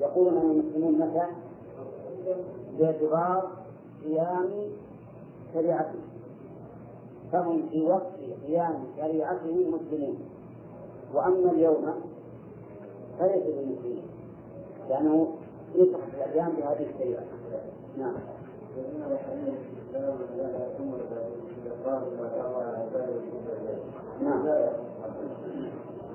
يقولون 0.00 0.36
أنهم 0.36 0.58
مسلمون 0.58 0.92
متى؟ 0.94 1.26
باعتبار 2.78 3.50
قيام 4.04 4.50
شريعته. 5.54 5.98
فهم 7.32 7.68
في 7.70 7.82
وقت 7.82 8.12
قيام 8.46 8.84
شريعته 8.96 9.70
مسلمين 9.70 10.18
وأما 11.14 11.50
اليوم 11.50 11.94
فليس 13.18 13.42
بمسلمين. 13.42 14.02
لأنه 14.88 15.34
يصح 15.74 15.98
الأديان 16.14 16.52
بهذه 16.58 16.86
الشريعة 16.94 17.24
نعم. 17.98 18.14
نعم. 24.22 24.46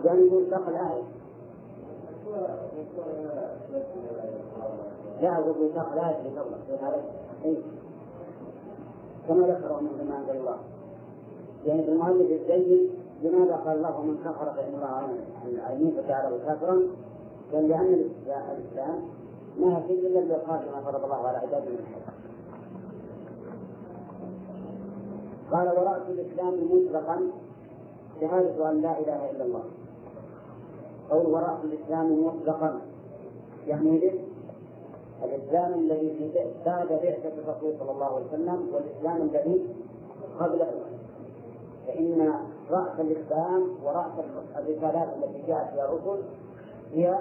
يعني 0.05 0.29
دخل 0.51 0.71
الآية. 0.71 1.03
لا 5.21 5.33
أقول 5.39 5.71
دخل 5.75 5.93
الآية 5.93 6.17
اللي 6.19 6.39
قبله 6.39 6.57
هذا 6.81 7.03
كما 9.27 9.47
ذكره 9.47 9.79
من 9.81 9.89
زمان 9.99 10.37
الله 10.37 10.57
يعني 11.65 11.83
في 11.83 11.91
المؤلف 11.91 12.31
الجيد 12.31 12.89
لماذا 13.23 13.55
قال 13.55 13.77
الله 13.77 14.01
من 14.01 14.17
كفر 14.17 14.53
فإن 14.53 14.73
الله 14.75 14.87
عن 14.87 15.75
يمين 15.75 15.93
فجعله 16.01 16.39
كافرا؟ 16.45 16.81
قال 17.53 17.69
لأن 17.69 17.93
الإسلام 18.27 19.01
ما 19.59 19.77
هي 19.87 19.93
إلا 19.93 20.19
الإقامة 20.19 20.61
كما 20.65 20.81
فرض 20.81 21.03
الله 21.03 21.27
على 21.27 21.37
عباده 21.37 21.65
من 21.65 21.79
الحج. 21.79 22.19
قال 25.51 25.67
ورأس 25.67 26.01
الإسلام 26.09 26.53
مطلقا 26.71 27.21
شهادة 28.21 28.69
أن 28.71 28.81
لا 28.81 28.99
إله 28.99 29.31
إلا 29.31 29.45
الله 29.45 29.63
قول 31.09 31.25
ورأس 31.25 31.59
الإسلام 31.63 32.25
مطلقا 32.25 32.81
يعني 33.67 33.99
به 33.99 34.19
الإسلام 35.23 35.73
الذي 35.73 36.31
بعد 36.65 36.87
بعثة 36.87 37.33
الرسول 37.37 37.73
صلى 37.79 37.91
الله 37.91 38.05
عليه 38.05 38.25
وسلم 38.25 38.67
والإسلام 38.73 39.21
الذي 39.21 39.65
قبله 40.39 40.71
فإن 41.87 42.33
رأس 42.71 42.99
الإسلام 42.99 43.67
ورأس 43.83 44.11
الرسالات 44.57 45.09
التي 45.17 45.41
جاءت 45.47 45.73
فيها 45.73 45.85
الرسل 45.85 46.23
هي 46.91 47.19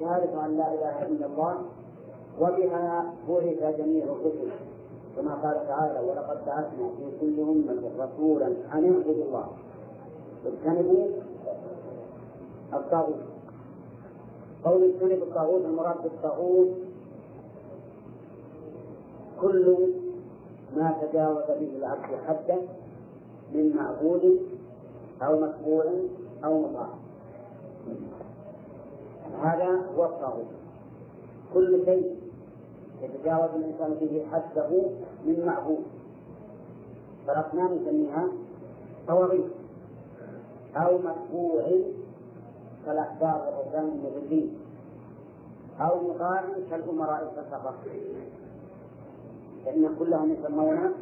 شهادة 0.00 0.46
أن 0.46 0.56
لا 0.56 0.74
إله 0.74 1.06
إلا 1.06 1.26
الله 1.26 1.58
وبها 2.40 3.12
بعث 3.28 3.76
جميع 3.78 4.04
الرسل. 4.04 4.50
كما 5.16 5.34
قال 5.34 5.66
تعالى 5.66 6.00
ولقد 6.00 6.46
بعثنا 6.46 6.90
في 6.98 7.20
كل 7.20 7.40
أمة 7.40 7.90
رسولا 7.98 8.46
أن 8.46 8.54
اعبدوا 8.72 9.24
الله. 9.24 9.46
واجتنبوا 10.44 11.08
الطاغوت. 12.72 13.22
قول 14.64 14.84
اجتنبوا 14.84 15.26
الطاغوت 15.26 15.64
المراد 15.64 16.02
بالطاغوت 16.02 16.68
كل 19.40 19.76
ما 20.76 20.94
تجاوز 21.02 21.44
به 21.48 21.76
العبد 21.76 22.14
حده 22.26 22.58
من 23.54 23.76
معبود 23.76 24.40
أو 25.22 25.40
متبوع 25.40 25.84
أو 26.44 26.60
مطاع 26.60 26.88
هذا 29.42 29.82
هو 29.96 30.04
الطاغوت. 30.04 30.46
كل 31.54 31.84
شيء 31.84 32.16
يتجاوز 33.02 33.50
الإنسان 33.54 33.94
به 34.00 34.26
حده 34.32 34.68
من 35.26 35.46
معبود. 35.46 35.84
فالأصنام 37.26 37.74
نسميها 37.74 38.28
طواغيت. 39.08 39.44
أو 40.76 40.98
متبوع 40.98 41.64
كالأحبار 42.86 43.46
والرهبان 43.46 43.88
المضلين 43.88 44.58
أو 45.80 46.08
مطاع 46.08 46.44
كالأمراء 46.70 47.22
الفسقة. 47.22 47.74
فإن 49.64 49.94
كلهم 49.98 50.32
يسمون 50.32 50.92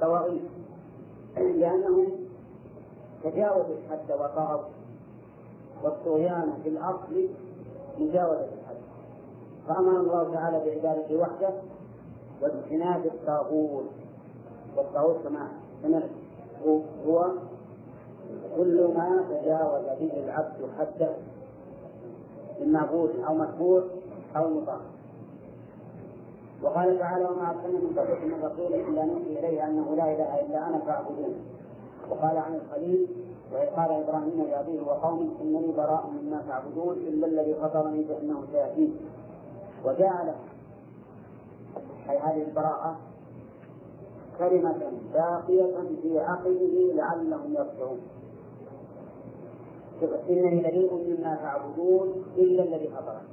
طواغيت. 0.00 0.42
لأنهم 1.36 2.25
تجاوزوا 3.30 3.74
الحد 3.74 4.12
وطغوا 4.12 4.62
والطغيان 5.82 6.52
في 6.62 6.68
الأصل 6.68 7.28
مجاوزة 7.98 8.44
الحد. 8.44 8.76
فأمر 9.68 10.00
الله 10.00 10.34
تعالى 10.34 10.58
بعبادته 10.64 11.16
وحده 11.16 11.50
واجتناب 12.42 13.06
الطاغوت. 13.06 13.84
والطاغوت 14.76 15.16
كما 15.24 15.48
سمعت 15.82 16.02
هو 17.06 17.26
كل 18.56 18.92
ما 18.96 19.24
تجاوز 19.30 19.84
به 20.00 20.24
العبد 20.24 20.70
حده 20.78 21.10
من 22.60 22.72
معبود 22.72 23.10
أو 23.28 23.34
متبوع 23.34 23.82
أو 24.36 24.50
مطاع. 24.50 24.80
وقال 26.62 26.98
تعالى 26.98 27.24
وما 27.24 27.50
أرسلنا 27.50 27.78
من 27.78 27.98
قبلك 27.98 28.24
من 28.24 28.44
رسول 28.44 28.74
إلا 28.74 29.04
نوحي 29.04 29.38
إليه 29.38 29.66
أنه 29.66 29.94
لا 29.96 30.14
إله 30.14 30.40
إلا 30.40 30.68
أنا 30.68 30.78
فاعبدون. 30.78 31.34
وقال 32.10 32.36
عن 32.36 32.54
الخليل 32.54 33.08
وإذ 33.52 33.66
قال 33.66 33.90
إبراهيم 33.90 34.46
لأبيه 34.50 34.80
وقومه 34.80 35.28
إنني 35.40 35.72
براء 35.72 36.10
مما 36.10 36.42
تعبدون 36.48 36.96
إلا 36.96 37.26
الذي 37.26 37.54
فطرني 37.54 38.04
فإنه 38.04 38.44
سيأتين 38.52 38.96
وجعل 39.84 40.34
أي 42.10 42.18
هذه 42.18 42.42
البراءة 42.42 42.96
كلمة 44.38 44.92
باقية 45.14 45.76
في 46.02 46.18
عقله 46.18 46.92
لعلهم 46.94 47.54
يرجعون. 47.54 48.00
إنني 50.30 50.62
بريء 50.62 50.94
مما 50.94 51.34
تعبدون 51.42 52.24
إلا 52.36 52.62
الذي 52.62 52.88
فطرني 52.88 53.28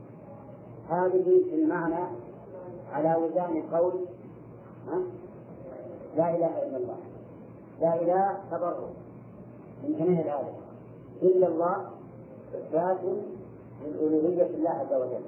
هذه 0.90 1.44
في 1.50 1.56
المعنى 1.56 2.06
على 2.92 3.16
وزان 3.16 3.64
قول 3.72 3.94
لا 6.18 6.36
إله 6.36 6.64
إلا 6.64 6.78
الله. 6.78 7.13
لا 7.84 8.02
إله 8.02 8.38
تبرر 8.52 8.90
من 9.84 9.96
جميع 10.00 10.20
الآية 10.22 10.54
إلا 11.22 11.48
الله 11.48 11.90
إثبات 12.56 13.00
للألوهية 13.86 14.46
الله 14.46 14.70
عز 14.70 14.94
وجل. 14.94 15.24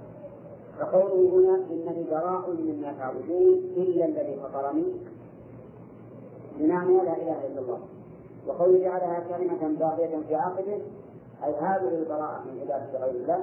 فقوله 0.80 1.30
هنا 1.36 1.56
إنني 1.72 2.03
براء 2.12 2.49
مما 2.49 2.93
تعبدون 2.99 3.53
إلا 3.78 4.06
الذي 4.06 4.39
فطرني. 4.43 4.86
بمعنى 6.60 6.97
لا 6.97 7.16
إله 7.18 7.47
إلا 7.47 7.62
الله. 7.62 7.80
وقوله 8.47 8.80
جعلها 8.80 9.20
كلمة 9.20 9.80
باقية 9.80 10.20
في 10.28 10.36
عقبه 10.36 10.82
أي 11.43 11.53
هذه 11.56 11.97
البراءة 11.99 12.43
من 12.45 12.60
عبادة 12.62 12.99
غير 12.99 13.16
الله 13.22 13.39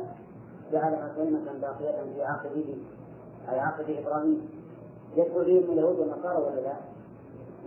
جعلها 0.72 1.12
كلمة 1.16 1.52
باقية 1.60 2.02
في 2.14 2.22
عقبه 2.22 2.76
أي 3.48 3.60
عقد 3.60 3.90
إبراهيم. 3.90 4.48
يدخل 5.16 5.44
فيهم 5.44 5.72
اليهود 5.72 5.98
والنصارى 5.98 6.42
ولا 6.42 6.60
لا؟ 6.60 6.74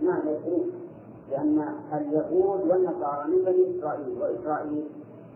نعم 0.02 0.28
يدخلون 0.28 0.85
لأن 1.30 1.68
اليهود 1.92 2.60
والنصارى 2.70 3.28
من 3.28 3.44
بني 3.44 3.78
إسرائيل 3.78 4.18
وإسرائيل 4.20 4.84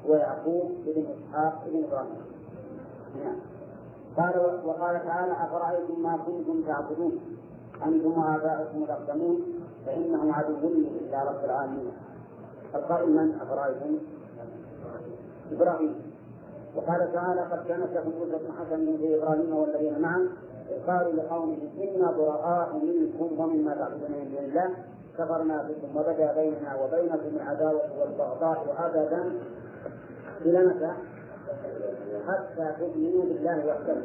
ويعقوب 0.08 0.70
بن 0.86 1.04
إسحاق 1.06 1.64
بن 1.66 1.84
إبراهيم. 1.84 2.22
نعم. 3.24 3.36
قال 4.16 4.60
وقال 4.64 5.06
تعالى 5.06 5.32
أفرأيتم 5.32 6.02
ما 6.02 6.18
كنتم 6.26 6.62
تعبدون؟ 6.66 7.20
أنتم 7.86 8.18
وآباؤكم 8.18 8.82
الأقدمون؟ 8.82 9.40
فإنهم 9.86 10.32
عدو 10.32 10.68
لي 10.68 10.88
إلا 10.88 11.24
رب 11.24 11.44
العالمين. 11.44 11.92
القائل 12.74 13.10
من؟ 13.10 13.38
أفرأيتم؟ 13.40 13.98
إبراهيم. 15.52 15.94
وقال 16.76 17.12
تعالى 17.12 17.40
قد 17.40 17.66
كانت 17.68 17.92
لكم 17.92 18.10
أسوة 18.10 18.40
حسنة 18.60 18.96
في 18.96 19.16
إبراهيم 19.16 19.56
والذين 19.56 19.98
معه. 19.98 20.20
قالوا 20.86 21.12
لقومهم 21.12 21.58
إنا 21.78 22.10
براء 22.10 22.74
منكم 22.74 23.40
ومما 23.40 23.74
تعبدون 23.74 24.10
من 24.10 24.30
دون 24.34 24.44
الله. 24.44 24.74
كفرنا 25.20 25.62
بكم 25.68 25.96
وبدا 25.96 26.32
بيننا 26.32 26.74
وبينكم 26.82 27.36
العداوة 27.36 27.82
والبغضاء 28.00 28.76
أبدا 28.78 29.32
إلى 30.40 30.66
متى؟ 30.66 30.92
حتى 32.28 32.74
تؤمنوا 32.78 33.22
بالله 33.24 33.66
وحده 33.66 33.96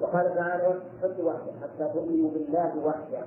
وقال 0.00 0.34
تعالى 0.34 0.80
حتى 1.02 1.22
وحده 1.22 1.52
حتى 1.62 1.92
تؤمنوا 1.94 2.30
بالله 2.30 2.72
وحده 2.84 3.22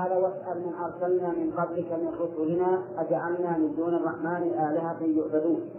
تعالى 0.00 0.16
واسأل 0.16 0.60
من 0.60 0.74
أرسلنا 0.74 1.28
من 1.28 1.52
قبلك 1.56 1.92
من 1.92 2.14
رسلنا 2.20 2.82
أجعلنا 2.98 3.58
من 3.58 3.74
دون 3.76 3.94
الرحمن 3.94 4.42
آلهة 4.42 5.00
يعبدون. 5.00 5.70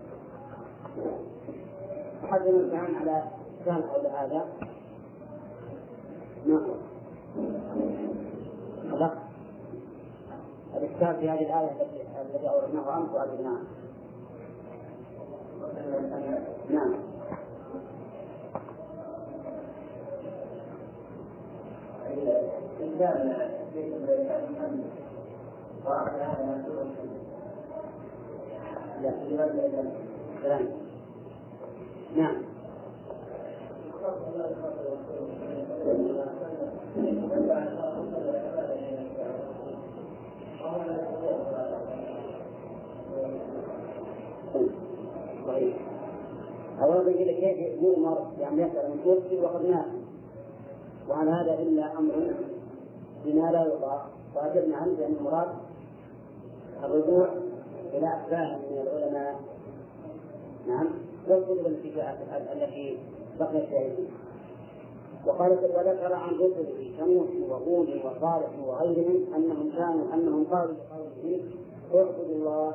حد 2.28 2.42
الكلام 2.42 2.96
على 2.96 3.24
سهل 3.66 3.84
حول 3.84 4.06
هذا؟ 4.06 4.46
نعم. 6.46 6.62
الإشكال 10.78 11.16
في 11.20 11.30
هذه 11.30 11.42
الآية 11.42 11.72
التي 12.22 12.50
أوردناه 12.50 12.98
أمس 12.98 13.10
وأجبناه 13.14 13.58
نعم. 16.70 16.94
لا 23.00 23.61
نعم 32.16 32.42
طيب 45.48 45.74
أولا 46.82 47.04
بيجي 47.04 47.24
لك 47.26 47.36
كيف 47.36 47.82
يؤمر 47.82 48.32
يعني 48.40 48.62
يسأل 48.62 48.90
من 48.90 49.02
كرسي 49.04 49.40
وقد 49.42 49.66
مات 49.66 49.86
وعن 51.10 51.28
هذا 51.28 51.60
إلا 51.60 52.00
أمر 52.00 52.34
بما 53.26 53.52
لا 53.52 53.66
يطاع 53.66 54.06
وأجبنا 54.36 54.78
عنه 54.78 54.94
بأن 54.98 55.16
المراد 55.20 55.48
الرجوع 56.84 57.28
إلى 57.94 58.14
أتباع 58.14 58.58
من 58.58 58.78
العلماء. 58.82 59.40
نعم. 60.68 60.88
والكتب 61.30 61.66
التي 61.66 62.04
التي 62.54 62.98
بقيت 63.40 63.70
في 63.70 64.08
وقال 65.26 65.52
وذكر 65.52 66.14
عن 66.14 66.30
رسله 66.30 66.92
كنوح 67.00 67.28
وهود 67.50 67.90
وصالح 67.90 68.50
وغيرهم 68.66 69.34
أنهم 69.36 69.72
كانوا 69.78 70.14
أنهم 70.14 70.46
قالوا 70.52 70.74
لقومهم 70.74 71.42
اعبدوا 71.96 72.36
الله 72.36 72.74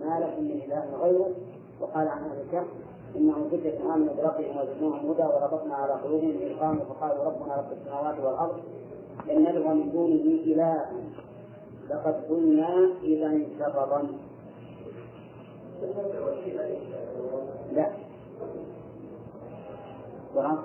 ما 0.00 0.20
لكم 0.20 0.44
من 0.44 0.62
إله 0.66 0.96
غيره. 1.02 1.30
وقال 1.80 2.08
عن 2.08 2.18
أهل 2.18 2.40
الكهف 2.46 2.66
انهم 3.16 3.48
فتيه 3.48 3.94
امنوا 3.94 4.14
بربهم 4.14 4.56
وزدناهم 4.56 5.10
هدى 5.10 5.22
وربطنا 5.22 5.74
على 5.74 5.92
قلوبهم 5.92 6.30
اذ 6.30 6.58
قاموا 6.58 6.84
فقالوا 6.84 7.24
ربنا 7.24 7.56
رب 7.56 7.72
السماوات 7.72 8.18
والأرض. 8.18 8.58
ان 9.30 9.42
ندعو 9.42 9.74
من 9.74 9.92
دونه 9.92 10.24
الها 10.46 10.90
لقد 11.90 12.14
قلنا 12.28 12.90
إذا 13.02 13.40
شططا 13.58 14.08
لا. 17.72 17.90
ورا 20.34 20.64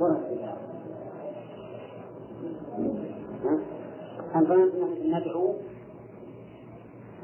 ورا 0.00 0.20
أن 4.34 4.46
ندعو؟ 5.04 5.54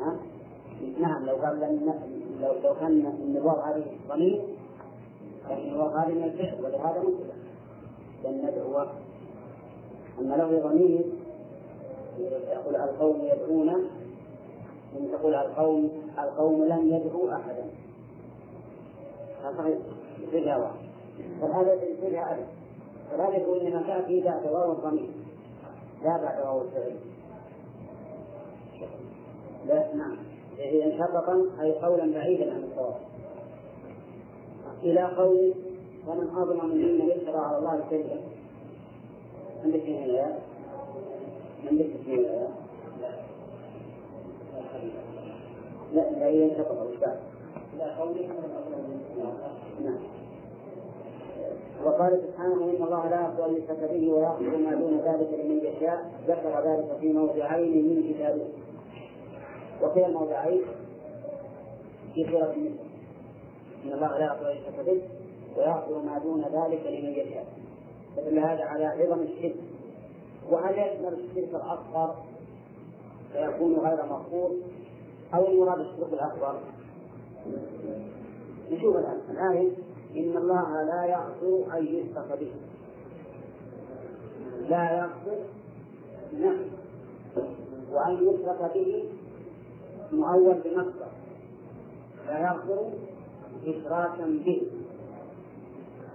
ها؟ 0.00 0.16
نعم 1.00 1.26
لو 1.26 1.34
قال 1.36 1.60
لو 2.40 2.52
لو 2.64 2.74
كان 2.80 3.06
النظام 3.22 3.58
هذه 3.58 3.84
ضمير 4.08 4.42
لكن 5.50 5.62
النظام 5.62 5.90
هذه 6.00 6.12
من 6.14 6.24
الفعل 6.24 6.64
ولهذا 6.64 7.00
مثله 7.00 7.34
لأن 8.24 8.46
ندعو 8.46 8.86
أما 10.20 10.34
لو 10.34 10.68
ضمير 10.68 11.04
يقول 12.50 12.76
القوم 12.76 13.22
يدعون 13.22 13.90
من 14.94 15.08
تقول 15.12 15.34
القوم 15.34 15.90
القوم 16.18 16.64
لم 16.64 16.88
يدعوا 16.88 17.34
أحدا. 17.34 17.64
هذا. 19.44 19.78
واحد 20.58 20.74
فهذا 21.40 21.72
ألف 21.72 22.48
فلا 23.10 23.36
يكون 23.36 23.60
إنما 23.60 23.82
تأتي 23.82 24.20
بعد 24.20 24.46
واو 24.46 24.72
الضمير. 24.72 25.10
لا 26.04 26.16
بعد 26.16 26.46
واو 26.46 26.62
الفعل. 26.62 26.96
لا 29.66 29.94
نعم. 29.94 30.16
هي 30.58 30.84
انشططا 30.84 31.46
أي 31.60 31.72
قولا 31.72 32.12
بعيدا 32.12 32.52
عن 32.52 32.64
الصواب 32.64 32.96
إلى 34.82 35.02
قول 35.02 35.54
ومن 36.06 36.28
أظلم 36.36 36.66
ممن 36.66 37.08
يفترى 37.10 37.36
على 37.38 37.58
الله 37.58 37.80
كذبا 37.90 38.20
عندك 39.64 39.80
هنا 39.80 40.06
لا 40.06 40.34
عندك 41.70 41.86
هنا 42.06 42.48
لا 43.00 43.10
لا 45.94 46.10
لا 46.10 46.28
ينشطط 46.28 46.80
الإثبات 46.82 47.18
لا 47.78 47.96
قوله 47.96 48.28
نعم. 49.84 49.98
وقال 51.84 52.22
سبحانه 52.22 52.64
إن 52.64 52.82
الله 52.84 53.08
لا 53.08 53.32
يشرك 53.48 53.90
به 53.90 54.12
ويغفر 54.12 54.56
ما 54.56 54.74
دون 54.74 54.98
ذلك 54.98 55.28
لمن 55.44 55.58
يشاء. 55.64 56.10
ذكر 56.28 56.62
ذلك 56.64 56.98
في 57.00 57.12
موضعين 57.12 57.88
من 57.88 58.12
كتابه. 58.12 58.48
وفي 59.82 60.06
الموضعين 60.06 60.62
في 62.14 62.24
سورة 62.30 62.54
إن 63.84 63.92
الله 63.92 64.18
لا 64.18 64.52
يشرك 64.52 64.86
به 64.86 65.00
ويغفر 65.60 66.02
ما 66.02 66.18
دون 66.18 66.40
ذلك 66.40 66.86
لمن 66.86 67.12
يشاء. 67.12 67.46
فدل 68.16 68.38
هذا 68.38 68.64
على 68.64 68.84
عظم 68.84 69.22
الشرك. 69.22 69.56
وهل 70.50 70.72
يشمل 70.78 71.12
الشرك 71.12 71.54
الاصغر 71.54 72.14
فيكون 73.32 73.74
غير 73.74 74.06
مغفور 74.06 74.50
أو 75.34 75.46
المراد 75.46 75.80
الشرك 75.80 76.12
الأكبر؟ 76.12 76.54
نشوف 78.72 78.96
الآن. 78.96 79.20
الايه 79.30 79.70
إن 80.16 80.36
الله 80.36 80.82
لا 80.82 81.04
يغفر 81.04 81.78
أن 81.78 81.86
يشرك 81.86 82.38
به. 82.40 82.52
لا 84.68 84.98
يغفر 84.98 85.38
نعم 86.32 86.64
وأن 87.92 88.14
يشرك 88.14 88.72
به 88.74 89.04
مؤول 90.12 90.54
بمصدر 90.54 91.10
لا 92.26 92.38
يغفر 92.38 92.90
إشراكا 93.66 94.26
به. 94.46 94.62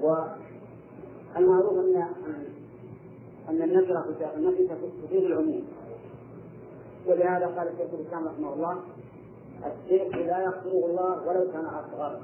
والمعروف 0.02 1.74
أن 1.74 2.08
أن 3.50 3.62
النكرة 3.62 4.06
النفي 4.38 4.68
تفيد 5.04 5.24
العموم. 5.24 5.64
ولهذا 7.08 7.46
قال 7.46 7.68
الشيخ 7.68 7.94
الإسلام 7.94 8.28
رحمه 8.28 8.54
الله 8.54 8.78
الشرك 9.66 10.16
لا 10.16 10.40
يغفره 10.44 10.86
الله 10.86 11.28
ولو 11.28 11.52
كان 11.52 11.66
أصغر 11.66 12.22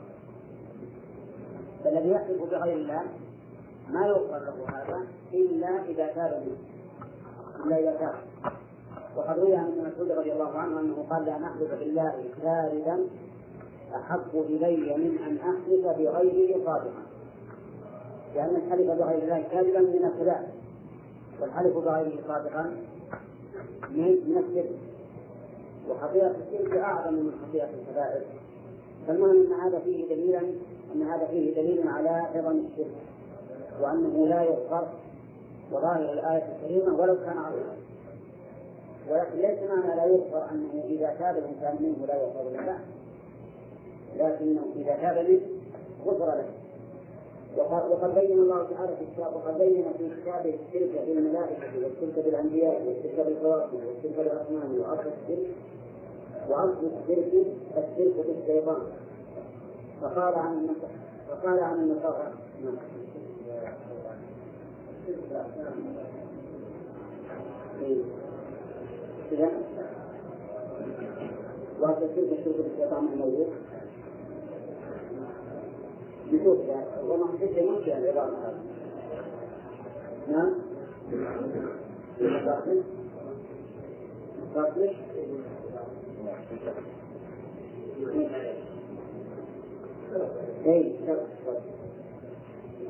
فالذي 1.83 2.09
يحلف 2.09 2.41
بغير 2.51 2.77
الله 2.77 3.03
ما 3.89 4.07
يغفر 4.07 4.39
له 4.39 4.65
هذا 4.69 5.05
إلا 5.33 5.83
إذا 5.85 6.07
تاب 6.07 6.43
منه. 6.45 6.57
إلا 7.65 7.79
إذا 7.79 7.97
تاب. 7.97 8.15
وقد 9.17 9.39
روي 9.39 9.55
عن 9.55 9.65
ابن 9.65 9.87
مسعود 9.87 10.11
رضي 10.11 10.31
الله 10.33 10.57
عنه 10.57 10.79
أنه 10.79 11.05
قال 11.09 11.25
لا 11.25 11.37
نحلف 11.37 11.73
بالله 11.73 12.25
كاذبا 12.41 13.05
أحب 13.95 14.33
إلي 14.33 14.97
من 14.97 15.17
أن 15.17 15.37
أحلف 15.37 15.85
بغيره 15.85 16.65
صادقا. 16.65 17.03
لأن 18.35 18.55
الحلف 18.55 18.87
بغير 18.87 19.23
الله 19.23 19.43
كاذبا 19.51 19.79
من 19.79 20.11
الخلاف 20.13 20.45
والحلف 21.41 21.77
بغيره 21.77 22.21
صادقا 22.27 22.75
من 23.89 24.43
الشرك. 24.49 24.71
وخطيئة 25.89 26.35
الشرك 26.47 26.77
أعظم 26.77 27.13
من 27.13 27.31
خطيئة 27.47 27.69
الكبائر. 27.79 28.21
فالمهم 29.07 29.29
أن 29.29 29.53
هذا 29.53 29.79
فيه 29.79 30.05
دليلا 30.05 30.39
أن 30.95 31.01
هذا 31.01 31.25
فيه 31.25 31.55
دليل 31.55 31.87
على 31.87 32.09
عظم 32.09 32.59
الشرك 32.59 32.95
وأنه 33.81 34.27
لا 34.27 34.43
يغفر 34.43 34.87
وظاهر 35.71 36.13
الآية 36.13 36.43
الكريمة 36.55 37.01
ولو 37.01 37.15
كان 37.15 37.37
عظيما. 37.37 37.75
ولكن 39.09 39.37
ليس 39.37 39.59
معنى 39.69 39.95
لا 39.95 40.05
يغفر 40.05 40.51
أنه 40.51 40.83
إذا 40.89 41.15
تاب 41.19 41.37
الإنسان 41.37 41.75
منه 41.79 42.05
لا 42.07 42.23
يغفر 42.23 42.49
له. 42.49 42.79
لكنه 44.17 44.61
إذا 44.75 44.95
تاب 44.95 45.29
منه 45.29 45.41
غفر 46.05 46.25
له. 46.25 46.60
وقد 47.57 48.15
بين 48.15 48.39
الله 48.39 48.67
تعالى 48.69 48.95
في 48.95 49.03
الكتاب 49.03 49.35
وقد 49.35 49.57
بين 49.57 49.85
في 49.97 50.21
كتابه 50.21 50.55
الشرك 50.67 51.07
بالملائكة 51.07 51.67
والشرك 51.75 52.25
بالأنبياء 52.25 52.81
والشرك 52.87 53.25
بالكواكب 53.25 53.73
والشرك 53.73 54.17
بالأصنام 54.17 54.79
وأصل 54.79 55.09
الشرك 55.23 55.47
وأصل 56.49 56.91
الشرك 57.09 57.45
الشرك 57.77 58.25
بالشيطان. 58.27 58.81
فقال 60.01 60.35
عن 60.35 60.67
فقال 61.29 61.59
عن 61.59 61.79
النصارى 61.79 62.33
نعم. 62.63 62.75
إذا 69.31 69.51
وأصل 71.81 72.03
الشرك 72.03 72.39
الشرك 72.39 72.55
بالشيطان 72.55 73.07
الموجود. 73.13 73.47
نعم 80.27 80.53
باطل 84.55 84.89
اي 90.65 90.95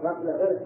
باطل 0.03 0.29
غير 0.29 0.59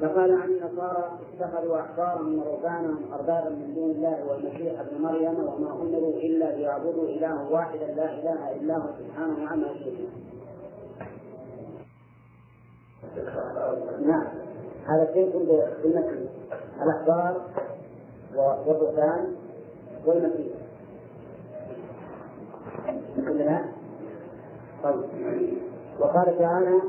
فقال 0.00 0.42
عن 0.42 0.48
النصارى 0.48 1.18
اتخذوا 1.34 1.80
احبارهم 1.80 2.38
ورهبانهم 2.38 3.12
أربابا 3.12 3.48
من 3.48 3.74
دون 3.74 3.90
الله 3.90 4.24
والمسيح 4.30 4.80
ابن 4.80 5.02
مريم 5.02 5.38
وما 5.38 5.72
أمروا 5.72 6.16
إلا 6.16 6.56
ليعبدوا 6.56 7.08
إلها 7.08 7.48
واحدا 7.50 7.86
لا 7.86 8.14
إله 8.14 8.52
إلا 8.56 8.76
هو 8.76 8.88
سبحانه 8.98 9.48
عما 9.48 9.66
يشركون. 9.66 10.10
نعم 14.00 14.26
هذا 14.86 15.12
شيء 15.14 15.30
بالمسيح 15.82 16.30
الأحبار 16.82 17.40
والرهبان 18.36 19.34
والمسيح. 20.06 20.56
لا؟ 23.16 23.64
طيب 24.82 25.58
وقال 26.00 26.38
تعالى 26.38 26.80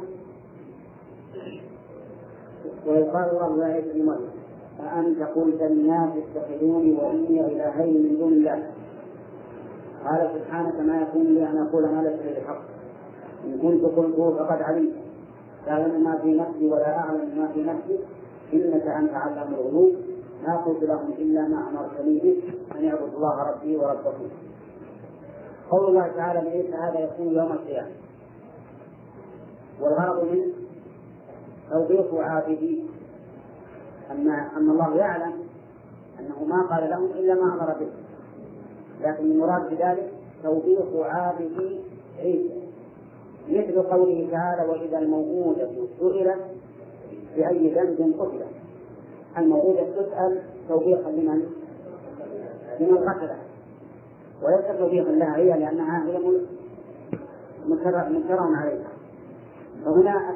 وإذ 2.88 3.12
قال 3.12 3.30
الله 3.32 3.68
يا 3.68 3.74
عيسى 3.74 4.04
مريم 4.04 4.30
أأنت 4.80 5.22
قلت 5.22 5.62
للناس 5.62 6.10
اتخذوني 6.36 6.92
وأمي 6.92 7.42
إلهين 7.42 8.04
من 8.04 8.18
دون 8.20 8.34
الله. 8.34 8.72
قال 10.06 10.30
سبحانك 10.36 10.80
ما 10.80 11.02
يكون 11.02 11.24
لي 11.24 11.50
أن 11.50 11.68
أقول 11.68 11.84
ما 11.84 12.02
ليس 12.02 12.22
لي 12.22 12.42
الحق 12.42 12.62
إن 13.46 13.60
كنت 13.62 13.86
قلته 13.86 14.36
فقد 14.36 14.62
علمت. 14.62 14.94
تعلم 15.66 16.04
ما 16.04 16.18
في 16.18 16.34
نفسي 16.34 16.68
ولا 16.68 16.98
أعلم 16.98 17.38
ما 17.38 17.48
في 17.54 17.64
نفسي 17.64 18.00
إنك 18.54 18.88
أنت 18.88 19.14
علام 19.14 19.54
الغيوب. 19.54 19.96
ما 20.48 20.58
قلت 20.58 20.84
لهم 20.84 21.12
إلا 21.18 21.48
ما 21.48 21.70
أمرتني 21.70 22.20
به 22.20 22.44
أن 22.76 22.84
يعبدوا 22.84 23.18
الله 23.18 23.44
ربي 23.44 23.78
وربكم. 23.78 24.28
قول 25.70 25.90
الله 25.90 26.08
تعالى 26.08 26.50
لعيسى 26.50 26.74
هذا 26.74 27.00
يكون 27.00 27.28
يوم 27.28 27.52
القيامة. 27.52 27.92
والغرض 29.82 30.32
منه 30.32 30.67
توبيخ 31.72 32.14
عابديه 32.14 32.84
أما 34.12 34.50
أن 34.58 34.70
الله 34.70 34.96
يعلم 34.96 35.34
أنه 36.20 36.46
ما 36.46 36.62
قال 36.62 36.90
لهم 36.90 37.06
إلا 37.06 37.34
ما 37.34 37.54
أمر 37.54 37.74
به. 37.80 37.90
لكن 39.02 39.32
المراد 39.32 39.70
بذلك 39.70 40.12
توبيخ 40.44 40.96
عابدي 40.96 41.80
عيسى. 42.20 42.68
مثل 43.50 43.82
قوله 43.82 44.28
تعالى 44.32 44.70
وإذا 44.70 45.00
الموءودة 45.00 45.70
سئلت 46.00 46.46
بأي 47.36 47.74
ذنب 47.74 48.16
قتلت 48.20 48.48
الموءودة 49.38 49.84
تسأل 49.84 50.42
توبيخا 50.70 51.10
لمن؟ 51.10 51.46
لمن 52.80 52.98
قتله. 52.98 53.38
وليس 54.44 54.80
توبيخا 54.80 55.12
لها 55.12 55.38
هي 55.38 55.60
لأنها 55.60 56.08
هي 56.08 56.20
منكر 57.68 58.40
عليها. 58.40 58.97
فهنا 59.88 60.36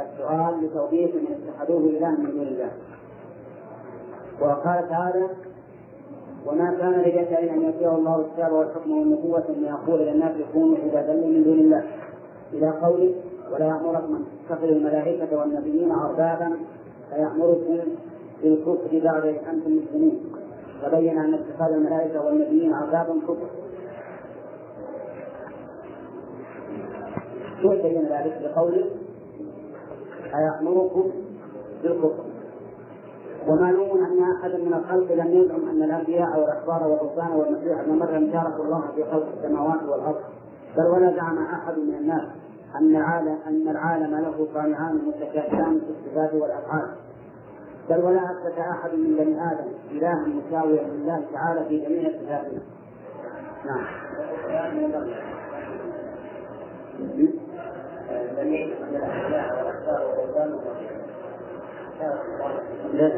السؤال 0.00 0.64
لتوبيخ 0.64 1.10
من 1.14 1.48
اتخذوه 1.48 1.78
إله 1.78 2.10
من 2.10 2.30
دون 2.30 2.46
الله. 2.46 2.70
وقال 4.40 4.88
تعالى 4.88 5.28
وما 6.46 6.74
كان 6.80 6.92
لبشر 6.92 7.38
أن 7.38 7.62
يؤتيه 7.62 7.94
الله 7.94 8.20
الكتاب 8.20 8.52
والحكم 8.52 8.98
والنبوة 8.98 9.40
ثم 9.40 9.64
يقول 9.64 10.00
للناس 10.00 10.32
كونوا 10.52 10.76
عبادا 10.78 11.12
من 11.12 11.44
دون 11.44 11.58
الله. 11.58 11.82
إلى 12.52 12.70
قوله 12.70 13.14
ولا 13.52 13.66
يأمركم 13.66 14.14
أن 14.14 14.24
تتخذوا 14.48 14.68
الملائكة 14.70 15.38
والنبيين 15.38 15.92
أربابا 15.92 16.52
فيأمركم 17.10 17.78
بالكفر 18.42 19.00
بعد 19.04 19.24
أنتم 19.24 19.76
مسلمون 19.76 20.20
فبين 20.82 21.18
أن 21.18 21.34
اتخاذ 21.34 21.72
الملائكة 21.72 22.26
والنبيين 22.26 22.74
أربابا 22.74 23.20
كفر. 23.28 23.57
بين 27.62 28.08
ذلك 28.08 28.42
بقوله 28.42 28.86
أيأمركم 30.34 31.10
بالكفر. 31.82 32.24
ومعلوم 33.48 34.04
أن 34.04 34.22
أحدا 34.36 34.58
من 34.58 34.74
الخلق 34.74 35.12
لم 35.12 35.26
يزعم 35.26 35.68
أن 35.68 35.82
الأنبياء 35.82 36.40
والأحبار 36.40 36.88
والرهبان 36.88 37.32
والمسيح 37.32 37.80
ابن 37.80 37.98
مريم 37.98 38.32
شاركوا 38.32 38.64
الله 38.64 38.82
في 38.94 39.04
خلق 39.04 39.26
السماوات 39.36 39.82
والأرض. 39.82 40.20
بل 40.76 40.86
ولا 40.86 41.16
زعم 41.16 41.38
أحد 41.38 41.78
من 41.78 41.94
الناس 41.94 42.28
أن 42.80 42.96
العالم 42.96 43.38
أن 43.46 43.68
العالم 43.68 44.14
له 44.14 44.48
صانعان 44.54 44.94
متكافئان 44.94 45.80
في 45.80 45.90
الصفات 45.90 46.34
والأفعال. 46.34 46.88
بل 47.90 48.04
ولا 48.04 48.20
أثبت 48.20 48.58
أحد 48.58 48.90
من 48.94 49.16
بني 49.16 49.52
آدم 49.52 49.68
إلها 49.90 50.26
مساويا 50.26 50.82
لله 50.82 51.24
تعالى 51.32 51.64
في 51.68 51.78
جميع 51.78 52.10
صفاته. 52.10 52.58
نعم. 53.64 53.84
الأحياء 58.10 59.58
والأخبار 59.58 60.06
والأوزان 60.06 60.58
لا 62.92 63.12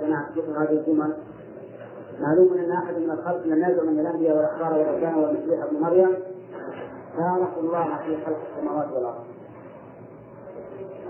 جماعة 0.00 0.30
ذكر 0.36 0.62
هذه 0.62 0.70
الجمل 0.70 1.14
معلوم 2.20 2.52
أن 2.58 2.72
أحد 2.72 2.94
من 2.94 3.10
الخلق 3.10 3.46
لم 3.46 3.70
يزعم 3.70 3.88
أن 3.88 4.00
الأنبياء 4.00 4.36
والأخبار 4.36 4.78
والأوزان 4.78 5.14
والمسيح 5.14 5.64
ابن 5.64 5.80
مريم 5.80 6.16
شاركوا 7.16 7.62
الله 7.62 7.98
في 8.06 8.24
خلق 8.24 8.38
السماوات 8.56 8.92
والأرض 8.92 9.24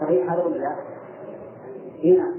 صحيح 0.00 0.32
هذا 0.32 0.42
ولا 0.42 0.56
لا؟ 0.56 0.76
هنا 2.04 2.34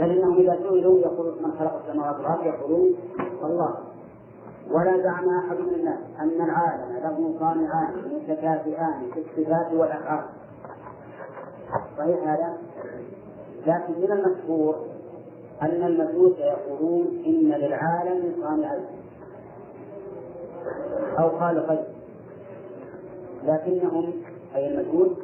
بل 0.00 0.10
إنهم 0.10 0.36
إذا 0.38 0.58
سئلوا 0.62 0.98
يقولون 0.98 1.42
من 1.42 1.52
خلق 1.58 1.82
السماوات 1.84 2.16
والأرض 2.16 2.46
يقولون 2.46 2.96
الله 3.42 3.87
ولا 4.70 5.02
زعم 5.02 5.28
أحد 5.38 5.56
من 5.56 5.74
الناس. 5.74 5.98
أن 6.20 6.44
العالم 6.44 6.96
له 7.02 7.34
صانعان 7.40 7.94
متكافئان 8.14 9.10
في 9.14 9.20
الصفات 9.20 9.72
والافعال 9.72 10.24
صحيح 11.98 12.28
هذا؟ 12.28 12.56
لكن 13.66 14.00
من 14.00 14.12
المشهور 14.12 14.76
أن 15.62 15.82
المجوس 15.86 16.38
يقولون 16.38 17.06
إن 17.26 17.48
للعالم 17.60 18.42
صانعين. 18.42 18.86
أو 21.18 21.38
خالقين 21.38 21.84
لكنهم 23.44 24.12
أي 24.54 24.68
المجوس 24.68 25.18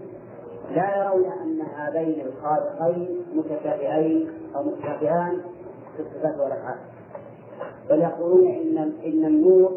لا 0.71 0.97
يرون 0.97 1.25
أن 1.25 1.61
هذين 1.61 2.27
الخالقين 2.27 3.25
متكافئين 3.35 4.31
أو 4.57 4.63
متكافئان 4.63 5.41
في 5.97 6.03
الصفات 6.03 6.41
والافعال 6.41 6.79
بل 7.91 8.01
يقولون 8.01 8.47
ان 8.47 8.79
إن 9.05 9.25
النور 9.25 9.73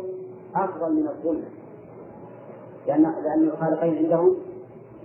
أفضل 0.55 0.93
من 0.93 1.07
الظلم. 1.07 1.43
لأن 2.87 3.01
لأن 3.01 3.43
الخالقين 3.43 3.97
عندهم 3.97 4.35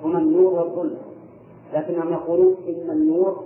هما 0.04 0.18
النور 0.18 0.52
والظلم. 0.52 0.96
لكنهم 1.74 2.12
يقولون 2.12 2.56
إن 2.68 2.90
النور 2.90 3.44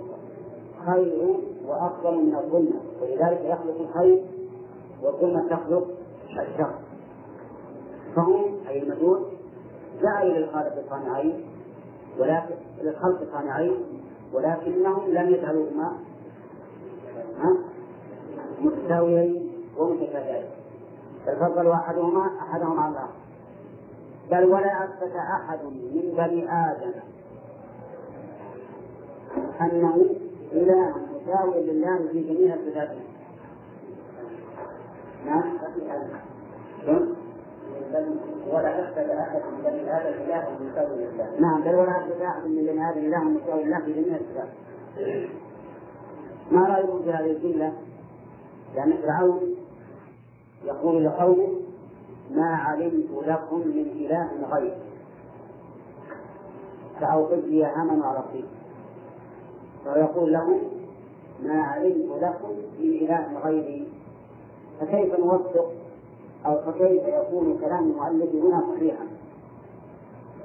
خير 0.85 1.35
وأفضل 1.67 2.17
من 2.17 2.35
الظلمه 2.35 2.79
ولذلك 3.01 3.41
يخلق 3.45 3.81
الخير 3.81 4.23
والظلمه 5.03 5.47
تخلق 5.49 5.87
الشر. 6.29 6.73
فهم 8.15 8.43
أي 8.69 8.83
المجوس 8.83 9.19
جعلوا 10.01 10.33
للخالق 10.33 10.83
صانعين 10.89 11.45
ولكن 12.19 12.55
للخلق 12.81 13.19
صانعين 13.33 13.75
ولكنهم 14.33 15.09
لم 15.09 15.29
يجعلوهما 15.29 15.97
متساويين 18.61 19.46
ومتكافئين 19.77 20.45
بل 21.27 21.35
فضلوا 21.35 21.73
احدهما 21.75 22.29
احدهم 22.41 22.79
على 22.79 22.91
الآخر 22.91 23.13
بل 24.31 24.45
ولا 24.45 24.83
اثبت 24.83 25.15
أحد 25.15 25.59
من 25.63 26.13
بني 26.17 26.51
آدم 26.51 26.91
أنه 29.61 30.05
إله 30.51 30.95
مساوي 31.15 31.63
لله 31.63 31.97
في 32.11 32.21
جميع 32.33 32.55
صفاته 32.55 33.01
نعم 35.25 35.43
ولا 38.51 38.89
أثبت 38.89 39.09
أحد 39.09 39.41
من 39.41 39.61
بني 39.65 39.89
هذا 39.89 40.09
الإله 40.09 40.57
مساوي 40.61 41.05
لله. 41.05 41.39
نعم 41.39 41.61
بل 41.61 41.75
ولا 41.75 41.97
أثبت 41.97 42.21
أحد 42.21 42.45
من 42.47 42.55
بني 42.55 42.79
هذا 42.79 42.99
الإله 42.99 43.23
مساوي 43.23 43.63
لله 43.63 43.79
في 43.79 43.93
جميع 43.93 44.17
الصفات. 44.17 44.49
ما 46.51 46.67
رأيكم 46.67 47.03
في 47.03 47.11
هذه 47.11 47.31
الجملة؟ 47.31 47.73
لأن 48.75 48.93
فرعون 49.01 49.55
يقول 50.65 51.05
لقومه 51.05 51.47
ما 52.31 52.55
علمت 52.55 53.09
لكم 53.25 53.57
من 53.57 53.91
إله 53.99 54.29
غيري. 54.51 54.77
فأوقد 56.99 57.43
لي 57.45 57.65
هاما 57.65 58.05
على 58.05 58.19
الطين 58.19 58.45
ويقول 59.85 60.33
لهم 60.33 60.59
ما 61.43 61.61
علمت 61.61 62.21
لكم 62.21 62.49
من 62.79 62.89
إله 63.01 63.39
غيري. 63.43 63.87
فكيف 64.79 65.19
نوثق؟ 65.19 65.71
أو 66.45 66.61
فكيف 66.61 67.03
يكون 67.07 67.57
كلام 67.57 67.83
المؤلف 67.83 68.35
هنا 68.35 68.63
صحيحا؟ 68.75 69.07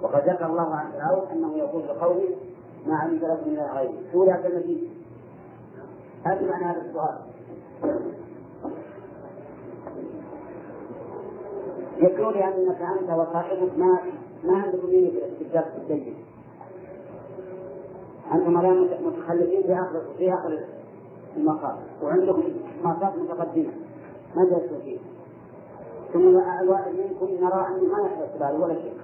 وقد 0.03 0.29
ذكر 0.29 0.47
الله 0.47 0.75
عن 0.75 0.93
فرعون 0.93 1.29
أنه 1.33 1.57
يقول 1.57 1.83
لقومه 1.83 2.29
ما 2.87 2.97
علمت 2.97 3.25
لكم 3.25 3.51
من 3.51 3.55
إله 3.55 3.73
غيري. 3.79 3.95
شو 4.13 4.25
ذاك 4.25 4.47
النتيجة 4.47 4.89
هذا 6.25 6.51
معنى 6.51 6.65
هذا 6.65 6.81
السؤال. 6.81 7.19
يقول 11.99 12.36
أنك 12.36 12.80
أنت 13.01 13.11
وصاحبك 13.11 13.78
ما 13.78 13.99
ما 14.45 14.62
عندكم 14.62 14.88
في 14.88 15.22
الدرس 15.40 15.64
الجيد 15.90 16.14
أنتم 18.32 18.61
الآن 18.61 18.88
متخلفين 19.05 19.62
في 19.62 19.72
آخر 19.74 20.03
في 20.18 20.34
آخر 20.34 20.64
المقام 21.36 21.76
وعندكم 22.03 22.43
مقاصد 22.84 23.18
متقدمة. 23.18 23.72
ما 24.36 24.45
جلستوا 24.45 24.78
فيه 24.84 24.99
ثم 26.12 26.28
الواحد 26.61 26.93
منكم 26.93 27.26
نرى 27.26 27.66
أنه 27.68 27.93
ما 27.93 28.07
يحدث 28.07 28.40
بعد 28.40 28.61
ولا 28.61 28.74
شيء. 28.74 28.95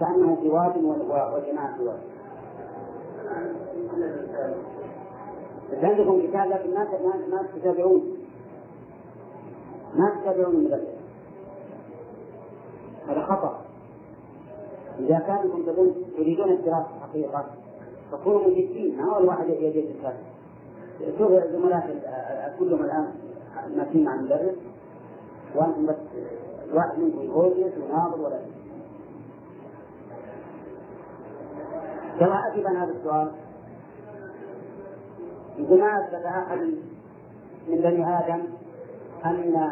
كأنه 0.00 0.36
في 0.36 0.48
واد 0.48 0.76
وجماعة 0.76 1.76
في 1.76 1.82
واد. 1.82 2.00
عندكم 5.82 6.26
كتاب 6.26 6.50
لكن 6.50 6.74
ما 7.30 7.46
تتابعون. 7.54 8.16
ما 9.94 10.20
تتابعون 10.20 10.54
المدرس. 10.54 10.95
هذا 13.08 13.22
خطأ. 13.22 13.60
إذا 14.98 15.18
كانكم 15.18 15.62
تريدون 16.16 16.52
الدراسة 16.52 16.88
حقيقة 17.02 17.44
فكونوا 18.12 18.40
مجدين 18.40 18.96
ما 18.96 19.04
هو 19.04 19.18
الواحد 19.18 19.48
يجي 19.48 19.80
الكتاب 19.80 20.14
شوف 21.18 21.30
الزملاء 21.30 22.56
كلهم 22.58 22.84
الآن 22.84 23.12
ماشيين 23.76 24.04
مع 24.04 24.14
المدرس 24.14 24.54
وأنتم 25.54 25.86
بس 25.86 25.96
واحد 26.74 26.98
منكم 26.98 27.22
يوجد 27.22 27.72
وناظر 27.78 28.20
ولا 28.20 28.38
شيء. 28.38 28.56
كما 32.20 32.52
أجب 32.52 32.66
عن 32.66 32.76
هذا 32.76 32.92
السؤال. 32.92 33.30
يقول 35.58 35.80
ما 35.80 36.04
أثبت 36.04 36.24
أحد 36.24 36.58
من 37.68 37.76
بني 37.80 38.18
آدم 38.18 38.42
أن 39.24 39.70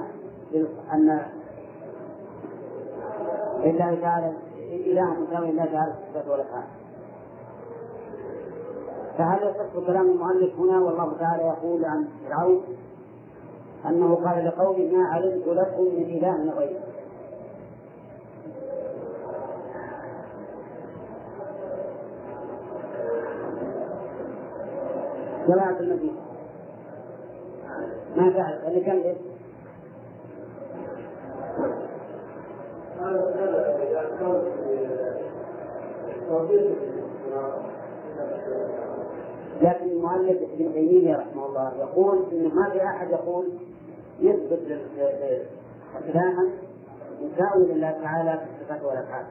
أن 0.93 1.27
لله 3.65 3.99
تعالى 4.01 4.33
إله 4.71 5.05
مساوي 5.05 5.53
لله 5.53 5.65
تعالى 5.65 5.93
الصفات 5.93 6.29
والأفعال 6.29 6.65
فهل 9.19 9.39
يصح 9.43 9.87
كلام 9.87 10.11
المؤلف 10.11 10.61
هنا؟ 10.61 10.81
والله 10.81 11.19
تعالى 11.19 11.43
يقول 11.43 11.85
عن 11.85 12.09
فرعون 12.29 12.63
أنه 13.87 14.15
قال 14.15 14.45
لقومه 14.45 14.97
ما 14.97 15.05
علمت 15.05 15.47
لكم 15.47 15.83
من 15.83 16.03
إله 16.03 16.53
غيره 16.59 16.81
جماعة 25.49 25.81
المدينة. 25.81 26.21
ما 28.17 28.31
تعرف 28.31 28.69
اللي 28.69 28.81
كان 28.81 29.15
لكن 39.63 39.87
المؤلف 39.91 40.43
ابن 40.43 40.73
تيمية 40.73 41.17
رحمه 41.17 41.47
الله 41.47 41.73
يقول 41.79 42.25
إنه 42.33 42.55
ما 42.55 42.71
في 42.71 42.85
أحد 42.85 43.11
يقول 43.11 43.49
يثبت 44.21 44.61
كلاما 46.13 46.51
مساوي 47.23 47.65
لله 47.67 47.91
تعالى 47.91 48.39
في 48.39 48.63
الصفات 48.63 48.83
والأفعال. 48.85 49.27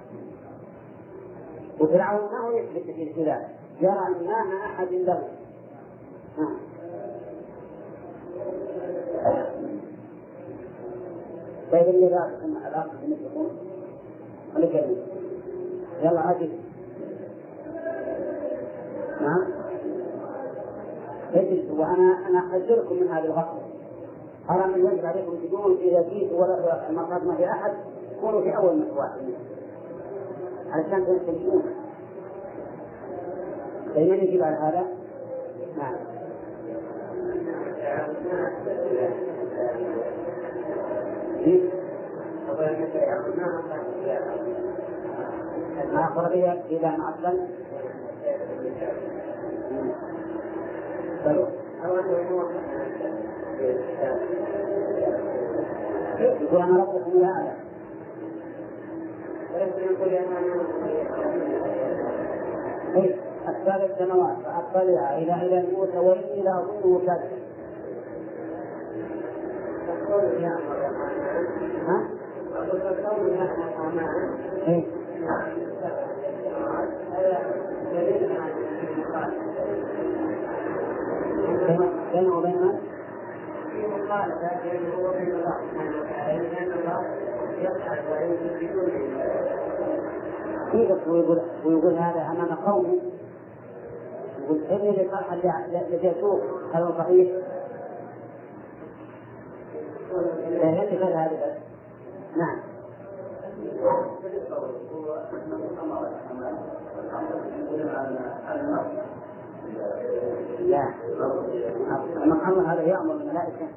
وفرعون 1.80 2.32
ما 2.32 2.40
هو 2.40 2.52
يثبت 2.52 2.96
في 2.96 3.04
الخلاف 3.04 3.42
يرى 3.82 4.08
أن 4.08 4.26
ما 4.28 4.66
أحد 4.66 4.88
له. 4.92 5.24
طيب 11.74 11.88
اللي 11.88 12.08
رايكم 12.08 12.58
الأخ 12.68 12.86
يقول 13.08 13.50
خلي 14.56 14.98
يلا 16.02 16.20
عادي. 16.20 16.50
نعم. 19.22 19.46
اجلسوا 21.34 21.80
وأنا 21.80 22.28
أنا 22.30 22.40
أحذركم 22.40 22.96
من 22.96 23.08
هذه 23.08 23.26
الغفله 23.26 23.62
أرى 24.50 24.68
من 24.68 24.86
يجب 24.86 25.06
عليكم 25.06 25.36
تقولون 25.48 25.78
إذا 25.78 26.02
جيت 26.10 26.32
ولا 26.32 26.90
المقعد 26.90 27.26
ما 27.26 27.36
في 27.36 27.46
أحد 27.46 27.72
كونوا 28.22 28.42
في 28.42 28.56
أول 28.56 28.84
واحد 28.98 29.20
علشان 30.70 31.06
تنتبهون 31.06 31.64
دائما 33.96 34.16
يجب 34.16 34.44
على 34.44 34.56
هذا؟ 34.56 34.86
نعم. 35.78 35.96
ما 45.94 46.10
فرضي 46.16 46.46
إذا 46.46 46.90
ما 46.98 47.10
أصلا 47.10 47.34
يقول 56.20 56.62
أنا 56.62 56.84
ربكم 56.84 57.20
لا 57.20 57.28
أعلم 57.28 57.64
أسباب 63.48 63.90
السماوات 63.92 64.38
فأطلع 64.46 65.18
إلى 65.18 65.34
إلى 65.34 65.64
موسى 65.78 65.98
وإني 65.98 66.42
لأظنه 66.42 67.02
كذا 67.06 67.43
ها؟ 71.88 72.10
إيه؟ 74.68 74.86
بينه 82.14 82.38
وبين 82.38 82.62
من؟ 82.62 82.80
في 83.72 83.88
سبحانه 84.04 84.36
وتعالى 84.36 84.78
الله 86.76 87.06
بدون 88.62 89.04
ويقول 91.08 91.42
ويقول 91.66 91.94
هذا 91.94 92.22
امام 92.22 92.56
قومه 92.56 93.00
يقول 94.44 94.64
اني 94.72 94.92
لصالح 94.92 95.32
الذي 95.34 96.08
يسوق 96.08 96.42
هذا 96.74 96.96
صحيح 96.98 97.32
لا 100.14 100.84
يدرك 100.84 101.02
هذا 101.02 101.58
نعم. 102.38 102.58
لا. 110.60 110.94
من 112.26 112.66
هذا 112.66 112.82
يأمر 112.82 113.14
الملائكة. 113.14 113.68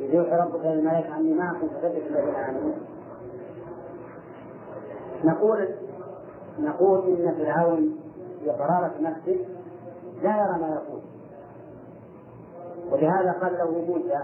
إذ 0.00 0.14
يوحي 0.14 0.36
ربك 0.36 0.64
للملائكة 0.64 1.14
عني 1.14 1.34
معكم 1.34 1.68
فثبت 1.68 2.02
الذين 2.10 2.34
آمنوا 2.34 2.74
نقول 5.24 5.68
نقول 6.58 6.98
إن 7.06 7.34
فرعون 7.34 8.00
بقرارة 8.46 8.94
نفسه 9.00 9.44
لا 10.22 10.36
يرى 10.36 10.58
ما 10.60 10.68
يقول. 10.68 11.00
ولهذا 12.90 13.32
قال 13.32 13.58
له 13.58 13.70
موسى 13.70 14.18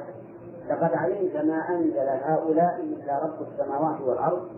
لقد 0.69 0.95
علمت 0.95 1.37
ما 1.37 1.69
أنزل 1.69 2.09
هؤلاء 2.09 2.81
إلا 2.81 3.23
رب 3.25 3.47
السماوات 3.53 4.01
والأرض. 4.01 4.49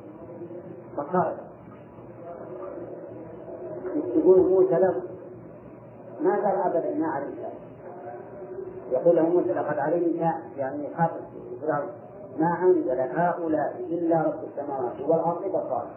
فقال 0.96 1.36
يقول 4.16 4.40
موسى 4.40 4.74
له 4.74 5.02
ما 6.20 6.34
قال 6.34 6.60
أبدا 6.60 6.94
ما 6.94 7.06
علمت؟ 7.06 7.52
يقول 8.90 9.16
له 9.16 9.22
موسى 9.22 9.52
لقد 9.52 9.78
علمت 9.78 10.34
يعني 10.56 10.88
خاطب 10.98 11.20
ما 12.38 12.58
أنزل 12.62 13.00
هؤلاء 13.00 13.76
إلا 13.90 14.22
رب 14.22 14.44
السماوات 14.44 15.00
والأرض. 15.00 15.48
بصائر 15.48 15.90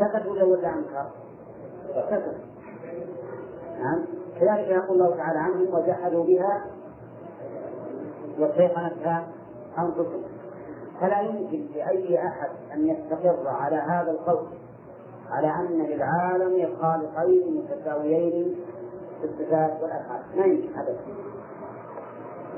سكت 0.00 0.26
ولا 0.26 0.44
ولا 0.44 0.68
أنكر؟ 0.68 1.06
سكت. 1.94 2.36
نعم. 3.78 4.04
كذلك 4.40 4.68
يقول 4.68 5.02
الله 5.02 5.16
تعالى 5.16 5.38
عنهم 5.38 5.74
وجحدوا 5.74 6.24
بها 6.24 6.64
واستيقنتها 8.38 9.28
أنفسهم 9.78 10.22
فلا 11.00 11.20
يمكن 11.20 11.66
لأي 11.74 12.26
أحد 12.26 12.50
أن 12.74 12.86
يستقر 12.86 13.48
على 13.48 13.76
هذا 13.76 14.10
القول 14.10 14.46
على 15.30 15.50
أن 15.50 15.82
للعالم 15.82 16.76
خالقين 16.82 17.56
متساويين 17.56 18.56
في 19.20 19.24
الصفات 19.24 19.82
والأفعال. 19.82 20.22
ما 20.36 20.44
يمكن 20.44 20.74
هذا 20.74 20.96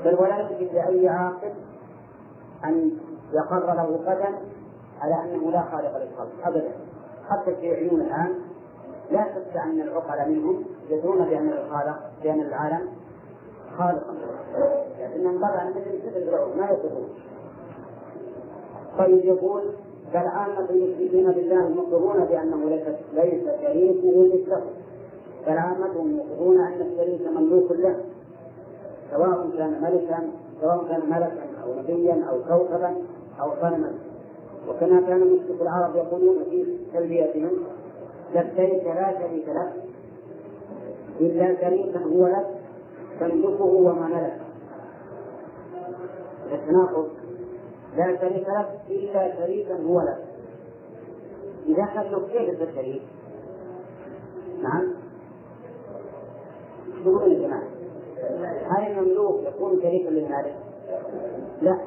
بل 0.05 0.15
ولا 0.15 0.37
يمكن 0.37 0.75
لأي 0.75 1.09
عاقل 1.09 1.53
أن 2.65 2.91
يقر 3.33 3.73
له 3.73 3.99
قدم 4.07 4.35
على 5.01 5.15
أنه 5.23 5.51
لا 5.51 5.61
خالق 5.61 5.97
للخلق 5.97 6.47
أبدا. 6.47 6.71
حتى 7.29 7.51
الشيوعيون 7.51 8.01
الآن 8.01 8.35
لا 9.11 9.25
شك 9.35 9.57
أن 9.57 9.81
العقل 9.81 10.31
منهم 10.31 10.65
يدرون 10.91 11.25
بأن 11.25 11.49
الخالق 11.49 11.99
بأن 12.23 12.41
العالم 12.41 12.87
خالقا 13.77 14.13
لكنهم 14.99 15.37
طبعا 15.37 15.73
ما 16.57 16.65
يقولون 16.65 17.09
طيب 18.97 19.25
يقول 19.25 19.61
بل 20.13 20.27
عامة 20.27 20.69
المشركين 20.69 21.31
بالله 21.31 21.69
مقرون 21.69 22.25
بأنه 22.25 22.69
ليس 22.69 22.87
ليس 23.13 23.43
شريكه 23.61 24.33
مثله. 24.33 24.63
بل 25.47 25.57
عامتهم 25.57 26.17
يقرون 26.17 26.59
أن 26.61 26.81
الشريك 26.81 27.27
مملوك 27.27 27.71
له. 27.71 27.95
سواء 29.11 29.49
كان 29.57 29.81
ملكا 29.81 30.29
سواء 30.61 30.83
كان 30.89 31.01
ملكا 31.09 31.63
أو 31.63 31.79
نبيا 31.79 32.25
أو 32.29 32.37
كوكبا 32.47 32.95
أو 33.41 33.51
صنما. 33.61 33.93
وكما 34.69 35.01
كان 35.01 35.19
مشرك 35.19 35.61
العرب 35.61 35.95
يقولون 35.95 36.43
في 36.49 36.77
تلبيتهم 36.93 37.51
لبيك 38.35 38.83
لا 38.83 39.13
شريك 39.19 39.49
لك 39.49 39.73
إلا 41.19 41.61
شريكا 41.61 41.99
هو 41.99 42.27
لك 42.27 42.47
تملكه 43.19 43.63
وما 43.63 44.07
ملك. 44.07 44.41
التناقض. 46.51 47.09
لا 47.97 48.17
شريك 48.21 48.47
لك 48.47 48.79
إلا 48.89 49.35
شريكا 49.37 49.75
هو 49.83 50.01
لك. 50.01 50.25
إذا 51.67 52.01
له 52.11 52.27
كيف 52.27 52.61
الشريك؟ 52.61 53.01
نعم. 54.63 54.93
تقولون 57.03 57.31
يا 57.31 57.47
جماعة. 57.47 57.63
هل 58.67 58.91
المملوك 58.91 59.43
يكون 59.43 59.81
شريكا 59.81 60.09
للمالك؟ 60.09 60.55
لا. 61.61 61.77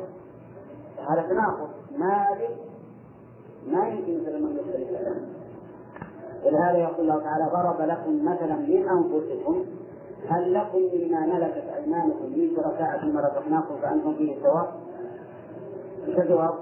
هذا 1.09 1.29
تناقض. 1.29 1.69
مالك 1.99 2.57
ما 3.67 3.89
يمكن 3.89 4.13
يصير 4.13 4.37
المملوك 4.37 4.67
شريكا 4.73 5.34
ولهذا 6.47 6.79
يقول 6.79 7.01
الله 7.01 7.23
تعالى 7.23 7.45
ضرب 7.53 7.89
لكم 7.89 8.25
مثلا 8.25 8.57
من 8.57 8.89
أنفسكم 8.89 9.65
هل 10.29 10.55
لكم 10.55 10.79
مما 10.79 11.21
ملكت 11.21 11.65
أيمانكم 11.77 12.25
من 12.25 12.51
شركاء 12.57 12.99
فيما 13.01 13.21
رزقناكم 13.21 13.77
فأنتم 13.83 14.15
فيه 14.15 14.43
سواء؟ 14.43 14.73
إيش 16.09 16.19
الجواب؟ 16.19 16.55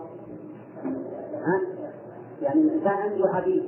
ها؟ 1.34 1.60
يعني 2.42 2.60
الإنسان 2.60 2.92
عنده 2.92 3.28
عبيد 3.28 3.62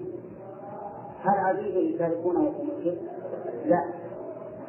هل 1.21 1.39
عبيده 1.39 1.81
يشاركونه 1.81 2.51
في 2.51 2.63
الملك؟ 2.63 2.99
لا 3.67 3.85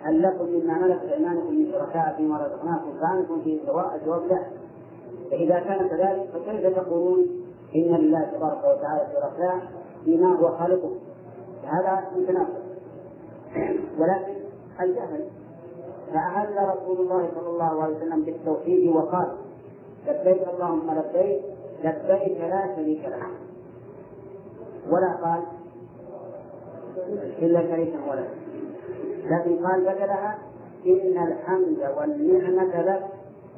هل 0.04 0.22
لكم 0.22 0.46
مما 0.46 0.78
ملكت 0.78 1.12
أيمانكم 1.12 1.56
من 1.56 1.72
شركاء 1.72 2.14
فيما 2.18 2.38
رزقناكم 2.38 2.94
فأنتم 3.02 3.42
فيه 3.42 3.66
سواء؟ 3.66 3.96
الجواب 3.96 4.26
لا 4.28 4.40
فإذا 5.32 5.60
كان 5.60 5.88
كذلك 5.88 6.30
فكيف 6.34 6.80
تقولون 6.80 7.28
إن 7.76 7.82
لله 7.82 8.32
تبارك 8.38 8.58
وتعالى 8.58 9.08
شركاء 9.14 9.62
فيما 10.06 10.36
هو 10.36 10.58
خالقه 10.58 10.92
هذا 11.66 12.04
متناقض. 12.16 12.64
ولكن 14.00 14.36
الجهل 14.82 15.30
فأهل 16.14 16.70
رسول 16.70 16.98
الله 17.00 17.30
صلى 17.36 17.50
الله 17.50 17.84
عليه 17.84 17.96
وسلم 17.96 18.22
بالتوحيد 18.22 18.96
وقال 18.96 19.28
لبيك 20.08 20.48
اللهم 20.54 20.92
لبيك 20.92 21.42
لبيك 21.84 22.38
لا 22.42 22.76
شريك 22.76 23.06
لك. 23.06 23.24
ولا 24.90 25.16
قال 25.16 25.44
إلا 27.42 27.62
شريكا 27.62 28.00
ولا 28.12 28.26
لكن 29.26 29.66
قال 29.66 29.82
بدلها 29.82 30.38
إن 30.86 31.28
الحمد 31.28 31.80
والنعمة 31.98 32.82
لك 32.82 33.04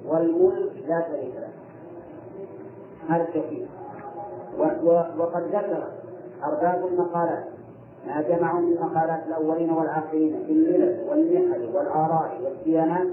والملك 0.05 0.71
لا 0.87 1.07
شريك 1.11 1.35
لك. 1.35 1.53
هذا 3.09 3.23
التوحيد. 3.23 3.67
وقد 5.17 5.43
ذكر 5.43 5.87
أرباب 6.43 6.87
المقالات. 6.87 7.56
ما 8.07 8.21
جمعوا 8.21 8.59
من 8.59 8.75
مقالات 8.81 9.27
الأولين 9.27 9.69
والآخرين 9.69 10.43
في 10.45 10.51
الملل 10.51 10.99
والنحل 11.09 11.75
والآراء 11.75 12.41
والديانات 12.43 13.07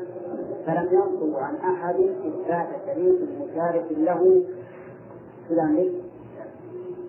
فلم 0.67 0.89
ينقلوا 0.93 1.41
عن 1.41 1.57
أحد 1.57 1.95
إثبات 1.95 2.69
شريك 2.87 3.21
مشارك 3.41 3.87
له. 3.91 4.45
في 5.49 5.91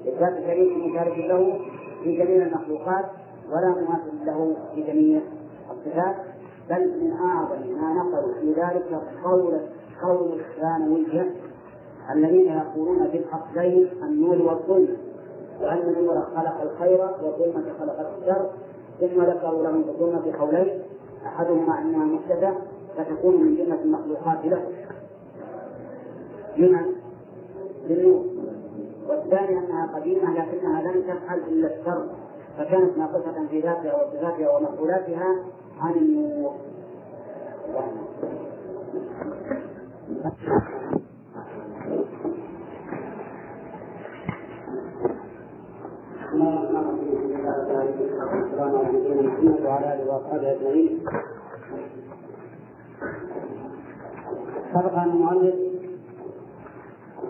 إثبات 0.07 0.43
شريك 0.43 0.77
مشارك 0.77 1.17
له 1.17 1.59
في 2.03 2.17
جميع 2.17 2.47
المخلوقات 2.47 3.05
ولا 3.51 3.69
مماثل 3.69 4.25
له 4.25 4.55
في 4.75 4.83
جميع 4.83 5.21
الصفات 5.71 6.15
بل 6.69 7.03
من 7.03 7.11
أعظم 7.11 7.61
ما 7.81 7.93
نقلوا 7.93 8.33
في 8.41 8.53
ذلك 8.53 9.01
قول 9.23 9.59
قول 10.03 10.39
الثانوية 10.39 11.31
الذين 12.11 12.51
يقولون 12.51 13.07
بالأصلين 13.07 13.89
النور 14.03 14.41
والظلم. 14.41 14.97
وأن 15.61 15.95
النور 15.97 16.21
خلق 16.35 16.61
الخير 16.61 17.01
والظلمة 17.23 17.73
خلق 17.79 17.99
الشر 17.99 18.49
ثم 18.99 19.21
ذكروا 19.21 19.63
لهم 19.63 19.83
الظلمة 19.89 20.39
قولين 20.39 20.81
أحدهما 21.25 21.81
أنها 21.81 22.05
محدثة 22.05 22.53
فتكون 22.97 23.43
من 23.43 23.55
جملة 23.55 23.81
المخلوقات 23.81 24.45
له. 24.45 24.67
لمن؟ 26.57 26.85
للنور 27.89 28.25
والثاني 29.09 29.57
أنها 29.59 29.95
قديمة 29.95 30.33
لكنها 30.33 30.81
لم 30.81 31.01
تفعل 31.01 31.39
إلا 31.39 31.79
الشر 31.79 32.05
فكانت 32.57 32.97
ناقصة 32.97 33.47
في 33.49 33.59
ذاتها 33.59 34.03
وصفاتها 34.03 34.57
ومفعولاتها 34.57 35.35
عن 35.79 35.93
النور. 35.93 36.53
والسلام 46.35 46.75
على 48.75 48.97
نبينا 48.97 49.21
محمد 49.21 49.61
وعلى 49.65 49.93
اله 49.93 50.13
واصحابه 50.13 50.51
اجمعين. 50.51 50.99
سبق 54.73 54.93
ان 54.97 55.09
المؤلف 55.09 55.55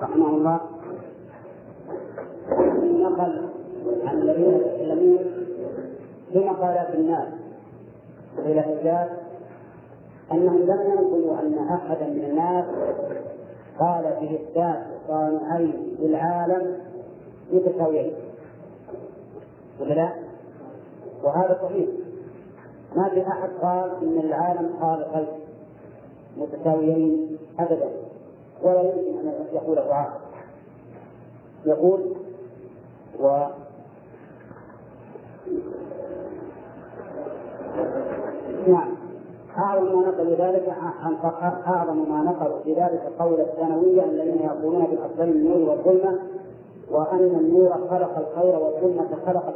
رحمه 0.02 0.30
الله 0.30 0.60
نقل 2.84 3.50
عن 4.06 4.18
الذين 4.22 4.54
يتكلمون 4.54 5.20
في 6.34 6.40
مقالات 6.40 6.96
الناس 6.96 7.28
إلى 8.38 8.60
الرجال 8.60 9.10
انهم 10.32 10.58
لم 10.58 10.82
ينقلوا 10.92 11.40
ان 11.42 11.58
احدا 11.58 12.08
من 12.08 12.24
الناس 12.30 12.66
قال 13.80 14.04
في 14.20 14.36
اثبات 14.36 14.84
صانعين 15.08 15.96
للعالم 16.00 16.78
متساويين 17.54 18.14
ولا 19.80 19.94
لا؟ 19.94 20.14
وهذا 21.24 21.60
صحيح. 21.62 21.90
ما 22.96 23.10
في 23.10 23.28
أحد 23.28 23.50
قال 23.62 23.92
إن 24.02 24.20
العالم 24.20 24.70
خالقين 24.82 25.28
متساويين 26.38 27.38
أبدا. 27.60 27.90
ولا 28.64 28.82
يمكن 28.82 29.28
أن 29.28 29.46
يقول 29.54 29.80
عاقل 29.80 30.20
يقول 31.66 32.16
و 33.20 33.46
نعم. 38.68 38.96
أعظم 39.58 39.86
ما 39.86 40.08
نقل 40.08 40.30
ذلك 40.30 40.74
أعظم 41.68 42.10
ما 42.10 42.24
نقل 42.24 42.64
في 42.64 42.74
ذلك 42.74 43.12
قول 43.20 43.42
الثانوية 43.42 44.04
الذين 44.04 44.42
يقولون 44.42 44.86
بأفضل 44.86 45.24
النور 45.30 45.70
والظلمة 45.70 46.20
وأن 46.92 47.20
النور 47.20 47.70
خلق 47.70 48.18
الخير 48.18 48.60
والظلمة 48.60 49.08
خلق 49.26 49.54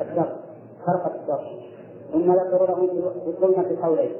الشر 0.00 0.36
خلق 0.86 1.12
الشر 1.22 1.44
ثم 2.12 2.32
في 2.32 3.26
الظلمة 3.26 3.76
قولين. 3.82 4.10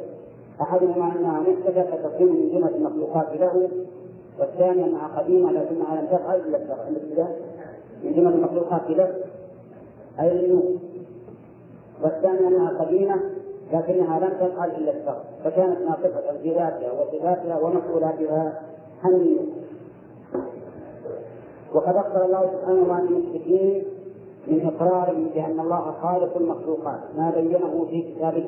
أحدهما 0.61 1.13
أنها 1.17 1.41
محدثة 1.41 1.83
فتكون 1.83 2.29
من 2.29 2.51
جملة 2.53 2.77
المخلوقات 2.77 3.33
له 3.33 3.69
والثاني 4.39 4.85
أنها 4.85 5.19
قديمة 5.19 5.53
لكنها 5.53 6.01
لم 6.01 6.07
تفعل 6.07 6.41
إلا 6.41 6.59
الشر 6.63 6.81
عند 6.87 6.97
الابتداء 6.97 7.37
من 8.05 8.13
جملة 8.13 8.35
المخلوقات 8.35 8.91
له. 8.91 9.15
أي 10.21 10.31
للنور 10.31 10.65
والثاني 12.03 12.49
أنها 12.49 12.85
قديمة 12.85 13.21
لكنها 13.73 14.21
لم 14.21 14.49
تفعل 14.49 14.71
إلا 14.71 14.91
الشر 14.91 15.21
فكانت 15.45 15.81
ناطقة 15.81 16.39
في 16.43 16.55
ذاتها 16.55 16.93
وصفاتها 16.93 17.59
ومسؤولاتها 17.59 18.63
حنية. 19.03 19.41
وقد 21.75 21.97
أخبر 21.97 22.25
الله 22.25 22.51
سبحانه 22.53 22.93
عن 22.93 23.07
المشركين 23.07 23.85
من 24.49 24.67
إقرارهم 24.67 25.25
بأن 25.35 25.61
الله 25.61 25.95
خالق 26.03 26.37
المخلوقات 26.37 27.01
ما 27.17 27.31
بينه 27.31 27.87
في 27.91 28.03
كتابه. 28.03 28.47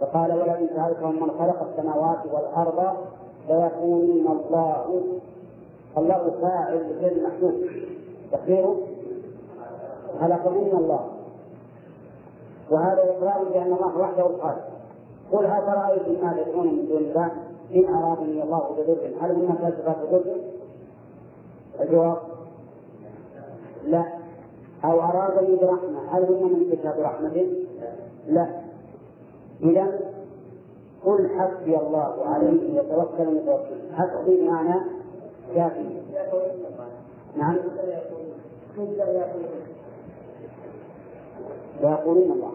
فقال 0.00 0.32
ولئن 0.32 0.68
سألتهم 0.76 1.14
من 1.14 1.30
خلق 1.38 1.68
السماوات 1.70 2.18
والأرض 2.32 2.96
ليقولون 3.48 4.26
الله 4.26 5.02
الله 5.98 6.34
فاعل 6.42 6.96
غير 7.00 7.26
محدود 7.26 7.70
تقديره؟ 8.32 8.76
خلقهن 10.20 10.76
الله. 10.78 11.08
وهذا 12.70 13.02
إقرار 13.02 13.44
بأن 13.44 13.72
الله 13.72 13.98
وحده 13.98 14.26
الخالق. 14.26 14.68
قل 15.32 15.46
هل 15.46 15.62
رأيتم 15.68 16.24
ما 16.26 16.42
تدعون 16.42 16.66
من 16.66 16.88
دون 16.88 16.98
الله؟ 16.98 17.30
إن 17.74 17.94
أرادني 17.94 18.42
الله 18.42 18.68
بضر. 18.78 19.10
هل 19.20 19.30
هن 19.30 19.54
كاشفات 19.62 19.96
ضر؟ 20.10 20.36
الجواب 21.80 22.16
لا. 23.86 24.23
أو 24.84 25.00
أرادني 25.00 25.56
برحمة. 25.56 26.00
هل 26.10 26.24
هن 26.24 26.42
من 26.42 26.70
كتاب 26.72 27.00
رحمة؟ 27.00 27.46
لا. 28.28 28.46
إذا 29.62 30.00
قل 31.04 31.28
حسبي 31.28 31.76
الله 31.76 32.24
عليه 32.24 32.80
يتوكل 32.80 33.22
المتوكل. 33.22 33.92
حسبي 33.92 34.40
بمعنى 34.40 34.80
كافي. 35.54 35.84
نعم. 37.36 37.56
ويقولون 41.82 42.32
الله. 42.32 42.52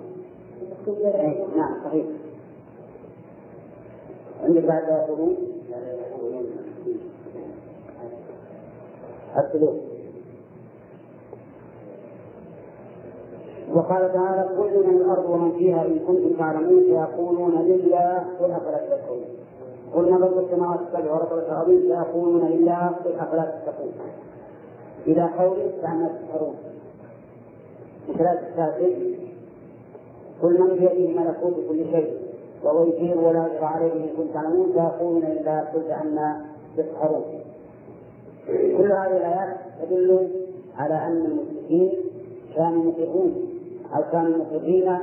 نعم 1.58 1.74
صحيح. 1.86 2.06
عندك 4.44 4.64
بعد 4.64 4.84
يقولون؟ 4.84 5.38
السلوك 9.38 9.89
وقال 13.74 14.14
تعالى 14.14 14.50
كل 14.58 14.88
من 14.88 15.02
الأرض 15.02 15.30
ومن 15.30 15.52
فيها 15.52 15.86
إن 15.86 16.00
كنتم 16.08 16.34
تعلمون 16.38 16.84
سيقولون 16.84 17.62
لله 17.62 18.24
قل 18.40 18.52
أفلا 18.52 18.78
تذكرون 18.78 19.26
قل 19.96 20.12
من 20.12 20.24
رب 20.24 20.38
السماوات 20.38 20.80
السبع 20.80 21.14
ورب 21.14 21.34
الارضين 21.34 21.82
سيقولون 21.82 22.46
لله 22.50 22.88
قل 22.88 23.12
أفلا 23.20 23.62
تتقون. 23.66 23.92
إلى 25.08 25.30
قوله 25.38 25.72
فعما 25.82 26.08
تسحرون 26.08 26.56
وثلاث 28.10 28.40
التاسع 28.44 28.88
قل 30.44 30.62
من 30.62 30.68
بيده 30.68 31.22
ملكوت 31.22 31.54
كل 31.70 31.86
شيء 31.92 32.14
وهو 32.64 32.86
يجير 32.86 33.18
ولا 33.18 33.48
يجرى 33.48 33.66
عليه 33.66 33.94
إن 33.94 34.10
كنتم 34.18 34.34
تعلمون 34.34 34.72
سيقولون 34.74 35.22
لله 35.22 35.60
قل 35.60 35.82
فعما 35.90 36.46
تسحرون 36.78 37.24
كل 38.48 38.92
هذه 38.92 39.18
الآيات 39.18 39.58
تدل 39.82 40.30
على 40.78 40.94
أن 40.94 41.26
المشركين 41.26 41.94
كانوا 42.56 42.84
مطيعون. 42.84 43.49
أو 43.96 44.04
كانوا 44.12 44.38
مطيعين 44.38 44.98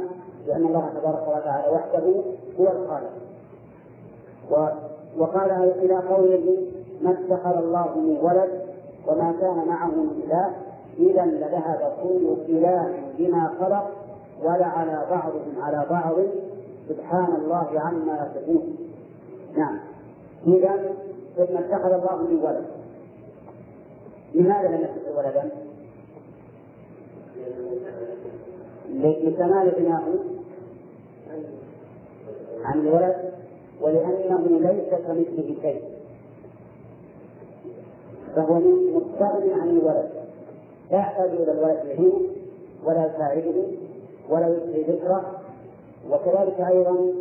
بان 0.47 0.67
الله 0.67 0.91
تبارك 1.01 1.29
وتعالى 1.29 1.73
وحده 1.73 2.23
هو 2.61 2.83
الخالق. 2.83 3.13
وقال 5.19 5.51
إلى 5.51 5.95
قوله 5.95 6.59
ما 7.03 7.11
اتخذ 7.11 7.57
الله 7.57 7.99
من 7.99 8.19
ولد 8.23 8.51
وما 9.07 9.35
كان 9.41 9.69
معه 9.69 9.87
من 9.87 10.23
إله؟ 10.25 10.51
إذا 10.99 11.25
لذهب 11.25 11.93
كل 12.03 12.37
إله 12.49 12.95
بما 13.19 13.51
خلق 13.61 13.91
ولعلى 14.43 15.07
بعضهم 15.11 15.55
على 15.61 15.87
بعض. 15.91 16.15
سبحان 16.89 17.35
الله 17.37 17.81
عما 17.81 18.31
يصفون. 18.31 18.77
نعم. 19.57 19.79
إذا 20.47 20.95
ثم 21.37 21.57
اتخذ 21.57 21.93
الله 21.93 22.17
من 22.17 22.41
ولد. 22.43 22.65
لماذا 24.35 24.69
لم 24.69 24.81
يتخذ 24.85 25.19
ولدا؟ 25.19 25.51
لكمال 28.95 29.73
غناه 29.77 30.05
عن 32.65 32.81
الولد 32.81 33.17
ولأنه 33.81 34.61
ليس 34.61 34.91
كمثله 35.07 35.55
شيء. 35.63 35.83
فهو 38.37 38.55
مستغني 38.95 39.53
عن 39.53 39.69
الولد. 39.69 40.11
لا 40.91 40.99
يحتاج 40.99 41.31
إلى 41.31 41.53
الولد 41.53 41.81
يهين 41.85 42.13
ولا 42.85 43.07
يساعده 43.07 43.65
ولا 44.31 44.49
يسعي 44.49 44.83
ذكره. 44.83 45.41
وكذلك 46.11 46.61
أيضا 46.61 47.13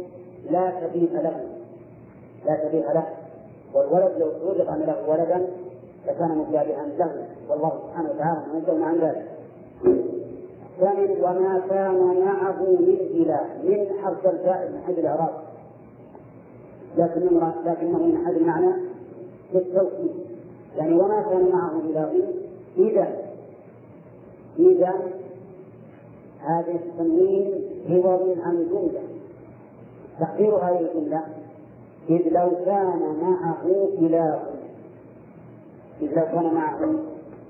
لا 0.52 0.72
شبيه 0.82 1.22
له. 1.22 1.46
لا 2.46 2.70
شبيه 2.70 2.94
له. 2.94 3.08
والولد 3.74 4.12
لو 4.20 4.52
رزق 4.52 4.76
له 4.76 5.10
ولدا 5.10 5.48
لكان 6.08 6.38
مشابها 6.38 6.86
له. 6.98 7.28
والله 7.50 7.80
سبحانه 7.88 8.10
وتعالى 8.10 8.42
منزه 8.54 8.86
عن 8.86 8.96
ذلك. 8.96 9.26
ثانيا 10.80 11.30
وما 11.30 11.62
كان 11.70 12.26
معه 12.26 12.64
من 12.64 12.98
إله 13.12 13.42
من 13.64 13.88
حرف 14.04 14.28
الفاعل 14.28 14.72
من 14.72 14.82
حيث 14.86 15.00
الإعراب. 15.00 15.34
لكنه 16.98 17.54
لكنه 17.66 17.98
من 17.98 18.26
حيث 18.26 18.38
المعنى 18.38 18.74
بالتوكيد 19.54 20.12
يعني 20.78 20.96
وما 20.96 21.22
كان 21.22 21.50
معه 21.54 21.80
إله. 21.80 22.34
إذا 22.78 23.18
إذا 24.60 24.94
هذا 26.40 26.72
التنوين 26.72 27.54
عوض 27.90 28.38
عن 28.44 28.56
الجملة. 28.56 29.02
تقدير 30.20 30.56
هذه 30.56 30.80
الجملة. 30.80 31.24
إذ 32.10 32.30
لو 32.30 32.52
كان 32.66 33.18
معه 33.22 33.66
إله. 34.00 34.44
إذ 36.02 36.20
لو 36.20 36.26
كان 36.26 36.54
معه 36.54 36.96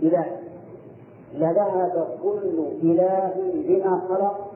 إله. 0.03 0.44
لذهب 1.35 2.07
كل 2.23 2.65
إله 2.83 3.33
بما 3.53 4.01
خلق 4.09 4.51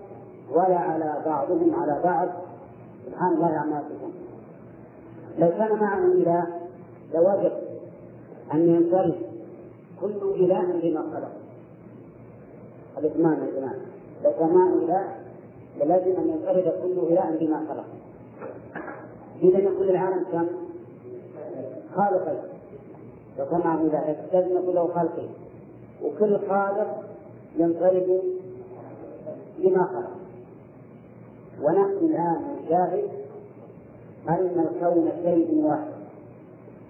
ولا 0.52 0.78
على 0.78 1.22
بعضهم 1.26 1.76
على 1.76 2.02
بعض. 2.04 2.28
سبحان 3.06 3.34
الله 3.34 3.48
عما 3.48 3.84
يصفون. 3.90 4.14
لو 5.40 5.50
كان 5.50 5.80
معه 5.80 5.98
إله 5.98 6.48
لوجب 7.14 7.52
أن 8.54 8.70
ينفرد 8.76 9.16
كل 10.02 10.22
إله 10.36 10.80
بما 10.82 11.02
خلق. 11.14 11.32
يا 13.04 13.10
جماعة. 13.18 13.76
لو 14.24 14.32
كان 14.40 14.54
معه 14.54 14.74
إله 14.74 15.16
لازم 15.86 16.22
أن 16.22 16.30
ينفرد 16.30 16.74
كل 16.84 17.14
إله 17.14 17.38
بما 17.40 17.66
خلق. 17.70 17.86
إذا 19.44 19.60
يكون 19.60 19.90
العالم 19.90 20.26
كم؟ 20.32 20.48
خالقين. 21.96 22.40
لو 23.40 23.46
كان 23.46 23.60
معه 23.60 23.82
إله 23.82 24.16
لازم 24.34 24.72
كله 24.72 24.88
خالقين. 24.88 25.30
وكل 26.04 26.40
خالق 26.50 27.04
ينفرد 27.58 28.22
بما 29.58 29.84
خلق. 29.84 30.10
ونحن 31.64 32.06
الآن 32.06 32.42
نشاهد 32.66 33.04
أن 34.30 34.66
الكون 34.72 35.12
شيء 35.24 35.64
واحد. 35.66 36.00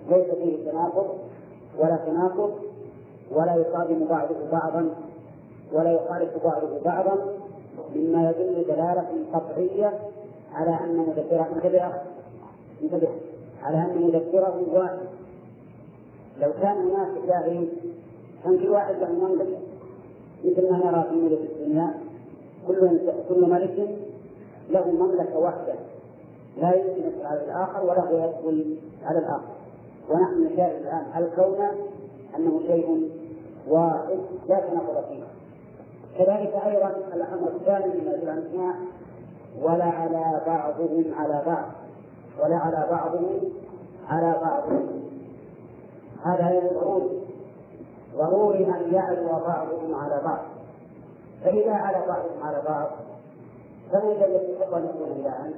ليس 0.10 0.36
فيه 0.36 0.72
تناقض 0.72 1.08
ولا 1.80 1.96
تناقض 1.96 2.54
ولا 3.32 3.56
يصادم 3.56 4.06
بعضه 4.06 4.36
بعضا 4.52 4.90
ولا 5.74 5.92
يخالف 5.92 6.44
بعضه 6.44 6.80
بعضا. 6.86 7.40
مما 7.96 8.30
يدل 8.30 8.64
دلالة 8.68 9.08
قطعية 9.34 10.00
على 10.54 10.80
أن 10.84 10.98
مدبره 10.98 11.48
انتبه 11.56 11.92
انتبه 12.84 13.10
على 13.64 13.78
أن 13.78 14.02
مدبره 14.02 14.66
واحد 14.74 14.98
لو 16.42 16.52
كان 16.62 16.78
هناك 16.78 17.10
إلهين 17.24 17.70
كان 18.44 18.58
في 18.58 18.70
واحد 18.70 18.96
له 18.96 19.12
مملكة 19.12 19.58
مثل 20.46 20.72
ما 20.72 20.78
نرى 20.78 21.06
في 21.10 21.16
ملك 21.16 21.40
الدنيا 21.52 21.94
كل 22.68 23.00
كل 23.30 23.50
ملك 23.50 23.98
له 24.70 24.92
مملكة 24.92 25.38
واحدة. 25.38 25.74
لا 26.58 26.74
يمكن 26.74 27.26
على 27.26 27.44
الآخر 27.44 27.84
ولا 27.84 28.02
هو 28.02 28.18
يدخل 28.18 28.78
على 29.04 29.20
الآخر. 29.20 29.54
ونحن 30.10 30.54
نشاهد 30.54 30.82
الآن 30.82 31.06
الكون 31.18 31.68
أنه 32.36 32.60
شيء 32.68 33.10
واحد 33.68 34.20
لا 34.50 34.60
تناقض 34.60 35.06
فيه. 35.10 35.24
كذلك 36.18 36.54
أيضا 36.66 36.96
الأمر 37.14 37.48
الثاني 37.48 37.86
من 37.86 38.08
الأسماء 38.08 38.76
ولا 39.62 39.86
على 39.86 40.42
بعضهم 40.48 41.06
على 41.18 41.44
بعض. 41.46 41.66
ولا 42.44 42.56
على 42.56 42.88
بعضهم 42.92 43.40
على 44.10 44.36
بعض 44.42 44.64
هذا 46.24 46.52
يدعون 46.52 47.10
ضروري 48.18 48.66
أن 48.66 48.94
يعلو 48.94 49.28
بعضهم 49.28 49.96
على 49.96 50.22
بعض. 50.26 50.40
فإذا 51.44 51.74
على 51.74 52.06
بعضهم 52.08 52.44
على 52.44 52.62
بعض 52.68 52.88
فمن 53.92 54.12
الذي 54.12 54.54
يحب 54.54 54.74
أن 54.74 54.86
يكون 54.86 55.12
إلها؟ 55.20 55.50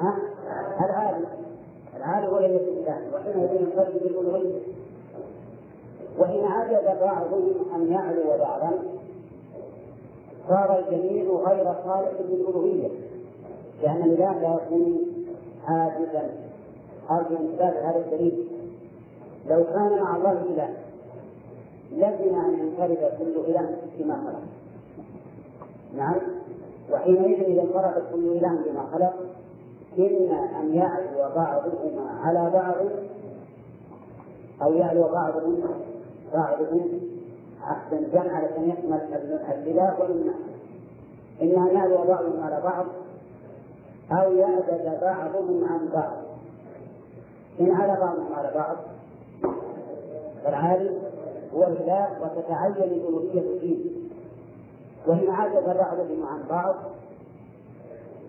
ها؟ 0.00 0.18
العالم. 0.84 1.26
العالم 1.96 2.26
هو 2.26 2.38
الذي 2.38 2.54
يكون 2.54 2.76
إلها 2.76 3.00
وحينئذ 3.14 3.62
ينفرد 3.62 3.92
بالألوهية 4.02 4.60
وإن 6.18 6.44
عجز 6.44 7.00
بعضهم 7.00 7.54
أن 7.74 7.92
يعلو 7.92 8.38
بعضا 8.38 8.78
صار 10.48 10.78
الجميع 10.78 11.24
غير 11.24 11.74
خالق 11.84 12.22
بالألوهية 12.28 12.88
لأن 13.82 14.02
الإله 14.02 14.38
لا 14.38 14.54
يكون 14.54 15.00
عاجزا 15.66 16.30
أرجو 17.10 17.34
إثبات 17.34 17.76
هذا 17.76 17.96
الدليل. 17.96 18.48
لو 19.46 19.64
كان 19.64 20.02
مع 20.02 20.16
الله 20.16 20.32
إله 20.32 20.68
لزم 21.94 22.38
أن 22.38 22.58
ينفرد 22.58 23.12
كل 23.18 23.50
إله 23.50 23.76
بما 23.98 24.14
خلق. 24.14 24.42
نعم؟ 25.96 26.16
وحينئذ 26.92 27.44
إذا 27.44 27.62
انفرد 27.62 28.02
كل 28.12 28.24
إله 28.28 28.58
بما 28.66 28.86
خلق 28.92 29.14
إما 29.98 30.60
أن 30.60 30.74
يعلو 30.74 31.34
بعضهما 31.36 32.20
على 32.24 32.50
بعض 32.50 32.74
أو 34.62 34.72
يعلو 34.72 35.02
بعضهم 35.02 35.60
بعضهم 36.34 37.00
عقدا 37.62 38.08
جمع 38.12 38.36
علشان 38.36 38.70
يشمل 38.70 39.00
الإله 39.52 40.00
والإناث 40.00 40.36
إما 41.42 41.70
أن 41.70 41.76
يعلو 41.76 41.96
بعضهم 41.96 42.42
على 42.42 42.60
بعض 42.64 42.86
أو 44.12 44.32
يعدد 44.32 44.98
بعضهم 45.02 45.64
عن 45.64 45.88
بعض. 45.94 46.12
إن 47.60 47.72
على 47.72 48.00
بعضهم 48.00 48.32
على 48.36 48.50
بعض 48.54 48.76
فالعالي 50.44 50.90
هو 51.54 51.62
الإله 51.62 52.08
وتتعين 52.22 52.72
الألوهية 52.72 53.58
فيه 53.60 53.90
وإن 55.06 55.30
عدد 55.30 55.64
بعضهم 55.64 56.26
عن 56.26 56.42
بعض. 56.50 56.74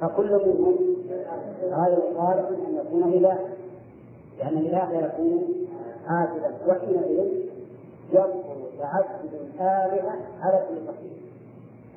فكل 0.01 0.31
منهم 0.31 0.75
غير 1.61 1.99
صالح 2.17 2.47
أن 2.67 2.75
يكون 2.85 3.03
إله 3.03 3.39
لأن 4.39 4.57
الإله 4.57 5.05
يكون 5.05 5.43
عاجلا 6.07 6.51
وحينئذ 6.67 7.45
يبطل 8.13 8.55
تعدد 8.79 9.33
الآلهة 9.33 10.15
على 10.41 10.63
كل 10.69 10.75
تقدير. 10.85 11.17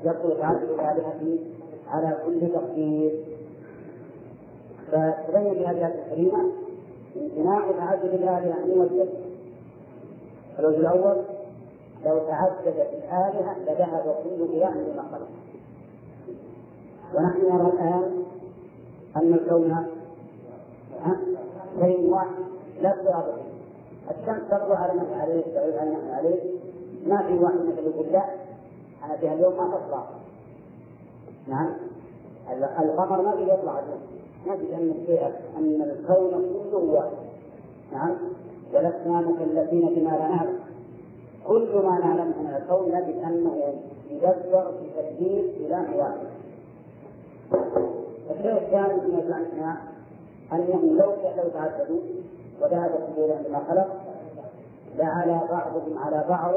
يبطل 0.05 0.41
تعدد 0.41 0.71
الآلهة 0.71 1.39
على 1.89 2.17
كل 2.27 2.53
تقدير. 2.53 3.13
فتبين 4.93 5.55
في 5.55 5.67
هذه 5.67 5.71
الآية 5.71 6.05
الكريمة 6.05 6.53
امتناع 7.17 7.71
تعدد 7.71 8.15
الآلهة 8.15 8.55
عن 8.55 8.71
وجه 8.71 9.09
الوجه 10.59 10.77
الأول 10.77 11.17
لو 12.05 12.19
تعددت 12.19 12.89
الآلهة 12.93 13.59
لذهب 13.59 14.17
كل 14.25 14.43
إله 14.43 14.71
بما 14.71 15.03
خلق. 15.13 15.29
ونحن 17.15 17.41
نرى 17.41 17.73
الآن 17.73 18.25
أن 19.17 19.35
الكون 19.35 19.87
شيء 21.81 22.11
واحد 22.11 22.29
لا 22.83 22.95
اضطراب 22.95 23.39
الشمس 24.11 24.51
تطلع 24.51 24.77
على 24.79 24.95
ما 24.95 25.23
عليه 25.23 25.43
تغيب 25.43 25.79
على 25.79 25.91
ما 25.91 26.17
عليه. 26.17 26.41
ما 27.07 27.23
في 27.23 27.39
واحد 27.39 27.57
مثل 27.57 27.87
يقول 27.87 28.07
لا 28.13 28.25
أنا 29.05 29.17
في 29.17 29.33
اليوم 29.33 29.57
ما 29.57 29.79
تطلع. 29.79 30.07
نعم؟ 31.49 31.75
القمر 32.81 33.23
ما 33.23 33.37
في 33.37 33.43
يطلع 33.43 33.79
اليوم 33.79 34.01
نجد 34.47 34.73
أن 35.59 35.83
الكون 35.83 36.31
كله 36.31 36.79
واحد. 36.79 37.17
نعم؟ 37.93 38.17
ولسنا 38.75 39.21
مكلفين 39.21 39.89
بما 39.89 40.11
لا 40.11 40.29
نعلم 40.29 40.59
كل 41.47 41.69
ما 41.75 41.99
نعلمه 41.99 42.25
من 42.25 42.55
الكون 42.63 42.95
أنه 43.25 43.75
يدبر 44.11 44.71
بتدبير 44.71 45.45
إله 45.61 45.97
واحد 45.97 46.29
الشيء 48.31 48.57
الثاني 48.57 48.95
من 48.95 49.19
الأشياء 49.19 49.77
أنهم 50.53 50.97
لو 50.97 51.11
لو 51.37 51.49
تعددوا 51.55 52.01
وذهب 52.63 52.91
السبيل 52.95 53.33
عندما 53.33 53.59
خلق 53.69 53.89
لعلى 54.99 55.41
بعضهم 55.51 55.99
على 55.99 56.25
بعض 56.29 56.55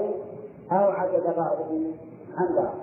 أو 0.71 0.91
عدد 0.91 1.23
بعضهم 1.37 1.91
عن 2.37 2.55
بعض. 2.55 2.73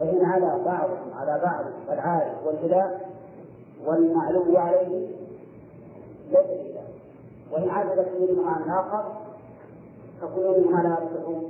فإن 0.00 0.24
على 0.24 0.62
بعضهم 0.64 1.12
على 1.14 1.40
بعض 1.42 1.64
فالعالي 1.88 2.32
والإله 2.46 2.98
والمعلوم 3.86 4.56
عليه 4.56 5.08
إله 6.32 6.75
وإن 7.52 7.68
عدد 7.68 8.06
كل 8.18 8.36
عن 8.46 8.70
آخر 8.70 9.04
فكل 10.20 10.60
منها 10.60 10.82
لا 10.82 10.96
يصلح 11.04 11.40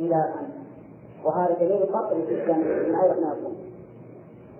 إلى 0.00 0.14
أن 0.14 0.48
وهذا 1.24 1.56
دليل 1.60 1.82
قطعي 1.82 2.22
جدا 2.30 2.52
من 2.56 2.94
أين 2.94 3.22
يكون. 3.22 3.56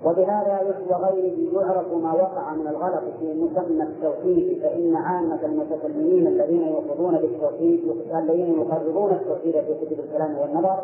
وبهذا 0.05 0.77
وغيره 0.91 1.61
يعرف 1.61 1.93
ما 1.93 2.13
وقع 2.13 2.55
من 2.55 2.67
الغلط 2.67 3.03
في 3.21 3.35
مسمى 3.35 3.83
التوحيد 3.83 4.63
فإن 4.63 4.97
عامة 4.97 5.45
المتكلمين 5.45 6.27
الذين 6.27 6.63
يوصفون 6.63 7.19
بالتوحيد 7.19 7.81
الذين 8.15 8.61
يقررون 8.61 9.11
التوحيد 9.11 9.53
في 9.53 9.75
كتب 9.87 10.01
الكلام 10.01 10.39
والنظر 10.39 10.79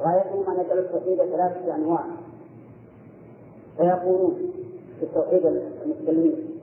غايتهم 0.00 0.44
أن 0.48 0.64
يجعلوا 0.64 0.82
التوحيد 0.82 1.16
ثلاثة 1.16 1.74
أنواع. 1.74 2.04
فيقولون 3.76 4.34
في 5.00 5.06
التوحيد 5.06 5.46
المتكلمين 5.84 6.53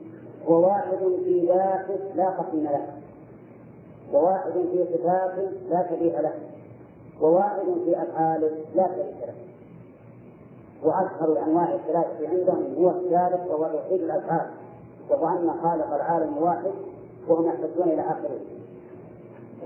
هو 0.48 0.66
واحد 0.66 0.98
في 1.24 1.46
ذاته 1.46 2.14
لا 2.14 2.28
قسم 2.28 2.64
له. 2.64 2.86
وواحد 4.12 4.52
في 4.52 4.84
صفات 4.94 5.34
لا 5.70 5.86
شبيه 5.90 6.20
له. 6.20 6.32
وواحد 7.20 7.64
في 7.84 8.02
أفعاله 8.02 8.50
لا 8.74 8.86
شريك 8.86 9.16
له. 9.26 9.34
وأشهر 10.84 11.32
الأنواع 11.32 11.74
الثلاثة 11.74 12.28
عندهم 12.28 12.74
هو 12.78 12.90
الثالث 12.90 13.50
وهو 13.50 13.72
توحيد 13.72 14.02
الأفعال. 14.02 14.46
أن 15.10 15.54
خالق 15.62 15.94
العالم 15.94 16.38
واحد 16.38 16.72
وهم 17.28 17.46
يحتجون 17.46 17.88
إلى 17.88 18.00
آخره. 18.00 18.40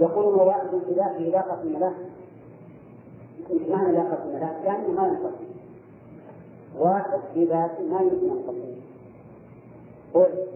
يقولون 0.01 0.35
واحد 0.35 0.69
في 0.87 0.95
ذاته 0.95 1.19
لا 1.19 1.41
قسم 1.41 1.79
له. 1.79 1.93
إيش 3.51 3.63
معنى 3.69 3.93
لا 3.93 4.03
قسم 4.03 4.33
له؟ 4.33 4.61
يعني 4.65 4.89
ما 4.89 5.07
ينقسم 5.07 5.47
واحد 6.79 7.21
في 7.35 7.45
ذاته 7.45 7.83
ما 7.83 8.01
يمكن 8.01 8.27
ينقسم 8.27 8.81
قل. 10.15 10.47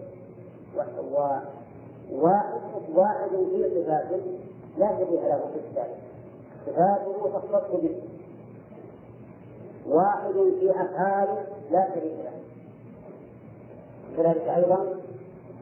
واحد 2.95 3.29
في 3.29 3.83
صفاته 3.83 4.21
لا 4.77 4.97
شبيه 4.99 5.27
له 5.27 5.41
في 5.53 5.59
الثالث 5.59 5.97
صفاته 6.65 7.39
تختص 7.39 7.71
به. 7.81 7.95
واحد 9.89 10.33
في 10.59 10.71
أفعاله 10.71 11.45
لا 11.71 11.87
شريك 11.95 12.15
له 12.23 12.31
كذلك 14.17 14.47
أيضا 14.47 14.95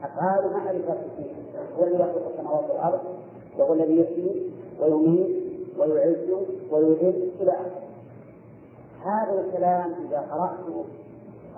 أفعال 0.02 0.52
معرفة 0.52 0.96
فيه 1.16 1.30
هو 1.78 1.84
الذي 1.84 1.94
يخلق 1.94 2.32
السماوات 2.34 2.70
والأرض 2.70 3.00
وهو 3.58 3.74
الذي 3.74 4.00
يحيي 4.00 4.50
ويميت 4.80 5.30
ويعز 5.78 6.30
ويذل 6.70 7.30
إلى 7.40 7.56
هذا 9.04 9.44
الكلام 9.46 9.94
إذا 10.08 10.18
قرأته 10.18 10.84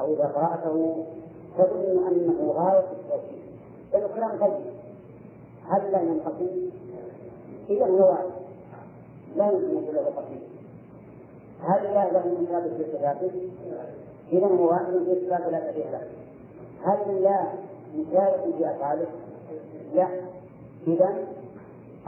أو 0.01 0.15
إذا 0.15 0.25
قرأته 0.25 1.05
تظن 1.59 2.07
أنه 2.09 2.53
غاية 2.53 2.85
التوحيد. 2.93 3.42
لأنه 3.93 4.09
كلام 4.15 4.39
هل 5.69 5.93
لا 5.93 6.01
ينقسم؟ 6.03 6.71
إذا 7.71 7.87
هو 7.87 8.17
لا 9.37 9.45
يمكن 9.45 9.77
أن 9.77 9.95
له 9.95 10.13
قسيم 10.17 10.41
هل 11.61 11.85
لا 11.85 12.13
له 12.13 12.27
من 12.27 12.47
ثابت 12.51 12.73
في 12.77 12.97
صفاته؟ 12.97 13.31
إذا 14.33 14.47
هو 14.47 14.69
واحد 14.69 14.85
في 14.85 15.27
صفاته 15.27 15.51
لا 15.51 15.73
شبيه 15.73 15.91
له. 15.91 16.03
هل 16.85 17.23
لا 17.23 17.47
مشارك 17.97 18.55
في 18.59 18.71
أفعاله؟ 18.71 19.07
لا. 19.95 20.09
إذا 20.87 21.15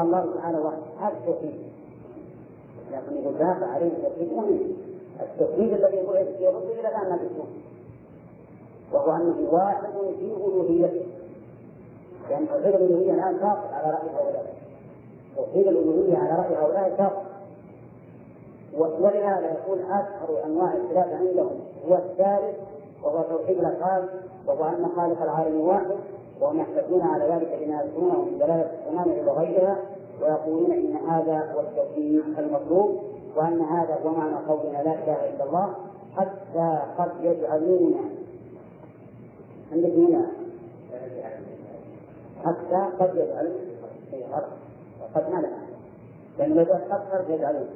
الله 0.01 0.35
تعالى 0.37 0.59
واحد 0.59 0.79
هذا 1.01 1.17
التوحيد. 1.19 1.55
لكن 2.93 3.23
يقول 3.23 3.39
دافع 3.39 3.67
عليه 3.67 3.87
التوحيد 3.87 4.33
مهم 4.33 4.59
التوحيد 5.21 5.73
الذي 5.73 5.97
في 6.39 6.49
الرسل 6.49 6.71
إلى 6.81 6.89
الآن 6.89 7.09
ما 7.11 7.19
وهو 8.93 9.17
أنه 9.17 9.49
واحد 9.53 9.93
في 10.19 10.25
ألوهيته. 10.25 11.07
لأن 12.31 12.49
توحيد 12.49 12.75
الألوهية 12.75 13.13
الآن 13.13 13.39
ساقط 13.41 13.73
على 13.73 13.93
رأي 13.93 14.09
هؤلاء. 14.17 14.55
توحيد 15.37 15.67
الألوهية 15.67 16.19
على 16.19 16.43
رأي 16.43 16.57
هؤلاء 16.57 16.95
ساقط 16.99 17.23
ولهذا 18.79 19.53
يقول 19.53 19.79
أشهر 19.81 20.45
أنواع 20.47 20.75
الثلاثة 20.75 21.17
عندهم. 21.17 21.61
هو 21.89 21.95
الثالث 21.95 22.57
وهو 23.05 23.23
توحيد 23.23 23.59
الأفعال 23.59 24.09
وهو 24.47 24.65
أن 24.65 24.89
خالق 24.97 25.23
العالم 25.23 25.61
واحد 25.61 25.97
وهم 26.41 26.61
يحتجون 26.61 27.03
على 27.03 27.25
ذلك 27.25 27.59
بما 27.65 27.83
يذكرونه 27.83 28.25
من 28.25 28.39
دلالة 28.39 28.71
السمانة 28.79 29.31
وغيرها 29.31 29.77
ويقولون 30.23 30.73
إن 30.73 30.97
هذا 31.09 31.53
هو 31.55 31.61
التوحيد 31.61 32.23
المطلوب 32.39 32.99
وأن 33.37 33.61
هذا 33.61 33.99
هو 34.05 34.11
معنى 34.11 34.37
قولنا 34.49 34.83
لا 34.83 34.95
إله 34.95 35.35
إلا 35.35 35.45
الله 35.45 35.75
حتى 36.17 36.79
قد 36.99 37.11
يجعلون 37.23 37.95
عندك 39.73 39.91
هنا 39.91 40.27
حتى 42.45 42.89
قد 43.01 43.17
يجعلون 43.17 43.75
قد 45.15 45.31
ما 45.31 45.39
لنا 45.39 45.59
لأن 46.39 46.59
إذا 46.59 46.87
أكثر 46.91 47.35
يجعلون 47.35 47.69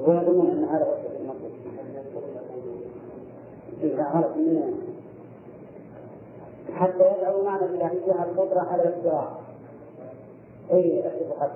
ويظنون 0.00 0.50
أن 0.50 0.64
هذا 0.64 0.84
هو 0.84 0.94
المطلوب. 1.20 1.52
إذا 3.82 4.04
غلط 4.14 4.36
مننا 4.36 4.72
حتى 6.74 7.12
يجعلوا 7.18 7.44
معنى 7.44 7.64
الإلهية 7.64 8.24
القدرة 8.24 8.60
على 8.60 8.82
الاختراع 8.82 9.28
أي 10.72 11.02
حتى 11.40 11.52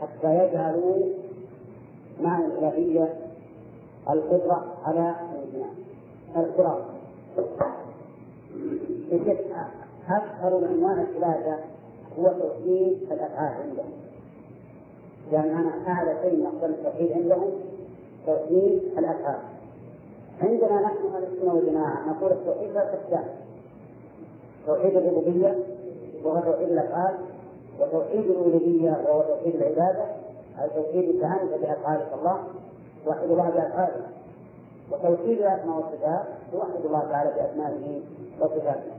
حتى 0.00 0.44
يجعلوا 0.44 0.96
معنى 2.20 2.46
الإلهية 2.46 3.14
القدرة 4.10 4.74
على 4.84 5.14
القدرة 6.36 6.84
أكثر 10.08 10.58
العنوان 10.58 11.00
الثلاثة 11.00 11.58
هو 12.18 12.24
توحيد 12.24 12.98
الأفعال 13.12 13.52
عندهم؟ 13.62 13.92
لأن 15.32 15.50
أنا 15.50 15.88
أعلى 15.88 16.16
شيء 16.22 16.42
نقبل 16.42 16.70
التوحيد 16.70 17.12
عندهم 17.12 17.50
توحيد 18.26 18.82
الأفعال. 18.98 19.38
عندنا 20.42 20.80
نحن 20.80 21.14
أهل 21.14 21.24
السنة 21.32 21.54
والجماعة 21.54 22.08
نقول 22.08 22.32
التوحيد 22.32 22.70
لا 22.70 22.94
أقسام 22.94 23.24
توحيد 24.66 24.96
الربوبية 24.96 25.58
وهو 26.24 26.40
توحيد 26.40 26.68
الأفعال 26.68 27.14
وتوحيد 27.80 28.30
الألوهية 28.30 29.04
وهو 29.08 29.22
توحيد 29.22 29.54
العبادة 29.54 30.04
أي 30.62 30.68
توحيد 30.74 31.08
التهاني 31.08 31.50
بأفعال 31.50 32.00
الله 32.20 32.38
توحيد 33.04 33.30
الله 33.30 33.50
بأفعاله 33.50 34.17
وتوحيد 34.92 35.38
الأسماء 35.38 35.76
والصفات 35.76 36.26
توحد 36.52 36.84
الله 36.84 37.00
تعالى 37.10 37.30
بأسمائه 37.30 38.00
وصفاته. 38.40 38.92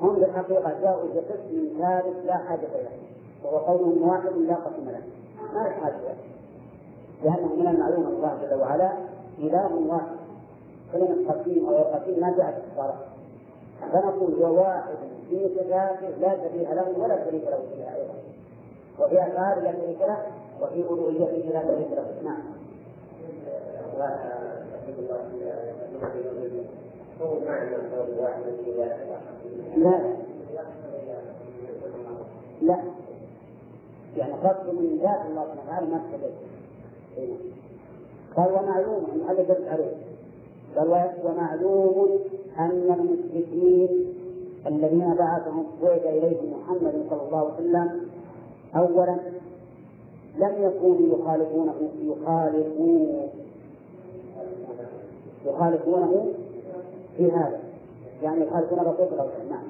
هم 0.00 0.14
بالحقيقة 0.14 0.80
جاءوا 0.80 1.08
بقسم 1.14 1.68
ثالث 1.78 2.26
لا 2.26 2.36
حاجة 2.36 2.60
له 2.60 2.90
وهو 3.44 3.56
قولهم 3.56 4.08
واحد 4.08 4.32
لا 4.36 4.54
قسم 4.54 4.90
له. 4.90 5.02
ما 5.54 5.68
يحتاج 5.68 5.92
له 5.92 6.14
لأنه 7.24 7.54
من 7.54 7.68
المعلوم 7.68 8.06
الله 8.06 8.38
جل 8.42 8.60
وعلا 8.60 8.92
إله 9.38 9.74
واحد. 9.88 10.18
كلمة 10.92 11.32
قسيم 11.32 11.68
أو 11.68 11.74
قسيم 11.74 12.20
ما 12.20 12.34
جاءت 12.36 12.54
في 12.54 12.92
فنقول 13.92 14.42
هو 14.42 14.60
واحد 14.60 14.94
في 15.28 15.48
صفاته 15.48 16.08
لا 16.08 16.36
شبيه 16.36 16.74
له 16.74 16.98
ولا 16.98 17.24
شريك 17.24 17.44
له 17.44 17.58
فيها 17.74 17.96
أيضا. 17.96 18.14
وفي 18.98 19.22
أفعاله 19.22 19.60
لا 19.60 19.72
شريك 19.72 20.00
له 20.00 20.22
وفي 20.62 20.80
ألوهيته 20.80 21.48
لا 21.48 21.62
شريك 21.62 21.88
له. 21.92 22.06
نعم. 22.24 22.42
لا. 29.76 30.16
لا. 32.62 32.78
يعني 34.16 34.32
قصد 34.32 34.66
من 34.74 34.98
ذات 35.02 35.20
الله 35.30 35.44
سبحانه 35.44 35.62
وتعالى 35.64 35.86
ما 35.86 36.00
تكلم. 36.12 37.36
قال 38.36 38.52
ومعلوم 38.52 39.06
أن 39.14 39.20
هذا 39.28 39.42
دل 39.42 39.68
عليه. 39.68 39.94
قال 40.76 41.10
ومعلوم 41.24 42.18
أن 42.58 42.94
المشركين 42.98 44.14
الذين 44.66 45.14
بعثهم 45.14 45.66
بعث 45.82 46.06
اليهم 46.06 46.52
محمد 46.60 47.04
صلى 47.10 47.22
الله 47.26 47.38
عليه 47.38 47.54
وسلم 47.54 48.08
اولا 48.76 49.16
لم 50.38 50.54
يكونوا 50.58 51.18
يخالفونه 51.18 51.74
يخالفون 52.02 53.28
يخالفونه 55.50 56.26
في 57.16 57.30
هذا. 57.32 57.60
يعني 58.22 58.44
يخالفون 58.44 58.78
الرسول 58.78 59.06
وسلم 59.06 59.48
نعم. 59.50 59.62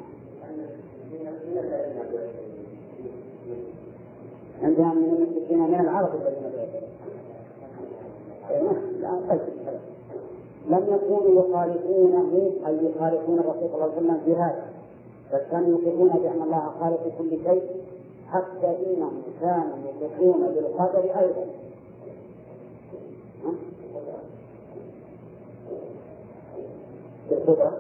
عندنا 4.62 4.94
من 4.94 5.04
المشركين 5.04 5.58
من 5.58 5.80
العرب 5.80 6.08
الذين 6.14 6.48
لم 10.68 10.84
يكونوا 10.94 11.44
يخالفونه 11.44 12.50
أي 12.66 12.76
يخالفون 12.86 13.38
الرسول 13.38 13.68
صلى 13.72 13.74
الله 13.74 13.84
عليه 13.84 13.96
وسلم 13.96 14.20
في 14.24 14.34
هذا. 14.34 14.64
بل 15.32 15.38
كانوا 15.50 15.78
يقرون 15.78 16.08
بان 16.08 16.42
الله 16.42 16.72
خالق 16.80 17.12
كل 17.18 17.30
شيء 17.30 17.62
حتى 18.28 18.76
إنهم 18.86 19.22
كانوا 19.40 19.76
يقرون 20.02 20.54
بالقدر 20.54 21.20
أيضا. 21.20 21.46
بالقدره 27.30 27.78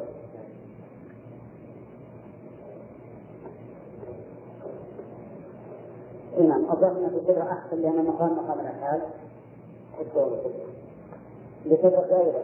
نعم 6.40 6.64
في 7.08 7.16
القدرة 7.16 7.52
أحسن 7.52 7.82
لأن 7.82 8.04
مقام 8.04 8.32
مقام 8.32 8.60
الأفعال. 8.60 9.00
الدولة 10.00 10.42
أيضا 12.10 12.42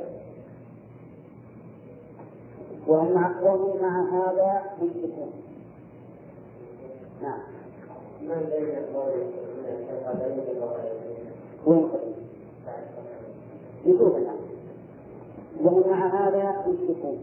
وهم 2.86 3.12
مع 3.12 3.40
وهم 3.42 3.82
مع 3.82 4.02
هذا 4.02 4.62
مشركون 4.82 5.32
نعم. 7.22 7.38
من 8.22 8.48
بين 8.50 8.96
وين؟ 8.96 9.44
يقول 13.86 14.16
الآن 14.16 14.43
وهم 15.64 15.82
مع 15.90 16.06
هذا 16.06 16.64
مشركون. 16.68 17.18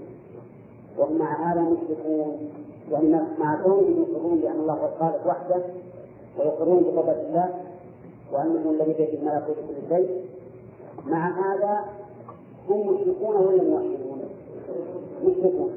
وهم 0.97 1.17
مع 1.17 1.51
هذا 1.51 1.61
مشركون. 1.61 2.49
يعني 2.91 3.07
مع 3.39 3.61
كونهم 3.63 4.01
يقرون 4.01 4.39
بأن 4.39 4.59
الله 4.59 4.73
هو 4.73 4.85
الخالق 4.85 5.27
وحده 5.27 5.61
ويقرون 6.39 6.83
بقدرة 6.83 7.21
الله 7.29 7.49
وأنه 8.33 8.71
الذي 8.71 8.93
بيده 8.93 9.13
الملكوت 9.13 9.55
كل 9.55 9.95
شيء. 9.95 10.25
مع 11.07 11.27
هذا 11.27 11.85
هم 12.69 12.93
مشركون 12.93 13.35
ولا 13.35 13.63
موحدون؟ 13.63 14.21
مشركون. 15.23 15.71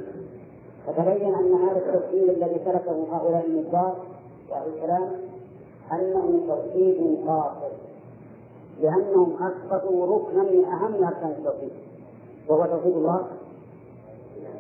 فتبين 0.87 1.35
أن 1.35 1.55
هذا 1.55 1.79
التوحيد 1.79 2.29
الذي 2.29 2.59
تركه 2.65 3.07
هؤلاء 3.13 3.47
النصارى 3.47 3.97
وأهل 4.51 4.69
الكلام 4.77 5.11
أنه 5.93 6.41
توحيد 6.49 7.19
قاصر 7.27 7.75
لأنهم 8.83 9.37
أسقطوا 9.41 10.07
ركنا 10.07 10.43
من 10.43 10.65
أهم 10.65 11.05
أركان 11.05 11.35
التوحيد. 11.39 11.71
وهو 12.49 12.65
توحيد 12.65 12.97
الله. 12.97 13.27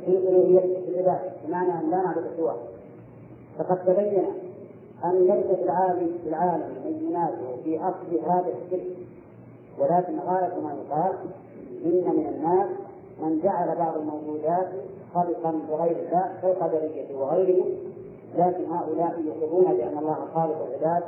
في 0.04 0.10
ألوهية 0.10 0.88
العباد 0.88 1.32
بمعنى 1.46 1.72
أن 1.72 1.90
لا 1.90 1.96
نعبد 1.96 2.24
سواه. 2.36 2.56
فقد 3.58 3.84
تبين 3.86 4.24
أن 5.04 5.18
ليس 5.18 5.46
في 5.46 5.62
العالم 5.62 6.18
في 6.22 6.28
العالم 6.28 6.64
ينازع 7.00 7.56
في 7.64 7.80
أصل 7.80 8.30
هذا 8.30 8.52
الشرك. 8.64 8.96
ولكن 9.78 10.18
غاية 10.18 10.60
ما 10.60 10.74
يقال 10.74 11.12
إن 11.84 12.16
من 12.16 12.26
الناس 12.26 12.68
من 13.22 13.40
جعل 13.42 13.76
بعض 13.76 13.96
الموجودات 13.96 14.68
خالقا 15.14 15.54
بغير 15.68 15.96
الله 15.96 16.32
كالقدرية 16.42 17.16
وغيرهم 17.16 17.68
لكن 18.36 18.64
هؤلاء 18.64 19.22
يقرون 19.24 19.64
بأن 19.64 19.98
الله 19.98 20.18
خالق 20.34 20.66
العباد 20.66 21.02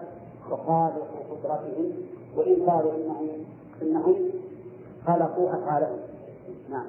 وخالق 0.51 1.09
قدرتهم. 1.31 1.93
وإن 2.37 2.71
قالوا 2.71 2.93
إنهم 2.93 3.29
إنهم 3.83 4.15
خلقوا 5.07 5.49
أفعالهم. 5.51 5.99
نعم. 6.71 6.85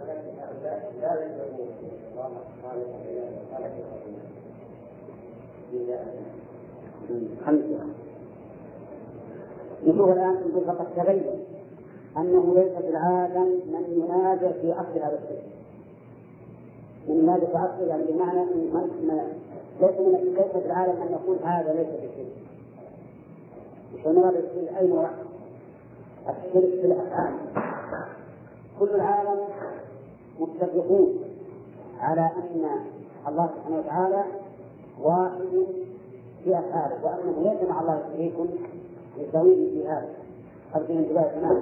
خمسة 7.45 7.79
نشوف 9.85 10.09
الآن 10.09 10.33
نقول 10.33 10.65
فقد 10.65 10.85
تبين 10.95 11.23
أنه 12.17 12.53
ليس 12.55 12.83
في 12.83 12.89
العالم 12.89 13.45
من 13.45 14.03
ينازع 14.03 14.51
في 14.51 14.73
أصل 14.73 14.99
هذا 15.03 15.19
الشيء. 15.23 15.43
من 17.07 17.15
ينازع 17.15 17.45
في 17.45 17.57
أصل 17.57 17.87
يعني 17.87 18.03
بمعنى 18.03 18.45
من 18.45 19.37
ليس 19.81 19.99
من 19.99 20.33
ليس 20.35 20.51
في 20.51 20.65
العالم 20.65 21.01
أن 21.01 21.11
نقول 21.11 21.37
هذا 21.43 21.73
ليس 21.73 21.87
بشيء 21.87 22.31
وشنو 23.95 24.23
هذا 24.23 24.39
الشيء 24.39 24.79
أي 24.79 24.87
نوع؟ 24.87 25.09
الشرك 26.29 26.81
في 26.81 26.85
الأفعال. 26.85 27.33
كل 28.79 28.89
العالم 28.95 29.39
متفقون 30.39 31.19
على 31.99 32.21
أن 32.21 32.69
الله 33.27 33.49
سبحانه 33.55 33.79
وتعالى 33.79 34.23
واحد 35.01 35.65
في 36.43 36.59
أفعاله 36.59 36.95
وأنه 37.03 37.51
ليس 37.51 37.69
مع 37.69 37.81
الله 37.81 38.03
شريك 38.13 38.33
يساويه 39.17 39.55
في 39.69 39.87
هذا. 39.87 40.09
هذا 40.73 40.85
انتباه 40.89 41.23
تماما 41.23 41.61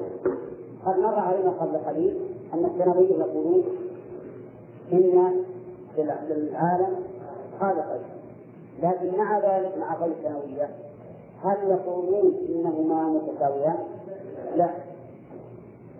قد 0.86 1.00
مر 1.00 1.20
علينا 1.20 1.50
قبل 1.50 1.78
قليل 1.78 2.18
أن 2.54 2.66
الثانوية 2.66 3.16
يقولون 3.16 3.64
إن 4.94 5.44
للعالم 6.30 6.96
خالقين 7.60 8.02
لكن 8.84 9.18
مع 9.18 9.40
ذلك 9.40 9.78
مع 9.78 9.94
قول 9.94 10.12
الثانوية 10.12 10.70
هل 11.44 11.58
يقولون 11.70 12.34
إنهما 12.50 13.04
متساويان؟ 13.04 13.78
لا. 14.56 14.70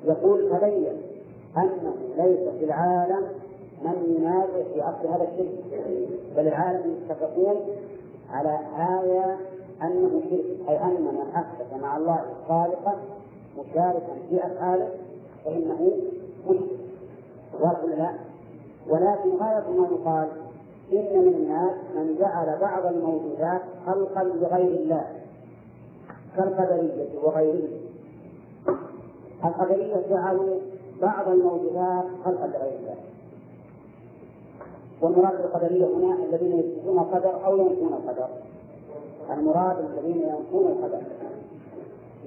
يقول 0.06 0.50
تبين 0.50 0.98
أنه 1.58 1.96
ليس 2.18 2.50
في 2.60 2.66
العالم 2.66 3.28
من 3.84 4.16
ينازع 4.18 4.64
في 4.74 4.82
أصل 4.82 5.08
هذا 5.08 5.28
الشرك 5.32 5.84
بل 6.38 6.48
العالم 6.48 6.96
يتفقون 6.96 7.56
على 8.32 8.60
هذا 8.76 9.38
أنه 9.82 10.22
شرك 10.30 10.70
أي 10.70 10.84
أن 10.84 11.02
من 11.02 11.22
أثبت 11.36 11.82
مع 11.82 11.98
الله 11.98 12.26
خالقا 12.48 12.96
مشاركا 13.58 14.14
في 14.30 14.46
أفعاله 14.46 14.90
فإنه 15.46 15.92
مشرك 16.48 16.80
واضح 17.62 17.84
لا؟ 17.98 18.10
ولكن 18.90 19.30
غاية 19.30 19.70
ما 19.70 19.88
يقال 19.92 20.28
إن 20.94 21.20
من 21.20 21.34
الناس 21.34 21.74
من 21.96 22.16
جعل 22.20 22.58
بعض 22.62 22.86
الموجودات 22.86 23.62
خلقا 23.86 24.24
لغير 24.24 24.68
الله 24.80 25.06
كالقدرية 26.38 27.20
وغيرهم 27.24 27.85
القدرية 29.48 30.04
جعلوا 30.10 30.60
بعض 31.02 31.28
الموجودات 31.28 32.06
خلقا 32.26 32.48
لغير 32.48 32.80
الله 32.80 32.96
والمراد 35.02 35.42
بالقدرية 35.42 35.86
هنا 35.86 36.18
الذين 36.24 36.60
يثبتون 36.60 37.00
القدر 37.00 37.46
أو 37.46 37.58
ينفون 37.58 37.94
القدر. 37.94 38.28
المراد 39.32 39.78
الذين 39.80 40.22
ينفون 40.22 40.72
القدر. 40.72 41.02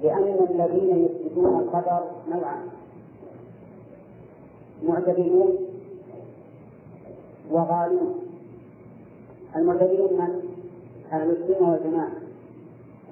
لأن 0.03 0.47
الذين 0.49 1.05
يثبتون 1.05 1.59
القدر 1.59 2.03
نوعان. 2.29 2.61
معتدلون 4.83 5.57
وغالون. 7.51 8.15
المعتدلون 9.55 10.13
من؟ 10.13 10.41
أهل 11.11 11.37
والجماعة. 11.61 12.11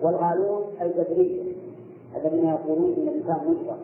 والغالون 0.02 0.62
الجبرية 0.82 1.42
الذين 2.16 2.46
يقولون 2.50 2.94
إن 2.98 3.08
الإنسان 3.08 3.40
مجبر 3.48 3.78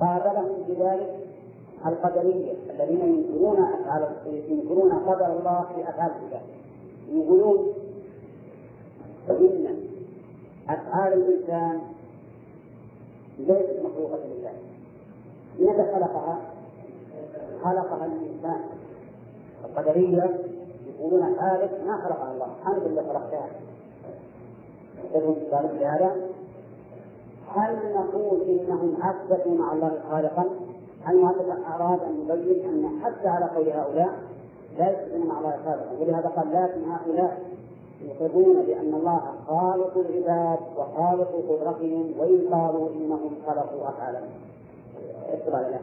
قابلهم 0.00 0.62
بذلك 0.68 1.18
القدرية 1.86 2.54
الذين 2.70 3.00
ينكرون 3.00 3.64
أفعال 3.64 4.08
ينكرون 4.26 4.92
قدر 4.92 5.26
الله 5.26 5.66
في 5.74 5.88
أفعال 5.88 6.10
العباد 6.10 6.46
يقولون 7.12 7.66
فإن 9.28 9.76
أفعال 10.68 11.12
الإنسان 11.12 11.80
ليست 13.38 13.80
مخلوقة 13.84 14.18
لله. 14.24 14.52
لماذا 15.58 15.94
خلقها؟ 15.94 16.38
خلقها 17.64 18.06
الإنسان. 18.06 18.60
القدرية 19.64 20.38
يقولون 20.88 21.28
الخالق 21.28 21.86
ما 21.86 21.96
خلقها 21.96 22.32
الله. 22.32 22.48
أنت 22.66 22.86
اللي 22.86 23.02
خلقتها. 23.02 23.48
يقولون 25.14 25.36
بهذا 25.52 26.16
هل 27.54 27.94
نقول 27.94 28.42
إنهم 28.42 28.96
أثبتوا 29.02 29.54
مع 29.54 29.72
الله 29.72 30.00
خالقا؟ 30.10 30.44
المؤلف 31.08 31.66
أراد 31.74 32.00
أن 32.02 32.20
يبين 32.28 32.64
أن 32.64 33.00
حتى 33.04 33.28
على 33.28 33.44
قول 33.44 33.68
هؤلاء؟ 33.68 34.18
لا 34.78 34.90
يثبتون 34.90 35.26
مع 35.26 35.38
الله 35.38 35.58
خالقا. 35.64 35.92
ولهذا 36.00 36.28
قال 36.28 36.52
لكن 36.52 36.90
هؤلاء 36.90 37.40
يقرون 38.02 38.62
بأن 38.62 38.94
الله 38.94 39.20
خالق 39.46 39.98
العباد 39.98 40.58
وخالق 40.76 41.30
قدرتهم 41.48 42.12
وإن 42.18 42.48
قالوا 42.52 42.88
إنهم 42.90 43.30
خلقوا 43.46 43.86
على 44.00 44.20
ذلك. 45.32 45.80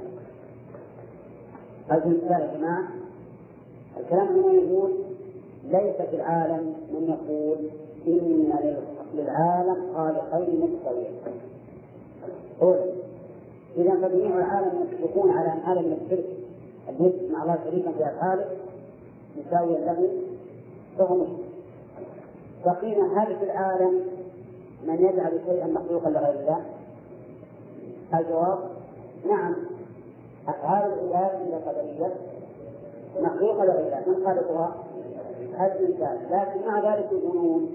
هذه 1.90 2.18
يا 2.30 2.58
جماعة. 2.58 2.84
الكلام 4.00 4.28
هنا 4.28 4.54
يقول 4.54 4.92
ليس 5.64 5.96
في 6.10 6.16
العالم 6.16 6.74
من 6.94 7.04
يقول 7.10 7.58
إن 8.08 8.54
للعالم 9.14 9.94
خالقين 9.96 10.80
متساويين. 12.62 12.96
إذا 13.78 14.08
فجميع 14.08 14.38
العالم 14.38 14.88
يتفقون 14.92 15.32
على 15.32 15.54
أن 15.54 15.82
من 15.82 15.98
الشرك 16.02 16.26
الذي 16.90 17.32
مع 17.32 17.44
الله 17.44 17.60
شريكا 17.66 17.92
في 17.92 18.06
أفعاله 18.06 18.46
مساويا 19.38 19.78
له 19.78 20.10
فهو 20.98 21.16
مشرك. 21.16 21.46
فقيل 22.66 23.00
هل 23.00 23.36
في 23.36 23.44
العالم 23.44 24.02
من 24.88 24.96
يجعل 24.96 25.42
شيئا 25.46 25.68
مخلوقا 25.68 26.10
لغير 26.10 26.40
الله؟ 26.40 26.62
الجواب 28.14 28.60
نعم 29.30 29.56
أفعال 30.48 30.94
العباد 30.94 31.42
من 31.42 31.54
القدرية 31.54 32.14
مخلوقة 33.22 33.66
لغير 33.66 33.88
الله 33.88 34.04
من 34.08 34.26
خالقها؟ 34.26 34.76
الإنسان 35.60 36.18
لكن 36.32 36.68
مع 36.68 36.96
ذلك 36.96 37.12
يقولون 37.12 37.70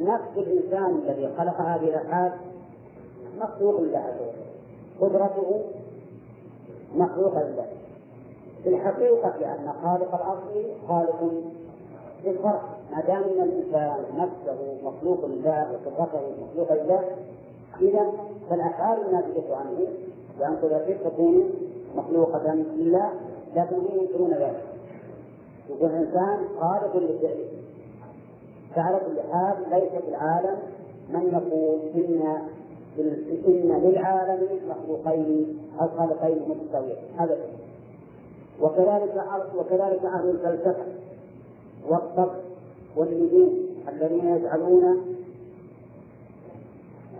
نفس 0.00 0.36
الإنسان 0.36 1.02
الذي 1.04 1.28
خلق 1.38 1.60
هذه 1.60 1.88
الأفعال 1.88 2.32
مخلوق 3.40 3.80
لله 3.80 3.98
عز 3.98 4.20
وجل 4.20 4.48
قدرته 5.00 5.60
مخلوقة 6.94 7.42
لله 7.42 7.66
في 8.62 8.68
الحقيقة 8.68 9.36
لأن 9.40 9.72
خالق 9.82 10.14
الأصل 10.14 10.70
خالق 10.88 11.32
للفرع 12.24 12.62
ما 12.92 13.00
دام 13.00 13.22
إن 13.22 13.42
الإنسان 13.42 14.04
نفسه 14.16 14.78
مخلوق 14.84 15.24
لله 15.26 15.66
وقدرته 15.72 16.20
مخلوقه 16.50 16.74
لله 16.74 17.04
إذا 17.80 18.12
فالأفعال 18.50 19.06
الناتجه 19.06 19.56
عنه 19.56 19.86
بان 20.38 20.56
قدرته 20.56 21.08
تكون 21.08 21.50
مخلوقة 21.96 22.54
لله 22.54 23.10
لكن 23.56 23.76
هم 23.76 24.00
ينكرون 24.00 24.30
ذلك 24.30 24.64
يقول 25.70 25.90
الإنسان 25.90 26.48
خالق 26.60 26.96
للفعل. 26.96 27.44
فعلى 28.74 29.00
كل 29.06 29.32
حال 29.32 29.56
ليس 29.70 30.02
في 30.02 30.08
العالم 30.08 30.58
من 31.08 31.22
يقول 31.32 31.78
إن 31.94 32.48
إن 33.48 33.80
للعالم 33.82 34.48
مخلوقين 34.68 35.58
أو 35.80 35.88
خالقين 35.98 36.38
متساويين 36.48 36.96
ابدا 37.18 37.46
وكذلك 38.60 39.24
وكذلك 39.58 40.04
أهل 40.04 40.30
الفلسفة 40.30 40.84
والطبع 41.88 42.34
والنجوم 42.96 43.68
الذين 43.88 44.28
يجعلون 44.28 45.16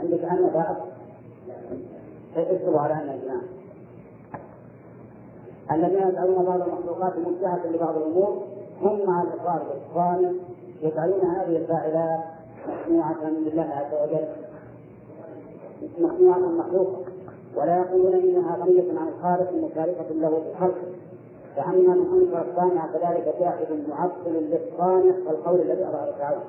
عندك 0.00 0.24
أن 0.24 0.50
بعض. 0.54 0.76
اكتبوا 2.36 2.80
على 2.80 2.94
أن 2.94 3.08
يا 3.08 3.18
جماعة 3.24 3.42
الذين 5.72 6.08
يجعلون 6.08 6.44
بعض 6.44 6.60
المخلوقات 6.62 7.12
مشتهة 7.18 7.66
لبعض 7.66 7.96
الأمور 7.96 8.42
هم 8.82 9.06
مع 9.06 9.22
الإقرار 9.22 9.66
والصانع 9.68 10.30
يجعلون 10.82 11.20
هذه 11.20 11.56
الفاعلات 11.56 12.20
مصنوعة 12.68 13.24
لله 13.30 13.62
عز 13.62 14.08
وجل. 14.08 14.28
مصنوعة 15.98 16.38
مخلوقة. 16.38 16.98
ولا 17.56 17.78
يقولون 17.78 18.14
إنها 18.14 18.56
غنية 18.56 18.98
عن 19.00 19.08
الخالق 19.08 19.52
مشاركة 19.52 20.14
له 20.14 20.28
في 20.28 20.50
الخلق 20.52 20.76
فأما 21.56 21.94
من 21.94 22.22
أنكر 22.22 22.50
الصانع 22.50 22.86
فذلك 22.86 23.34
جاحد 23.40 23.66
معطل 23.88 24.32
للصانع 24.32 25.14
والقول 25.26 25.60
الذي 25.60 25.84
أظهر 25.84 26.14
تعالى. 26.18 26.40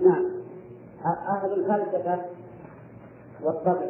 نعم. 0.00 0.24
أهل 1.04 1.52
الفلسفة 1.52 2.18
والطبع. 3.44 3.86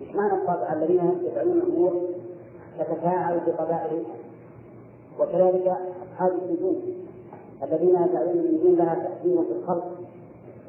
إيش 0.00 0.14
معنى 0.14 0.32
الطبع؟ 0.32 0.72
الذين 0.72 1.20
يفعلون 1.24 1.58
الأمور 1.58 2.02
تتفاعل 2.78 3.40
بطبائعهم 3.46 4.04
وكذلك 5.20 5.76
أصحاب 6.12 6.32
النجوم. 6.32 6.82
الذين 7.62 7.88
يجعلون 7.88 8.38
النجوم 8.38 8.74
لها 8.74 8.94
تأثير 8.94 9.42
في 9.42 9.52
الخلق. 9.52 9.97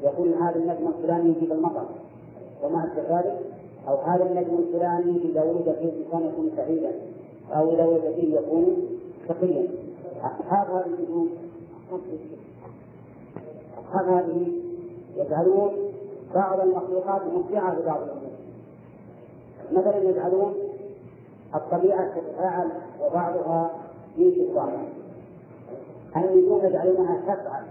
يقول 0.04 0.34
هذا 0.34 0.56
النجم 0.56 0.88
الفلاني 0.88 1.30
يجيب 1.30 1.52
المطر. 1.52 1.86
وما 2.64 2.86
أشبه 2.86 3.20
ذلك. 3.20 3.40
أو 3.88 3.96
هذا 3.96 4.24
النجم 4.24 4.58
الفلاني 4.58 5.18
إذا 5.18 5.44
ولد 5.44 5.76
فيه 5.80 5.90
الإنسان 5.90 6.30
يكون 6.34 6.52
سعيدا 6.56 6.92
أو 7.54 7.74
إذا 7.74 7.86
وجد 7.86 8.14
فيه 8.16 8.36
يكون 8.36 8.78
تقيا 9.30 9.68
أصحاب 10.22 10.68
هذه 10.76 10.86
النجوم. 10.86 11.30
أصحاب 13.80 14.08
هذه 14.08 14.48
يجعلون 15.16 15.72
بعض 16.36 16.60
المخلوقات 16.60 17.22
مبدعة 17.36 17.80
لبعض 17.80 18.02
الأمور. 18.02 18.30
مثلا 19.72 20.10
يجعلون 20.10 20.54
الطبيعة 21.56 22.16
تتفاعل 22.16 22.70
وبعضها 23.02 23.72
ينشئ 24.18 24.54
بعضها 24.56 24.86
النجوم 26.16 26.66
يجعلونها 26.66 27.22
تفعل 27.22 27.64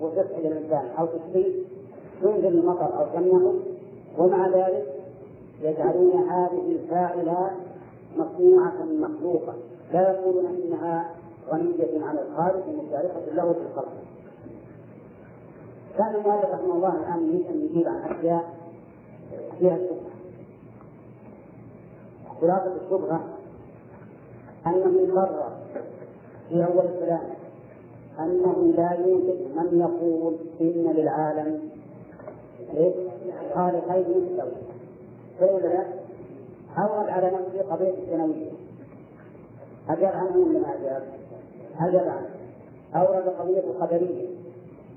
وتفعل 0.00 0.40
الإنسان 0.40 0.88
أو 0.98 1.06
تشفي 1.06 1.52
تنزل 2.22 2.46
المطر 2.46 3.00
أو 3.00 3.06
تمنعه 3.14 3.54
ومع 4.18 4.48
ذلك 4.48 4.86
يجعلون 5.62 6.28
هذه 6.28 6.72
الفاعلات 6.72 7.52
مصنوعة 8.16 8.84
مخلوقة. 8.84 9.54
لا 9.92 10.12
يقولون 10.12 10.46
إنها 10.46 11.14
غنية 11.50 12.04
عن 12.04 12.18
الخالق 12.18 12.66
مشاركة 12.68 13.34
له 13.34 13.52
في 13.52 13.60
الخلق. 13.70 13.92
كان 15.98 16.14
المؤلف 16.14 16.44
رحمه 16.44 16.74
الله 16.74 16.94
الآن 16.94 17.28
يريد 17.28 17.46
أن 17.46 17.64
يجيب 17.64 17.88
عن 17.88 18.16
أشياء 18.16 18.54
فيها 19.58 19.76
الشبهة 19.76 20.08
خلاصة 22.40 22.76
الشبهة 22.84 23.20
أنه 24.66 25.14
قرر 25.14 25.52
في 26.48 26.54
أول 26.54 26.84
الكلام 26.86 27.20
أنه 28.18 28.72
لا 28.76 28.92
يوجد 28.92 29.38
من 29.56 29.80
يقول 29.80 30.36
إن 30.60 30.92
للعالم 30.92 31.60
خالقين 33.54 34.04
مستوى. 34.08 34.52
فإذا 35.40 35.68
لا 35.68 35.84
على 37.10 37.26
نفسه 37.26 37.70
قضية 37.70 37.90
الثانوية. 37.90 38.50
أجاب 39.88 40.12
عنه 40.14 40.36
ولا 40.36 40.58
ما 40.58 40.74
أجاب؟ 40.74 41.02
أجاب 41.80 42.08
عنه 42.08 42.28
أورد 42.94 43.28
قضية 43.28 43.60
القدرية. 43.60 44.28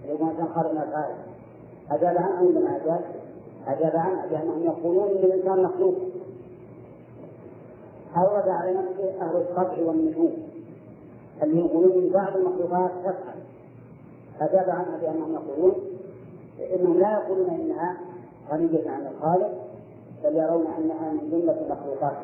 اللي 0.03 0.23
ما 0.23 0.33
كان 0.37 0.47
خالق 0.55 0.71
الأفعال 0.71 1.15
أجاب 1.91 2.17
عنه 2.17 2.43
ولا 2.43 2.59
ما 2.59 2.77
أجاب؟ 2.77 3.01
أجاب 3.67 3.95
عنه 3.95 4.25
بأنهم 4.31 4.63
يقولون 4.63 5.07
إن 5.07 5.23
الإنسان 5.23 5.63
مخلوق. 5.63 5.95
أورد 8.17 8.49
على 8.49 8.73
نفسه 8.73 9.21
أهل 9.21 9.35
الطبع 9.35 9.83
والنجوم. 9.87 10.50
اللي 11.43 11.59
يقولون 11.59 11.91
إن 11.91 12.09
بعض 12.09 12.37
المخلوقات 12.37 12.91
تفعل. 13.03 13.41
أجاب 14.41 14.69
عنها 14.69 14.97
بأنهم 15.01 15.33
يقولون 15.33 15.75
إنهم 16.75 16.99
لا 16.99 17.11
يقولون 17.11 17.49
إنها 17.49 17.97
غنية 18.51 18.89
عن 18.89 19.07
الخالق 19.07 19.51
بل 20.23 20.35
يرون 20.35 20.65
أنها 20.77 21.11
من 21.11 21.29
جملة 21.31 21.61
المخلوقات. 21.61 22.17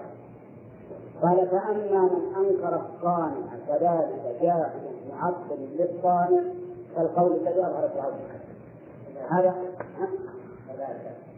قال 1.21 1.47
فأما 1.47 2.01
من 2.01 2.35
أنكر 2.37 2.81
الصانع 2.85 3.57
فذلك 3.67 4.37
جاهل 4.41 4.81
معطل 5.11 5.57
للصانع 5.79 6.41
كالقول 6.95 7.35
الذي 7.35 7.59
أظهر 7.59 7.89
في 7.89 7.99
هذا 9.29 9.55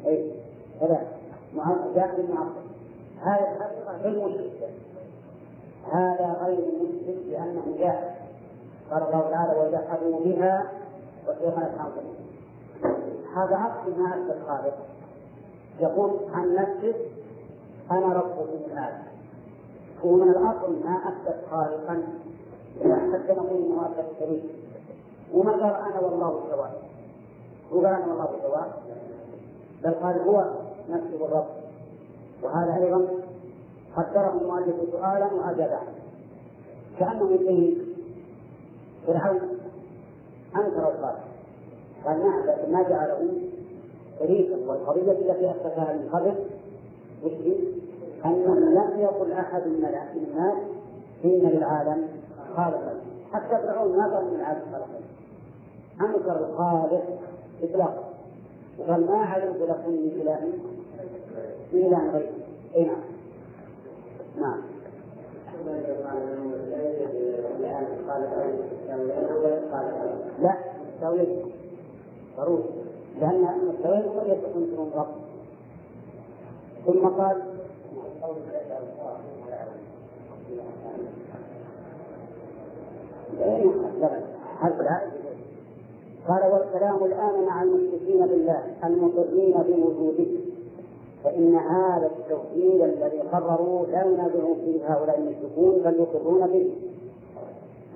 أي 0.05 0.31
كذلك 0.79 1.07
جاهل 1.95 2.29
معطل 2.33 2.69
هذا 3.21 3.55
الحقيقة 3.55 3.97
غير 4.03 4.27
مشرك 4.27 4.69
هذا 5.91 6.37
غير 6.41 6.57
مشرك 6.57 7.17
لأنه 7.27 7.77
جاهل 7.77 8.15
قال 8.91 9.03
الله 9.03 9.29
تعالى 9.29 9.59
وجحدوا 9.59 10.19
بها 10.19 10.71
وإيقنت 11.27 11.71
أنفسهم 11.79 12.29
هذا 13.35 13.55
عكس 13.55 13.97
ما 13.97 14.15
أثبت 14.15 14.37
الخالق. 14.41 14.77
يقول 15.79 16.11
عن 16.33 16.55
نفسه 16.55 16.95
أنا 17.91 18.13
ربكم 18.13 18.45
الآن. 18.65 19.03
هو 20.05 20.15
من 20.15 20.29
الأصل 20.29 20.83
ما 20.83 21.01
أثبت 21.09 21.37
خالقا. 21.51 22.03
حتى 22.79 23.33
نقول 23.33 23.57
إنه 23.57 23.85
أثبت 23.85 24.05
شريك 24.19 24.43
وما 25.33 25.51
قال 25.51 25.91
أنا 25.91 25.99
والله 25.99 26.43
سواء 26.51 26.81
هو 27.73 27.77
قال 27.77 27.85
أنا 27.85 28.07
والله 28.07 28.29
سواء 28.41 28.81
بل 29.83 29.91
قال 29.91 30.21
هو 30.21 30.45
نفسه 30.89 31.25
الرب. 31.25 31.47
وهذا 32.43 32.75
أيضا 32.75 33.07
قدره 33.95 34.37
المؤلف 34.41 34.75
سؤالا 34.91 35.25
وأجاب 35.33 35.69
عنه 35.69 35.93
كأنه 36.99 37.31
يقول 37.31 37.77
فرعون. 39.07 39.39
أنكر 40.55 40.91
الخالق 40.91 41.19
قال 42.05 42.19
نعم 42.19 42.45
لكن 42.45 42.71
ما 42.71 42.83
جعله 42.83 43.31
شريكا 44.19 44.55
والقضية 44.67 45.11
التي 45.11 45.51
أثبتها 45.51 45.93
من 45.93 46.09
قبل 46.13 46.35
وش 47.23 47.31
أنه 48.25 48.55
لم 48.55 48.99
يقل 48.99 49.31
أحد 49.31 49.67
من 49.67 49.85
الناس 50.15 50.57
إن 51.25 51.29
للعالم 51.29 52.07
خالقا. 52.55 52.93
حتى 53.33 53.57
فرعون 53.57 53.97
ما 53.97 54.15
قال 54.15 54.25
من 54.25 54.35
العالم 54.35 54.61
خالقا. 54.71 54.99
أنكر 56.01 56.49
الخالق 56.49 57.03
إطلاقا. 57.63 58.03
وقال 58.79 59.05
ما 59.05 59.17
علمت 59.17 59.61
لكم 59.61 59.91
من 59.91 60.11
إله 60.21 60.39
إلا 61.73 61.97
غيره 61.97 62.31
أي 62.75 62.83
نعم. 62.83 63.18
نعم. 64.37 64.61
لا 70.41 70.53
التأويل 70.95 71.53
ضروري. 72.37 72.63
لأن 73.21 73.45
التأويل 73.69 74.09
قد 74.19 74.27
يكون 74.27 74.61
من 74.61 74.91
رب 74.95 75.07
ثم 76.85 77.07
قال 77.07 77.41
قال 86.27 86.51
والكلام 86.51 87.03
الآن 87.05 87.45
مع 87.45 87.63
المشركين 87.63 88.27
بالله 88.27 88.63
المقرين 88.83 89.53
بوجوده 89.53 90.38
فإن 91.23 91.55
هذا 91.55 92.11
التوحيد 92.19 92.81
الذي 92.81 93.19
قرروا 93.19 93.85
لا 93.85 94.05
ينازعون 94.05 94.55
فيه 94.65 94.93
هؤلاء 94.93 95.19
المشركون 95.19 95.81
بل 95.85 95.99
يقرون 95.99 96.47
به. 96.47 96.71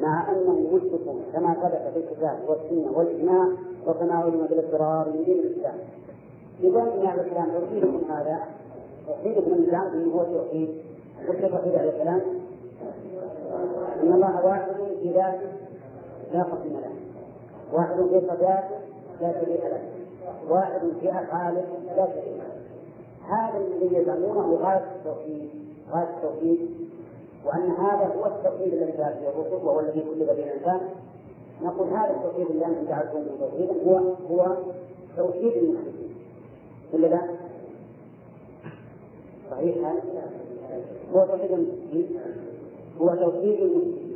مع 0.01 0.31
أنهم 0.31 0.75
مشركون 0.75 1.21
كما 1.33 1.53
ثبت 1.53 1.93
في 1.93 1.99
الكتاب 1.99 2.39
والسنة 2.47 2.97
والإجماع 2.97 3.47
وكما 3.87 4.13
علم 4.13 4.47
بالاضطرار 4.49 5.09
من 5.09 5.23
دين 5.23 5.39
الإسلام. 5.39 5.75
إذا 6.63 6.83
من 6.83 7.07
هذا 7.07 7.21
الكلام 7.21 7.47
توحيدكم 7.51 8.11
هذا؟ 8.11 8.39
توحيد 9.07 9.37
ابن 9.37 9.51
الإسلام 9.51 10.11
هو 10.11 10.23
توحيد. 10.23 10.69
وش 11.29 11.35
توحيد 11.35 11.75
هذا 11.75 11.89
الكلام؟ 11.89 12.21
إن 14.03 14.13
الله 14.13 14.45
واحد 14.45 14.71
في 15.01 15.11
ذاته 15.13 15.47
لا 16.33 16.43
قسم 16.43 16.69
له. 16.69 16.91
واحد 17.73 17.95
في 17.95 18.21
صفاته 18.27 18.77
لا 19.21 19.33
شريك 19.33 19.61
له. 19.63 19.81
واحد 20.49 20.81
في 21.01 21.09
أفعاله 21.09 21.65
لا 21.97 22.05
شريك 22.05 22.37
له. 22.37 22.42
هذا 23.29 23.57
الذي 23.57 23.95
يزعمونه 23.95 24.55
غاية 24.55 24.85
التوحيد 24.95 25.49
غاية 25.91 26.09
التوحيد 26.17 26.69
وأن 27.45 27.71
هذا 27.71 28.15
هو 28.15 28.25
التوحيد 28.25 28.73
الذي 28.73 28.91
جاء 28.97 29.19
به 29.21 29.29
الرسل 29.29 29.65
وهو 29.65 29.79
الذي 29.79 30.01
كلف 30.01 30.29
به 30.29 30.43
الإنسان. 30.43 30.79
نقول 31.61 31.87
هذا 31.87 32.11
التوحيد 32.15 32.49
الذي 32.49 32.65
أنتم 32.65 32.85
تعرفونه 32.85 33.27
توحيدا 33.39 33.73
هو 33.85 33.97
هو 34.29 34.57
توحيد 35.17 35.57
المشركين 35.57 36.15
ولا 36.93 37.07
لا؟ 37.07 37.21
صحيح 39.51 39.77
هذا؟ 39.77 40.01
هو 41.15 41.25
توحيد 41.25 41.51
المشركين 41.51 42.19
هو 43.01 43.15
توحيد 43.15 43.59
المشركين 43.61 44.13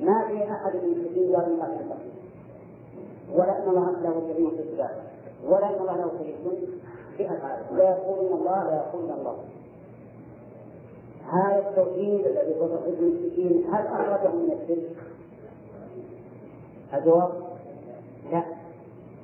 ما 0.00 0.26
في 0.28 0.42
أحد 0.52 0.76
من 0.76 0.82
المشركين 0.82 1.36
قال 1.36 1.44
الله 1.44 1.66
في 1.66 2.12
ولا 3.34 3.58
أن 3.58 3.68
الله 3.68 3.90
له 3.90 4.32
شريك 4.32 4.50
في 4.50 4.88
ولا 5.48 5.68
أن 5.68 5.80
الله 5.80 5.96
له 5.96 6.06
أفعاله 6.06 6.81
لا 7.72 7.90
يقولون 7.90 8.40
الله 8.40 8.64
لا 8.64 8.76
يقولون 8.76 9.10
الله. 9.10 9.36
هذا 11.32 11.68
التوحيد 11.68 12.26
الذي 12.26 12.60
هو 12.60 12.66
توحيد 12.68 12.94
المشركين 12.98 13.64
هل 13.72 13.86
أخرجه 13.86 14.34
من 14.34 14.58
الشرك؟ 14.62 14.96
الجواب 16.94 17.30
لا. 18.32 18.42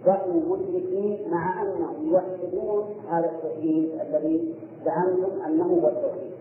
كانوا 0.04 0.56
مشركين 0.56 1.30
مع 1.30 1.62
أنهم 1.62 2.08
يوحدون 2.12 2.84
هذا 3.10 3.30
التوحيد 3.30 4.00
الذي 4.00 4.54
زعمتم 4.84 5.42
أنه 5.46 5.64
هو 5.64 5.88
التوحيد. 5.88 6.32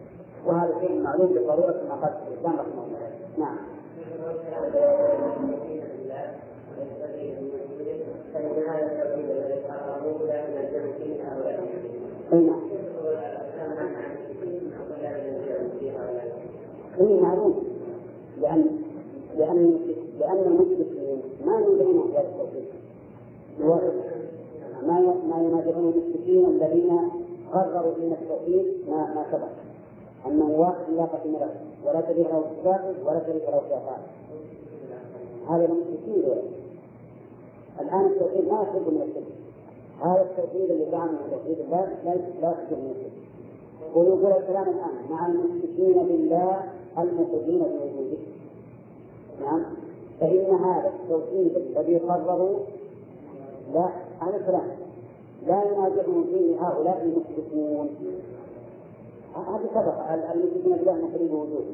وهذا 0.45 0.79
شيء 0.79 1.01
معلوم 1.01 1.27
بالضروره 1.27 1.71
كما 1.71 1.95
قال 1.95 2.13
الإسلام 2.27 2.53
رحمه 2.53 2.83
الله. 2.83 3.11
نعم. 3.37 3.57
فإن 8.33 8.63
هذا 8.69 8.85
التوحيد 8.85 9.29
الذي 9.29 9.61
قرره 9.61 10.25
لا 10.27 10.47
ينزل 10.47 10.93
فيه 10.93 11.23
هؤلاء 11.23 11.67
اي 12.33 12.49
معلوم 17.21 17.63
لأن 18.41 18.65
لأن 19.37 19.79
لأن 20.19 20.37
المشركين 20.37 21.21
ما 21.45 21.59
ينزلون 21.59 22.11
هذا 22.11 22.21
التوحيد 22.21 22.65
ما 24.87 24.99
ما 25.29 25.43
ينازعون 25.43 25.93
المشركين 25.93 26.45
الذين 26.45 27.09
قرروا 27.53 27.93
دين 27.99 28.13
التوحيد 28.13 28.65
ما 28.89 28.97
ما 28.97 29.25
سبق. 29.31 29.47
أنه 30.27 30.59
واحد 30.59 30.93
لا 30.95 31.03
قسم 31.03 31.31
له 31.31 31.49
ولا 31.85 32.01
شريك 32.01 32.27
له 32.27 32.41
في 32.41 32.69
ولا 33.05 33.21
شريك 33.27 33.43
له 33.43 33.59
في 33.59 33.75
هذا 35.49 35.65
المشركين 35.65 36.23
الآن 37.81 38.05
التوحيد 38.05 38.47
ما 38.51 38.61
يخرج 38.61 38.93
من 38.93 39.01
الشرك. 39.01 39.36
هذا 40.01 40.21
التوحيد 40.21 40.71
اللي 40.71 40.91
زعمه 40.91 41.17
توحيد 41.31 41.59
الله 41.59 41.89
لا 42.05 42.15
لا 42.41 42.55
من 42.71 42.93
الشرك 42.95 43.27
ويقول 43.95 44.31
الكلام 44.31 44.63
الآن 44.63 45.09
مع 45.09 45.27
المشركين 45.27 46.07
بالله 46.07 46.63
المقرين 46.97 47.59
بوجوده. 47.59 48.17
نعم. 49.41 49.63
فإن 50.19 50.55
هذا 50.55 50.93
التوحيد 51.03 51.55
الذي 51.55 51.97
قرروا 51.97 52.57
لا 53.73 53.89
هذا 54.19 54.37
كلام 54.47 54.67
لا 55.47 55.63
ينازعهم 55.63 56.23
فيه 56.23 56.67
هؤلاء 56.67 57.03
المشركون. 57.03 57.89
هذا 59.35 59.69
سبق 59.73 60.11
المشركين 60.33 60.77
بالله 60.77 60.93
مقرين 60.93 61.27
بوجوده. 61.27 61.73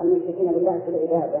المشركين 0.00 0.52
بالله 0.52 0.78
في 0.78 0.88
العبادة. 0.88 1.40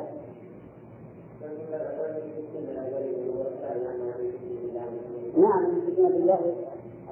نعم 5.36 5.64
المشركين 5.64 6.08
بالله 6.08 6.54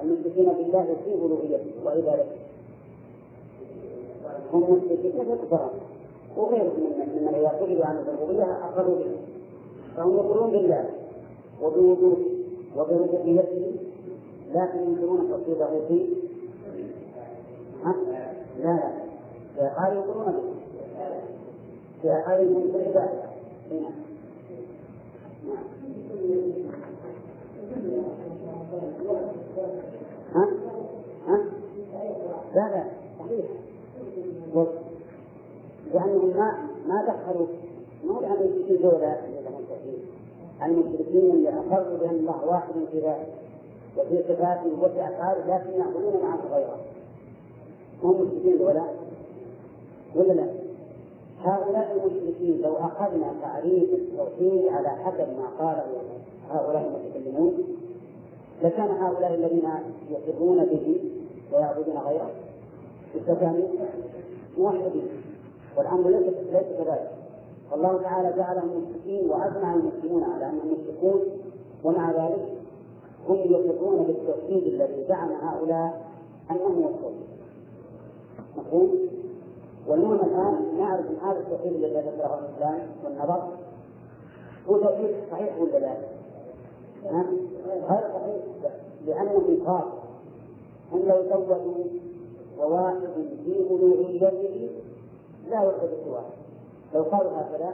المشركين 0.03 0.45
بالله 0.45 0.95
في 1.05 1.13
ألوهيته 1.13 1.85
وعبادته 1.85 2.35
هم 4.53 4.61
مشركين 4.73 5.11
في 5.11 5.33
الكفار 5.33 5.69
وغيرهم 6.37 6.79
من 6.79 7.15
من 7.25 7.49
سئلوا 7.59 7.85
عن 7.85 7.97
الربوبية 7.97 8.43
أقروا 8.43 8.95
به. 8.95 9.05
فهم 9.97 10.15
يقولون 10.15 10.51
بالله 10.51 10.89
وبوجوده 11.61 12.17
وبربوبيته 12.77 13.71
لكن 14.53 14.79
ينكرون 14.79 15.29
توحيده 15.29 15.87
في 15.87 16.07
ها؟ 17.83 17.95
لا 18.63 18.79
لا. 19.57 19.67
أفعال 19.67 19.97
يقولون 19.97 20.25
به. 20.25 20.41
في 22.01 22.19
أفعالهم 22.19 22.71
في 22.71 22.77
العبادة 22.77 23.09
نعم. 23.71 23.93
ها؟ 30.35 30.47
ها؟ 31.27 31.37
لا 32.55 32.61
لا 32.61 32.83
صحيح 33.19 33.45
لأنهم 35.93 36.29
ما 36.37 36.69
ما 36.87 37.05
دخلوا 37.07 37.47
ما 38.03 38.19
لأن 38.19 38.31
المشركين 38.33 38.77
ذولا 38.77 39.17
المشركين 40.65 41.31
اللي 41.31 41.49
أقروا 41.49 41.97
بأن 41.97 42.15
الله 42.15 42.45
واحد 42.45 42.73
في 42.91 42.99
ذاته 42.99 43.33
وفي 43.97 44.23
صفاته 44.23 44.83
وفي 44.83 45.03
أفعاله 45.03 45.55
لكن 45.55 45.79
يعبدون 45.79 46.21
معه 46.23 46.39
غيره 46.51 46.77
هم 48.03 48.21
مشركين 48.21 48.57
ذولا 48.57 48.83
ولا 50.15 50.33
لا؟ 50.33 50.47
هؤلاء 51.43 51.91
المشركين 51.91 52.61
لو 52.61 52.75
أخذنا 52.77 53.33
تعريف 53.41 53.89
التوحيد 53.93 54.67
على 54.67 54.89
حسب 54.89 55.27
ما 55.39 55.47
قاله 55.59 55.85
هؤلاء 56.49 56.87
المتكلمون 56.87 57.53
لكان 58.63 58.89
هؤلاء 58.89 59.33
الذين 59.33 59.69
يقرون 60.09 60.65
به 60.65 60.99
ويعبدون 61.53 61.97
غيره 61.97 62.31
كانوا 63.27 63.67
موحدين 64.57 65.07
والأمر 65.77 66.09
ليس 66.09 66.33
ليس 66.51 66.77
كذلك 66.77 67.11
والله 67.71 68.01
تعالى 68.01 68.33
جعلهم 68.37 68.67
مشركين 68.67 69.29
وأجمع 69.29 69.73
المسلمون 69.73 70.23
على 70.23 70.45
أنهم 70.45 70.73
مشركون 70.73 71.21
ومع 71.83 72.11
ذلك 72.11 72.45
هم 73.27 73.35
يقرون 73.35 74.03
بالتوحيد 74.03 74.63
الذي 74.63 75.05
زعم 75.07 75.31
هؤلاء 75.31 76.05
أنه 76.51 76.89
هو 77.03 77.11
مفهوم؟ 78.57 78.89
والمهم 79.87 80.13
الآن 80.13 80.77
نعرف 80.77 81.05
أن 81.05 81.15
هذا 81.29 81.39
التوحيد 81.39 81.73
الذي 81.73 81.93
ذكره 81.93 82.39
الإسلام 82.39 82.79
والنظر 83.05 83.47
هو 84.69 84.77
توحيد 84.77 85.15
صحيح 85.31 85.59
ولا 85.59 85.77
لا؟ 85.77 85.93
غير 87.05 88.03
صحيح 88.13 88.73
لأنه 89.05 89.65
خاص 89.65 89.83
هم 90.91 90.99
لو 91.07 91.23
زودوا 91.29 91.85
وواحد 92.59 92.99
في 93.45 93.59
ألوهيته 93.71 94.69
لا 95.49 95.61
يوحد 95.61 95.89
سواه 96.05 96.25
لو 96.93 97.03
قالوا 97.03 97.31
هكذا 97.31 97.73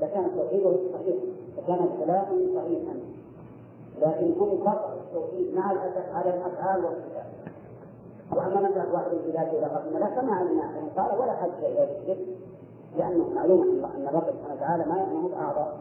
لكان 0.00 0.30
توحيده 0.36 0.76
صحيح 0.92 1.16
لكان 1.58 1.84
الكلام 1.84 2.26
صحيحا. 2.54 2.94
لكن 4.00 4.32
هم 4.40 4.60
قطعوا 4.60 4.94
التوحيد 4.94 5.54
مع 5.54 5.72
الاسف 5.72 6.14
على 6.14 6.30
الأفعال 6.30 6.84
والصفات 6.84 7.26
وأما 8.32 8.68
مساله 8.68 8.92
واحد 8.92 9.10
في 9.10 9.30
ذاته 9.30 9.58
إلى 9.58 9.66
قسم 9.66 9.98
لا 9.98 10.20
فما 10.20 10.34
علمنا 10.34 10.64
أن 10.64 10.88
قال 10.96 11.20
ولا 11.20 11.32
حد 11.32 11.50
إلى 11.58 11.84
الشرك 11.98 12.26
لأنه 12.98 13.28
معلوم 13.34 13.62
أن 13.96 14.06
الرب 14.08 14.24
سبحانه 14.24 14.54
وتعالى 14.54 14.84
ما 14.84 14.96
يأمر 14.98 15.28
بأعضاء. 15.28 15.76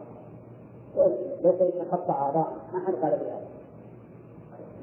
ليس 1.44 1.62
يتقطع 1.62 2.14
اعضاء 2.14 2.54
ما 2.74 2.80
حد 2.80 2.94
قال 2.94 3.12
بهذا 3.12 3.46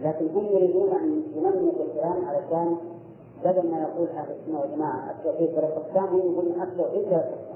لكن 0.02 0.28
هم 0.34 0.44
يريدون 0.44 0.90
أن 0.90 1.22
ينموا 1.36 1.72
الكلام 1.84 2.24
علشان 2.24 2.76
بدل 3.44 3.70
ما 3.70 3.82
يقول 3.82 4.09
أهل 4.09 4.28
السنة 4.30 4.60
والجماعة 4.60 5.10
التوحيد 5.10 5.51
ثلاث 5.51 5.70
اقسام 5.70 6.05
هم 6.05 6.18
يقولون 6.18 6.62
التوحيد 6.62 7.05
ثلاث 7.05 7.24
اقسام 7.24 7.52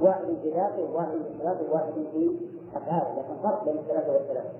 واحد 0.00 0.24
في 0.42 0.50
ذاته 0.50 0.90
وواحد 0.92 1.10
في 1.10 1.38
صفاته 1.38 1.70
وواحد 1.70 1.92
في 2.12 2.30
أفعاله 2.74 3.18
لكن 3.18 3.42
فرق 3.42 3.64
بين 3.64 3.78
الثلاثة 3.78 4.12
والثلاثة. 4.12 4.50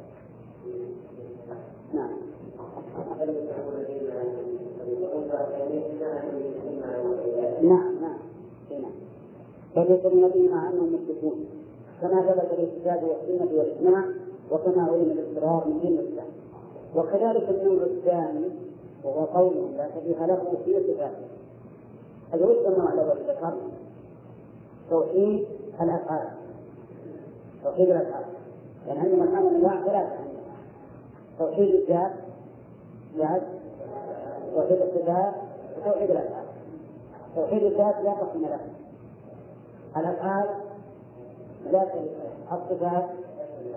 نعم. 1.94 2.10
نعم 7.62 8.00
نعم. 8.00 8.18
نعم. 8.70 8.90
فليسلم 9.74 10.28
به 10.28 10.48
مع 10.54 10.68
انهم 10.68 10.92
مشركون. 10.92 11.46
كما 12.02 12.22
ثبت 12.22 12.58
الكتاب 12.58 13.02
والسنة 13.02 13.58
والإجماع 13.58 14.04
وكما 14.50 14.82
علم 14.82 15.10
الاضطرار 15.10 15.68
من 15.68 15.80
دين 15.80 15.98
الاسلام 15.98 16.26
وكذلك 16.96 17.48
النوع 17.48 17.82
الثاني 17.82 18.48
وهو 19.04 19.24
قول 19.24 19.76
لا 19.76 19.88
شبيه 19.94 20.26
له 20.26 20.56
في 20.64 20.94
صفاته. 20.94 21.26
هذا 22.32 22.46
وش 22.46 22.66
النوع 22.66 22.92
الأول 22.92 23.18
ذكر 23.28 23.54
توحيد 24.90 25.46
الأفعال. 25.80 26.28
توحيد 27.64 27.90
الأفعال. 27.90 28.24
يعني 28.86 29.00
عندنا 29.00 29.24
الان 29.24 29.54
انواع 29.54 29.82
ثلاثة. 29.84 30.16
توحيد 31.38 31.74
الذات 31.74 32.12
ذات 33.16 33.42
توحيد 34.54 34.82
الصفات 34.82 35.34
وتوحيد 35.78 36.10
الأفعال. 36.10 36.44
توحيد 37.36 37.62
الذات 37.62 37.94
لا 38.04 38.12
قسم 38.12 38.42
له. 38.42 38.60
الأفعال 39.96 40.48
له 41.72 42.09
الصفات 42.52 43.05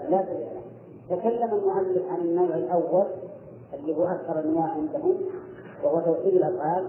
لا 0.10 0.18
له 0.18 0.62
تكلم 1.10 1.54
المؤلف 1.54 2.04
عن 2.12 2.18
النوع 2.20 2.56
الأول 2.56 3.06
اللي 3.74 3.98
هو 3.98 4.04
أكثر 4.04 4.40
الأنواع 4.40 4.66
عندهم 4.66 5.16
وهو 5.84 6.00
توحيد 6.00 6.36
الأفعال 6.36 6.88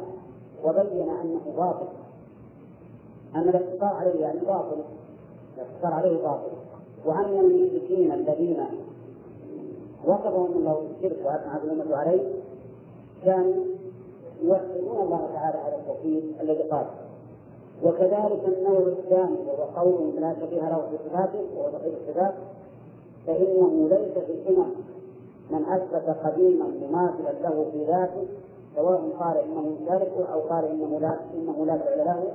وبين 0.65 1.09
أنه 1.09 1.41
باطل. 1.57 1.87
أن 3.35 3.49
الاقتصار 3.49 3.95
عليه 3.95 4.21
يعني 4.21 4.41
باطل. 4.41 4.83
الاقتصار 5.57 5.93
عليه 5.93 6.23
باطل. 6.23 6.51
وأن 7.05 7.41
المشركين 7.41 8.13
الذين 8.13 8.65
وصفهم 10.05 10.53
الله 10.53 10.89
بالشرك 10.89 11.19
وأثنى 11.25 11.73
الأمة 11.73 11.97
عليه 11.97 12.23
كانوا 13.25 13.65
يوحدون 14.43 15.01
الله 15.03 15.29
تعالى 15.35 15.59
على 15.59 15.77
التوحيد 15.77 16.35
الذي 16.41 16.63
قال 16.63 16.87
وكذلك 17.85 18.43
النوع 18.49 18.79
الثاني 18.79 19.37
وهو 19.47 19.65
قول 19.81 20.21
لا 20.21 20.35
شبيه 20.41 20.61
له 20.69 20.89
في 20.91 21.09
صفاته 21.09 21.41
وهو 21.57 21.71
توحيد 21.71 21.93
الصفات 22.03 22.35
فإنه 23.27 23.89
ليس 23.91 24.25
في 24.25 24.33
الأمم 24.33 24.71
من 25.51 25.65
أثبت 25.65 26.17
قديما 26.25 26.65
مماثلا 26.65 27.33
له 27.43 27.67
في 27.73 27.85
ذاته 27.85 28.27
سواء 28.77 29.01
قال 29.19 29.37
إنه 29.37 29.77
شرك 29.89 30.27
أو 30.33 30.41
قال 30.41 30.65
إنه 30.65 30.99
لا 31.01 31.17
إنه 31.35 31.67
لا 31.67 31.79
فعل 31.79 31.99
له 31.99 32.33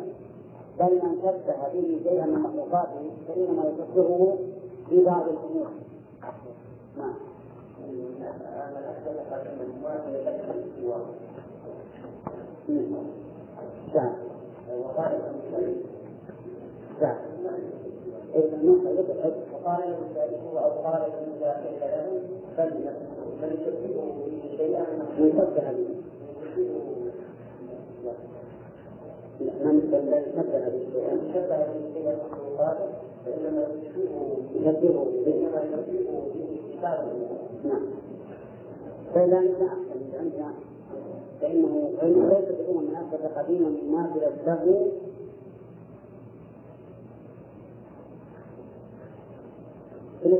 بل 0.80 0.96
من 0.96 1.18
شبه 1.22 1.68
به 1.74 2.00
شيئا 2.04 2.26
من 2.26 2.40
مخلوقاته 2.40 3.12
فإنما 3.28 3.64
يشبهه 3.64 4.38
في 4.90 5.04
بعض 5.06 5.24
الأمور. 5.24 5.68
نعم. 6.98 7.14
نعم. 13.96 14.27
وقال 14.88 15.12
وقال 19.54 19.80
له 19.90 20.00
ذلك 20.16 20.40
أو 20.54 20.70
قال 20.70 21.02
له 21.02 21.20
له 22.70 22.94
بل 23.42 23.52
يشبهه 23.54 24.14
به 24.26 24.58
شيئا 24.58 24.86
يشبه 25.20 25.72
من 29.62 29.80
بل 29.92 30.24
شبه 30.36 30.70
به 30.70 30.86
شيئا 30.94 31.18
شبه 31.34 31.58
به 31.58 31.94
شيئا 31.94 32.14
المخلوقات 32.14 32.78
فانما 33.26 33.64
يشبهه 33.82 34.38
يشبهه 34.56 35.08
انما 35.28 35.62
يشبهه 35.64 36.22
به 36.36 36.60
صفاته 36.74 37.12
نعم 37.64 37.86
فإذا 39.14 39.38
عندنا 39.38 40.54
فإنه 41.42 41.92
فإنه 42.02 42.30
ليس 42.30 42.50
بأمم 42.60 42.84
من 42.84 42.96
أثبت 42.96 43.38
قديما 43.38 43.70
مماثلا 43.70 44.30
له 44.46 44.88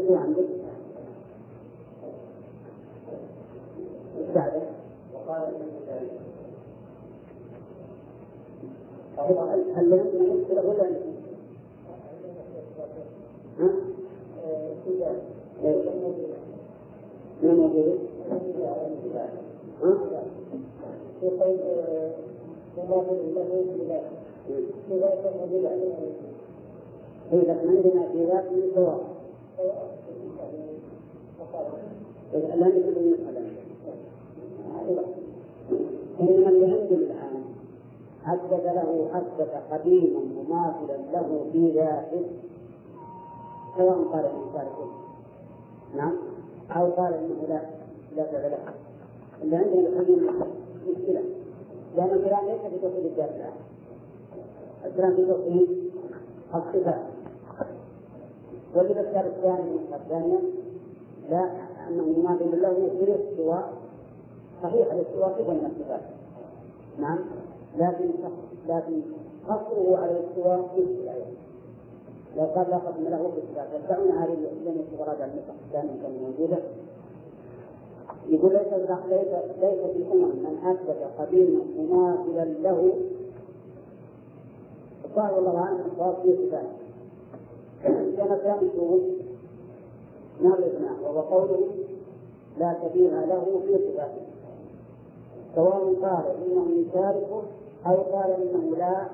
في 0.08 0.16
عندك 0.16 0.48
بعده 4.36 4.62
وقال 5.14 5.54
هل 9.76 9.90
ولا 10.66 10.90
ها؟ 13.60 13.70
من 17.44 17.56
موجود؟ 17.56 17.98
في 21.22 21.28
قول 21.30 21.58
وما 22.78 23.04
في 23.04 23.12
الله 23.12 24.02
في 24.88 25.00
ذلك 25.00 25.34
موجود 25.40 25.66
إذا 27.34 27.60
عندنا 27.60 28.08
في 28.12 28.26
ذات 28.26 28.46
سواء 28.76 29.00
لا 32.34 32.68
نقول 32.68 32.98
المسألة 32.98 33.42
إنما 36.20 36.50
اللي 36.50 36.66
عندهم 36.66 37.00
الآن. 37.00 37.44
حدث 38.24 38.66
له 38.66 39.10
حدث 39.14 39.52
قديما 39.72 40.20
مماثلا 40.20 40.98
له 41.14 41.46
في 41.52 41.72
ذاته 41.72 42.26
سواء 43.78 43.98
قال 44.14 44.26
إنه 44.26 44.46
صالح 44.54 44.78
نعم. 45.96 46.14
أو 46.72 46.92
قال 46.92 47.14
إنه 47.14 47.48
لا 47.50 47.62
لا 48.18 48.24
فعل 48.24 48.52
له 48.52 48.74
اللي 49.44 49.56
عندنا 49.56 49.88
القديم 49.88 50.30
لأن 51.98 52.10
الكلام 52.10 52.46
ليس 52.46 52.62
في 52.62 52.80
توحيد 52.82 53.06
الذات 53.06 53.30
الكلام 54.86 55.16
في 55.16 55.26
توحيد 55.26 55.92
الصفات 56.54 57.02
والإذا 58.76 59.02
الثاني 59.02 59.76
الثانية. 59.94 60.40
لا 61.30 61.50
أنه 61.90 62.18
يماثل 62.18 62.62
له 62.62 62.72
الاستواء 63.04 63.74
صحيح 64.64 64.94
الاستواء 64.94 65.36
صفة 65.40 65.54
من 65.54 65.72
الصفات 65.72 66.02
نعم. 67.00 67.20
لكن 67.78 68.10
لكن 68.68 69.02
قصره 69.48 69.98
على 69.98 70.12
الاستواء 70.12 70.70
في 70.76 70.82
الآيات 70.82 71.28
لو 72.38 72.46
قال 72.46 72.70
لا 72.70 72.78
قسم 72.78 73.04
له 73.04 73.32
في 73.32 73.42
الصفات 73.44 73.68
يدعون 73.84 74.18
هذه 74.18 74.34
لم 74.66 74.82
يكن 74.82 75.04
عن 75.22 75.30
النسخ 75.30 75.54
الثانية 75.66 76.02
كان 76.02 76.12
موجودة. 76.22 76.58
يقول 78.30 78.54
ليس 78.54 78.74
ليس 78.74 79.28
ليس 79.62 79.80
في 79.94 79.98
الأمم 79.98 80.30
من 80.30 80.58
أثبت 80.64 80.98
قديما 81.20 81.62
مماثلا 81.78 82.46
له 82.46 82.94
والصواب 85.04 85.36
والله 85.36 85.60
اعلم 85.60 85.80
الصواب 85.92 86.16
في 86.24 86.36
صفات 86.48 86.66
لأن 87.84 88.34
الكلام 88.34 88.58
يشوف 88.58 89.02
ما 90.42 90.50
بالاجماع 90.56 90.92
وهو 91.04 91.20
قوله 91.22 91.68
لا 92.60 92.74
كبير 92.74 93.12
له 93.12 93.62
في 93.66 93.78
صفاته 93.78 94.22
سواء 95.56 95.96
قال 96.02 96.26
إنه 96.46 96.68
يشاركه 96.72 97.42
أو 97.86 97.96
قال 97.96 98.32
إنه 98.32 98.76
لا 98.78 99.08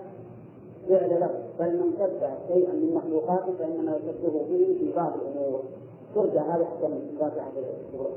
فعل 0.89 1.19
له 1.19 1.43
بل 1.59 1.77
من 1.77 1.93
شبه 1.99 2.29
شيئا 2.47 2.73
من 2.73 2.93
مخلوقاته 2.95 3.53
فإنما 3.59 3.95
يشبهه 3.95 4.45
به 4.49 4.75
في 4.79 4.91
بعض 4.95 5.13
الأمور. 5.13 5.63
ترجع 6.15 6.41
هذا 6.41 6.65
حتى 6.65 6.87
من 6.87 7.15
صفات 7.15 7.37
أحد 7.37 7.51
الشروط 7.57 8.11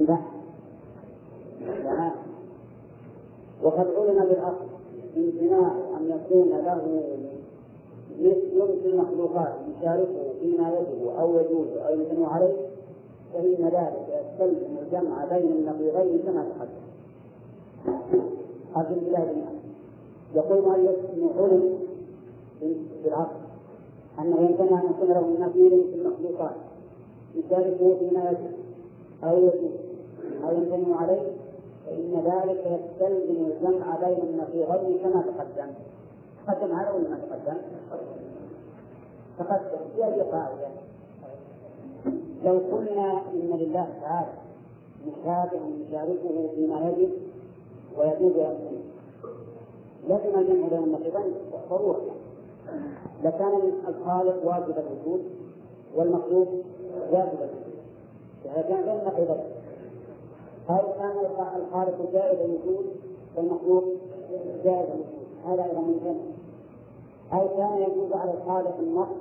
لا. 0.00 0.18
وقد 3.62 3.86
علم 3.96 4.24
بالأصل. 4.24 4.68
امتناع 5.16 5.72
أن 5.96 6.10
يكون 6.10 6.48
له 6.48 7.02
في 8.82 8.88
المخلوقات 8.88 9.54
يشاركه 9.76 10.32
فيما 10.40 10.68
يجب 10.68 11.08
أو 11.18 11.38
يجوز 11.38 11.76
أو 11.76 11.94
يمتنع 11.94 12.28
عليه 12.32 12.56
فإن 13.34 13.64
ذلك 13.64 14.06
يستلزم 14.08 14.76
الجمع 14.82 15.24
بين 15.24 15.52
النقيضين 15.52 16.18
كما 16.18 16.44
تقدم. 16.44 16.88
عبد 18.76 18.98
الله 18.98 19.24
بن 19.24 19.42
يقول 20.34 20.62
مؤلف 20.62 20.96
انه 21.14 21.30
علم 21.38 21.78
بالعقل 23.04 23.40
أنه 24.18 24.40
يمتنع 24.40 24.80
أن 24.80 24.90
يكون 24.90 25.08
له 25.08 25.46
نظير 25.46 25.70
في 25.70 25.94
المخلوقات. 25.94 26.54
يشاركه 27.34 27.96
فيما 27.98 28.30
يجب 28.30 28.52
أو 29.24 29.36
يجوز. 29.36 29.70
أو 30.44 30.56
يمتنع 30.56 30.96
عليه. 30.96 31.32
فإن 31.86 32.22
ذلك 32.24 32.80
يستلزم 32.80 33.46
الجمع 33.46 33.96
بين 33.96 34.18
النقيضين 34.22 34.98
كما 34.98 35.22
تقدم. 35.22 35.70
تقدم 36.46 36.72
هذا 36.72 36.90
ولا 36.90 37.08
ما 37.08 37.18
تقدم؟ 37.18 37.58
تقدم. 39.38 39.78
في 39.96 40.04
أي 40.04 40.20
قاعدة؟ 40.20 40.68
لو 42.44 42.58
قلنا 42.72 43.22
إن 43.34 43.50
لله 43.58 43.88
تعالى 44.02 44.32
مشابه 45.06 45.60
يشاركه 45.88 46.48
فيما 46.54 46.88
يجب 46.90 47.10
ويجوز 47.98 48.36
ويمتنع 48.36 48.78
لازم 50.08 50.38
الجمع 50.38 50.68
بين 50.68 50.84
النقيضين. 50.84 51.34
ضرورة 51.70 52.00
لكان 53.24 53.72
الخالق 53.88 54.46
واجب 54.46 54.74
الوجود 54.78 55.24
والمخلوق 55.96 56.48
كان 58.44 58.82
بين 58.82 58.92
النقيضين 58.92 59.44
أو 60.70 60.92
كان 60.98 61.12
الخالق 61.56 62.12
جائز 62.12 62.38
الوجود 62.40 62.86
والمخلوق 63.36 63.84
جائز 64.64 64.88
الوجود. 64.88 65.18
هذا 65.46 65.64
أيضا 65.64 65.80
من 65.80 66.20
أو 67.32 67.48
كان 67.48 67.82
يجوز 67.82 68.12
على 68.12 68.30
الخالق 68.34 68.78
النقص 68.78 69.16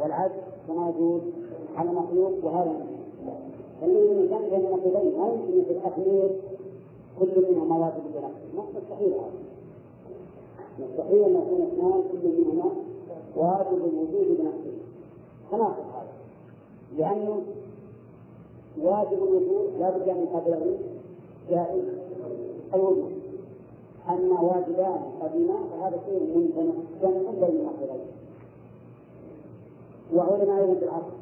والعجز؟ 0.00 0.32
كما 0.68 0.88
يجوز 0.88 1.20
على 1.76 1.90
المخلوق 1.90 2.32
وهذا 2.44 2.72
من 3.82 4.28
جمع 4.30 4.38
بين 4.38 4.66
النقيضين 4.66 5.18
ما 5.18 5.28
يمكن 5.28 5.64
في 5.64 5.70
التحليل 5.70 6.30
كل 7.20 7.46
منهما 7.50 7.78
واجب 7.78 8.02
بنفسه 8.14 8.76
مستحيل 8.78 9.12
هذا؟ 9.12 9.32
مستحيل 10.78 11.24
أن 11.24 11.34
يكون 11.34 11.62
اثنان 11.62 12.02
كل 12.12 12.28
منهما 12.28 12.70
واجب 13.36 13.76
الوجود 13.76 14.38
بنفسه. 14.38 14.78
تناقض 15.50 15.84
هذا. 15.94 16.01
لأنه 16.98 17.42
واجب 18.82 19.12
الوجود 19.12 19.70
لا 19.80 19.90
بد 19.90 20.08
ان 20.08 20.16
يقابله 20.22 20.78
جائز 21.50 21.84
الوجود. 22.74 23.12
أما 24.08 24.40
واجبان 24.40 25.02
قديما 25.20 25.54
فهذا 25.70 26.00
شيء 26.06 26.36
ممتنع 26.36 26.72
جمع 27.02 27.30
بين 27.30 27.60
النقيضين 27.60 28.06
وعلم 30.14 30.50
أيضا 30.50 30.74
بالعقل 30.74 31.12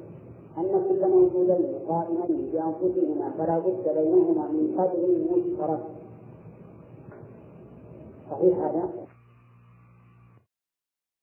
أن 0.59 0.85
كل 0.89 1.09
موجودين 1.09 1.75
قائمين 1.89 2.51
بأنفسهما 2.53 3.31
فلا 3.39 3.59
بد 3.59 3.85
بينهما 3.97 4.49
من 4.49 4.75
قدر 4.79 5.19
مشترك. 5.31 5.81
صحيح 8.31 8.59
هذا؟ 8.59 8.89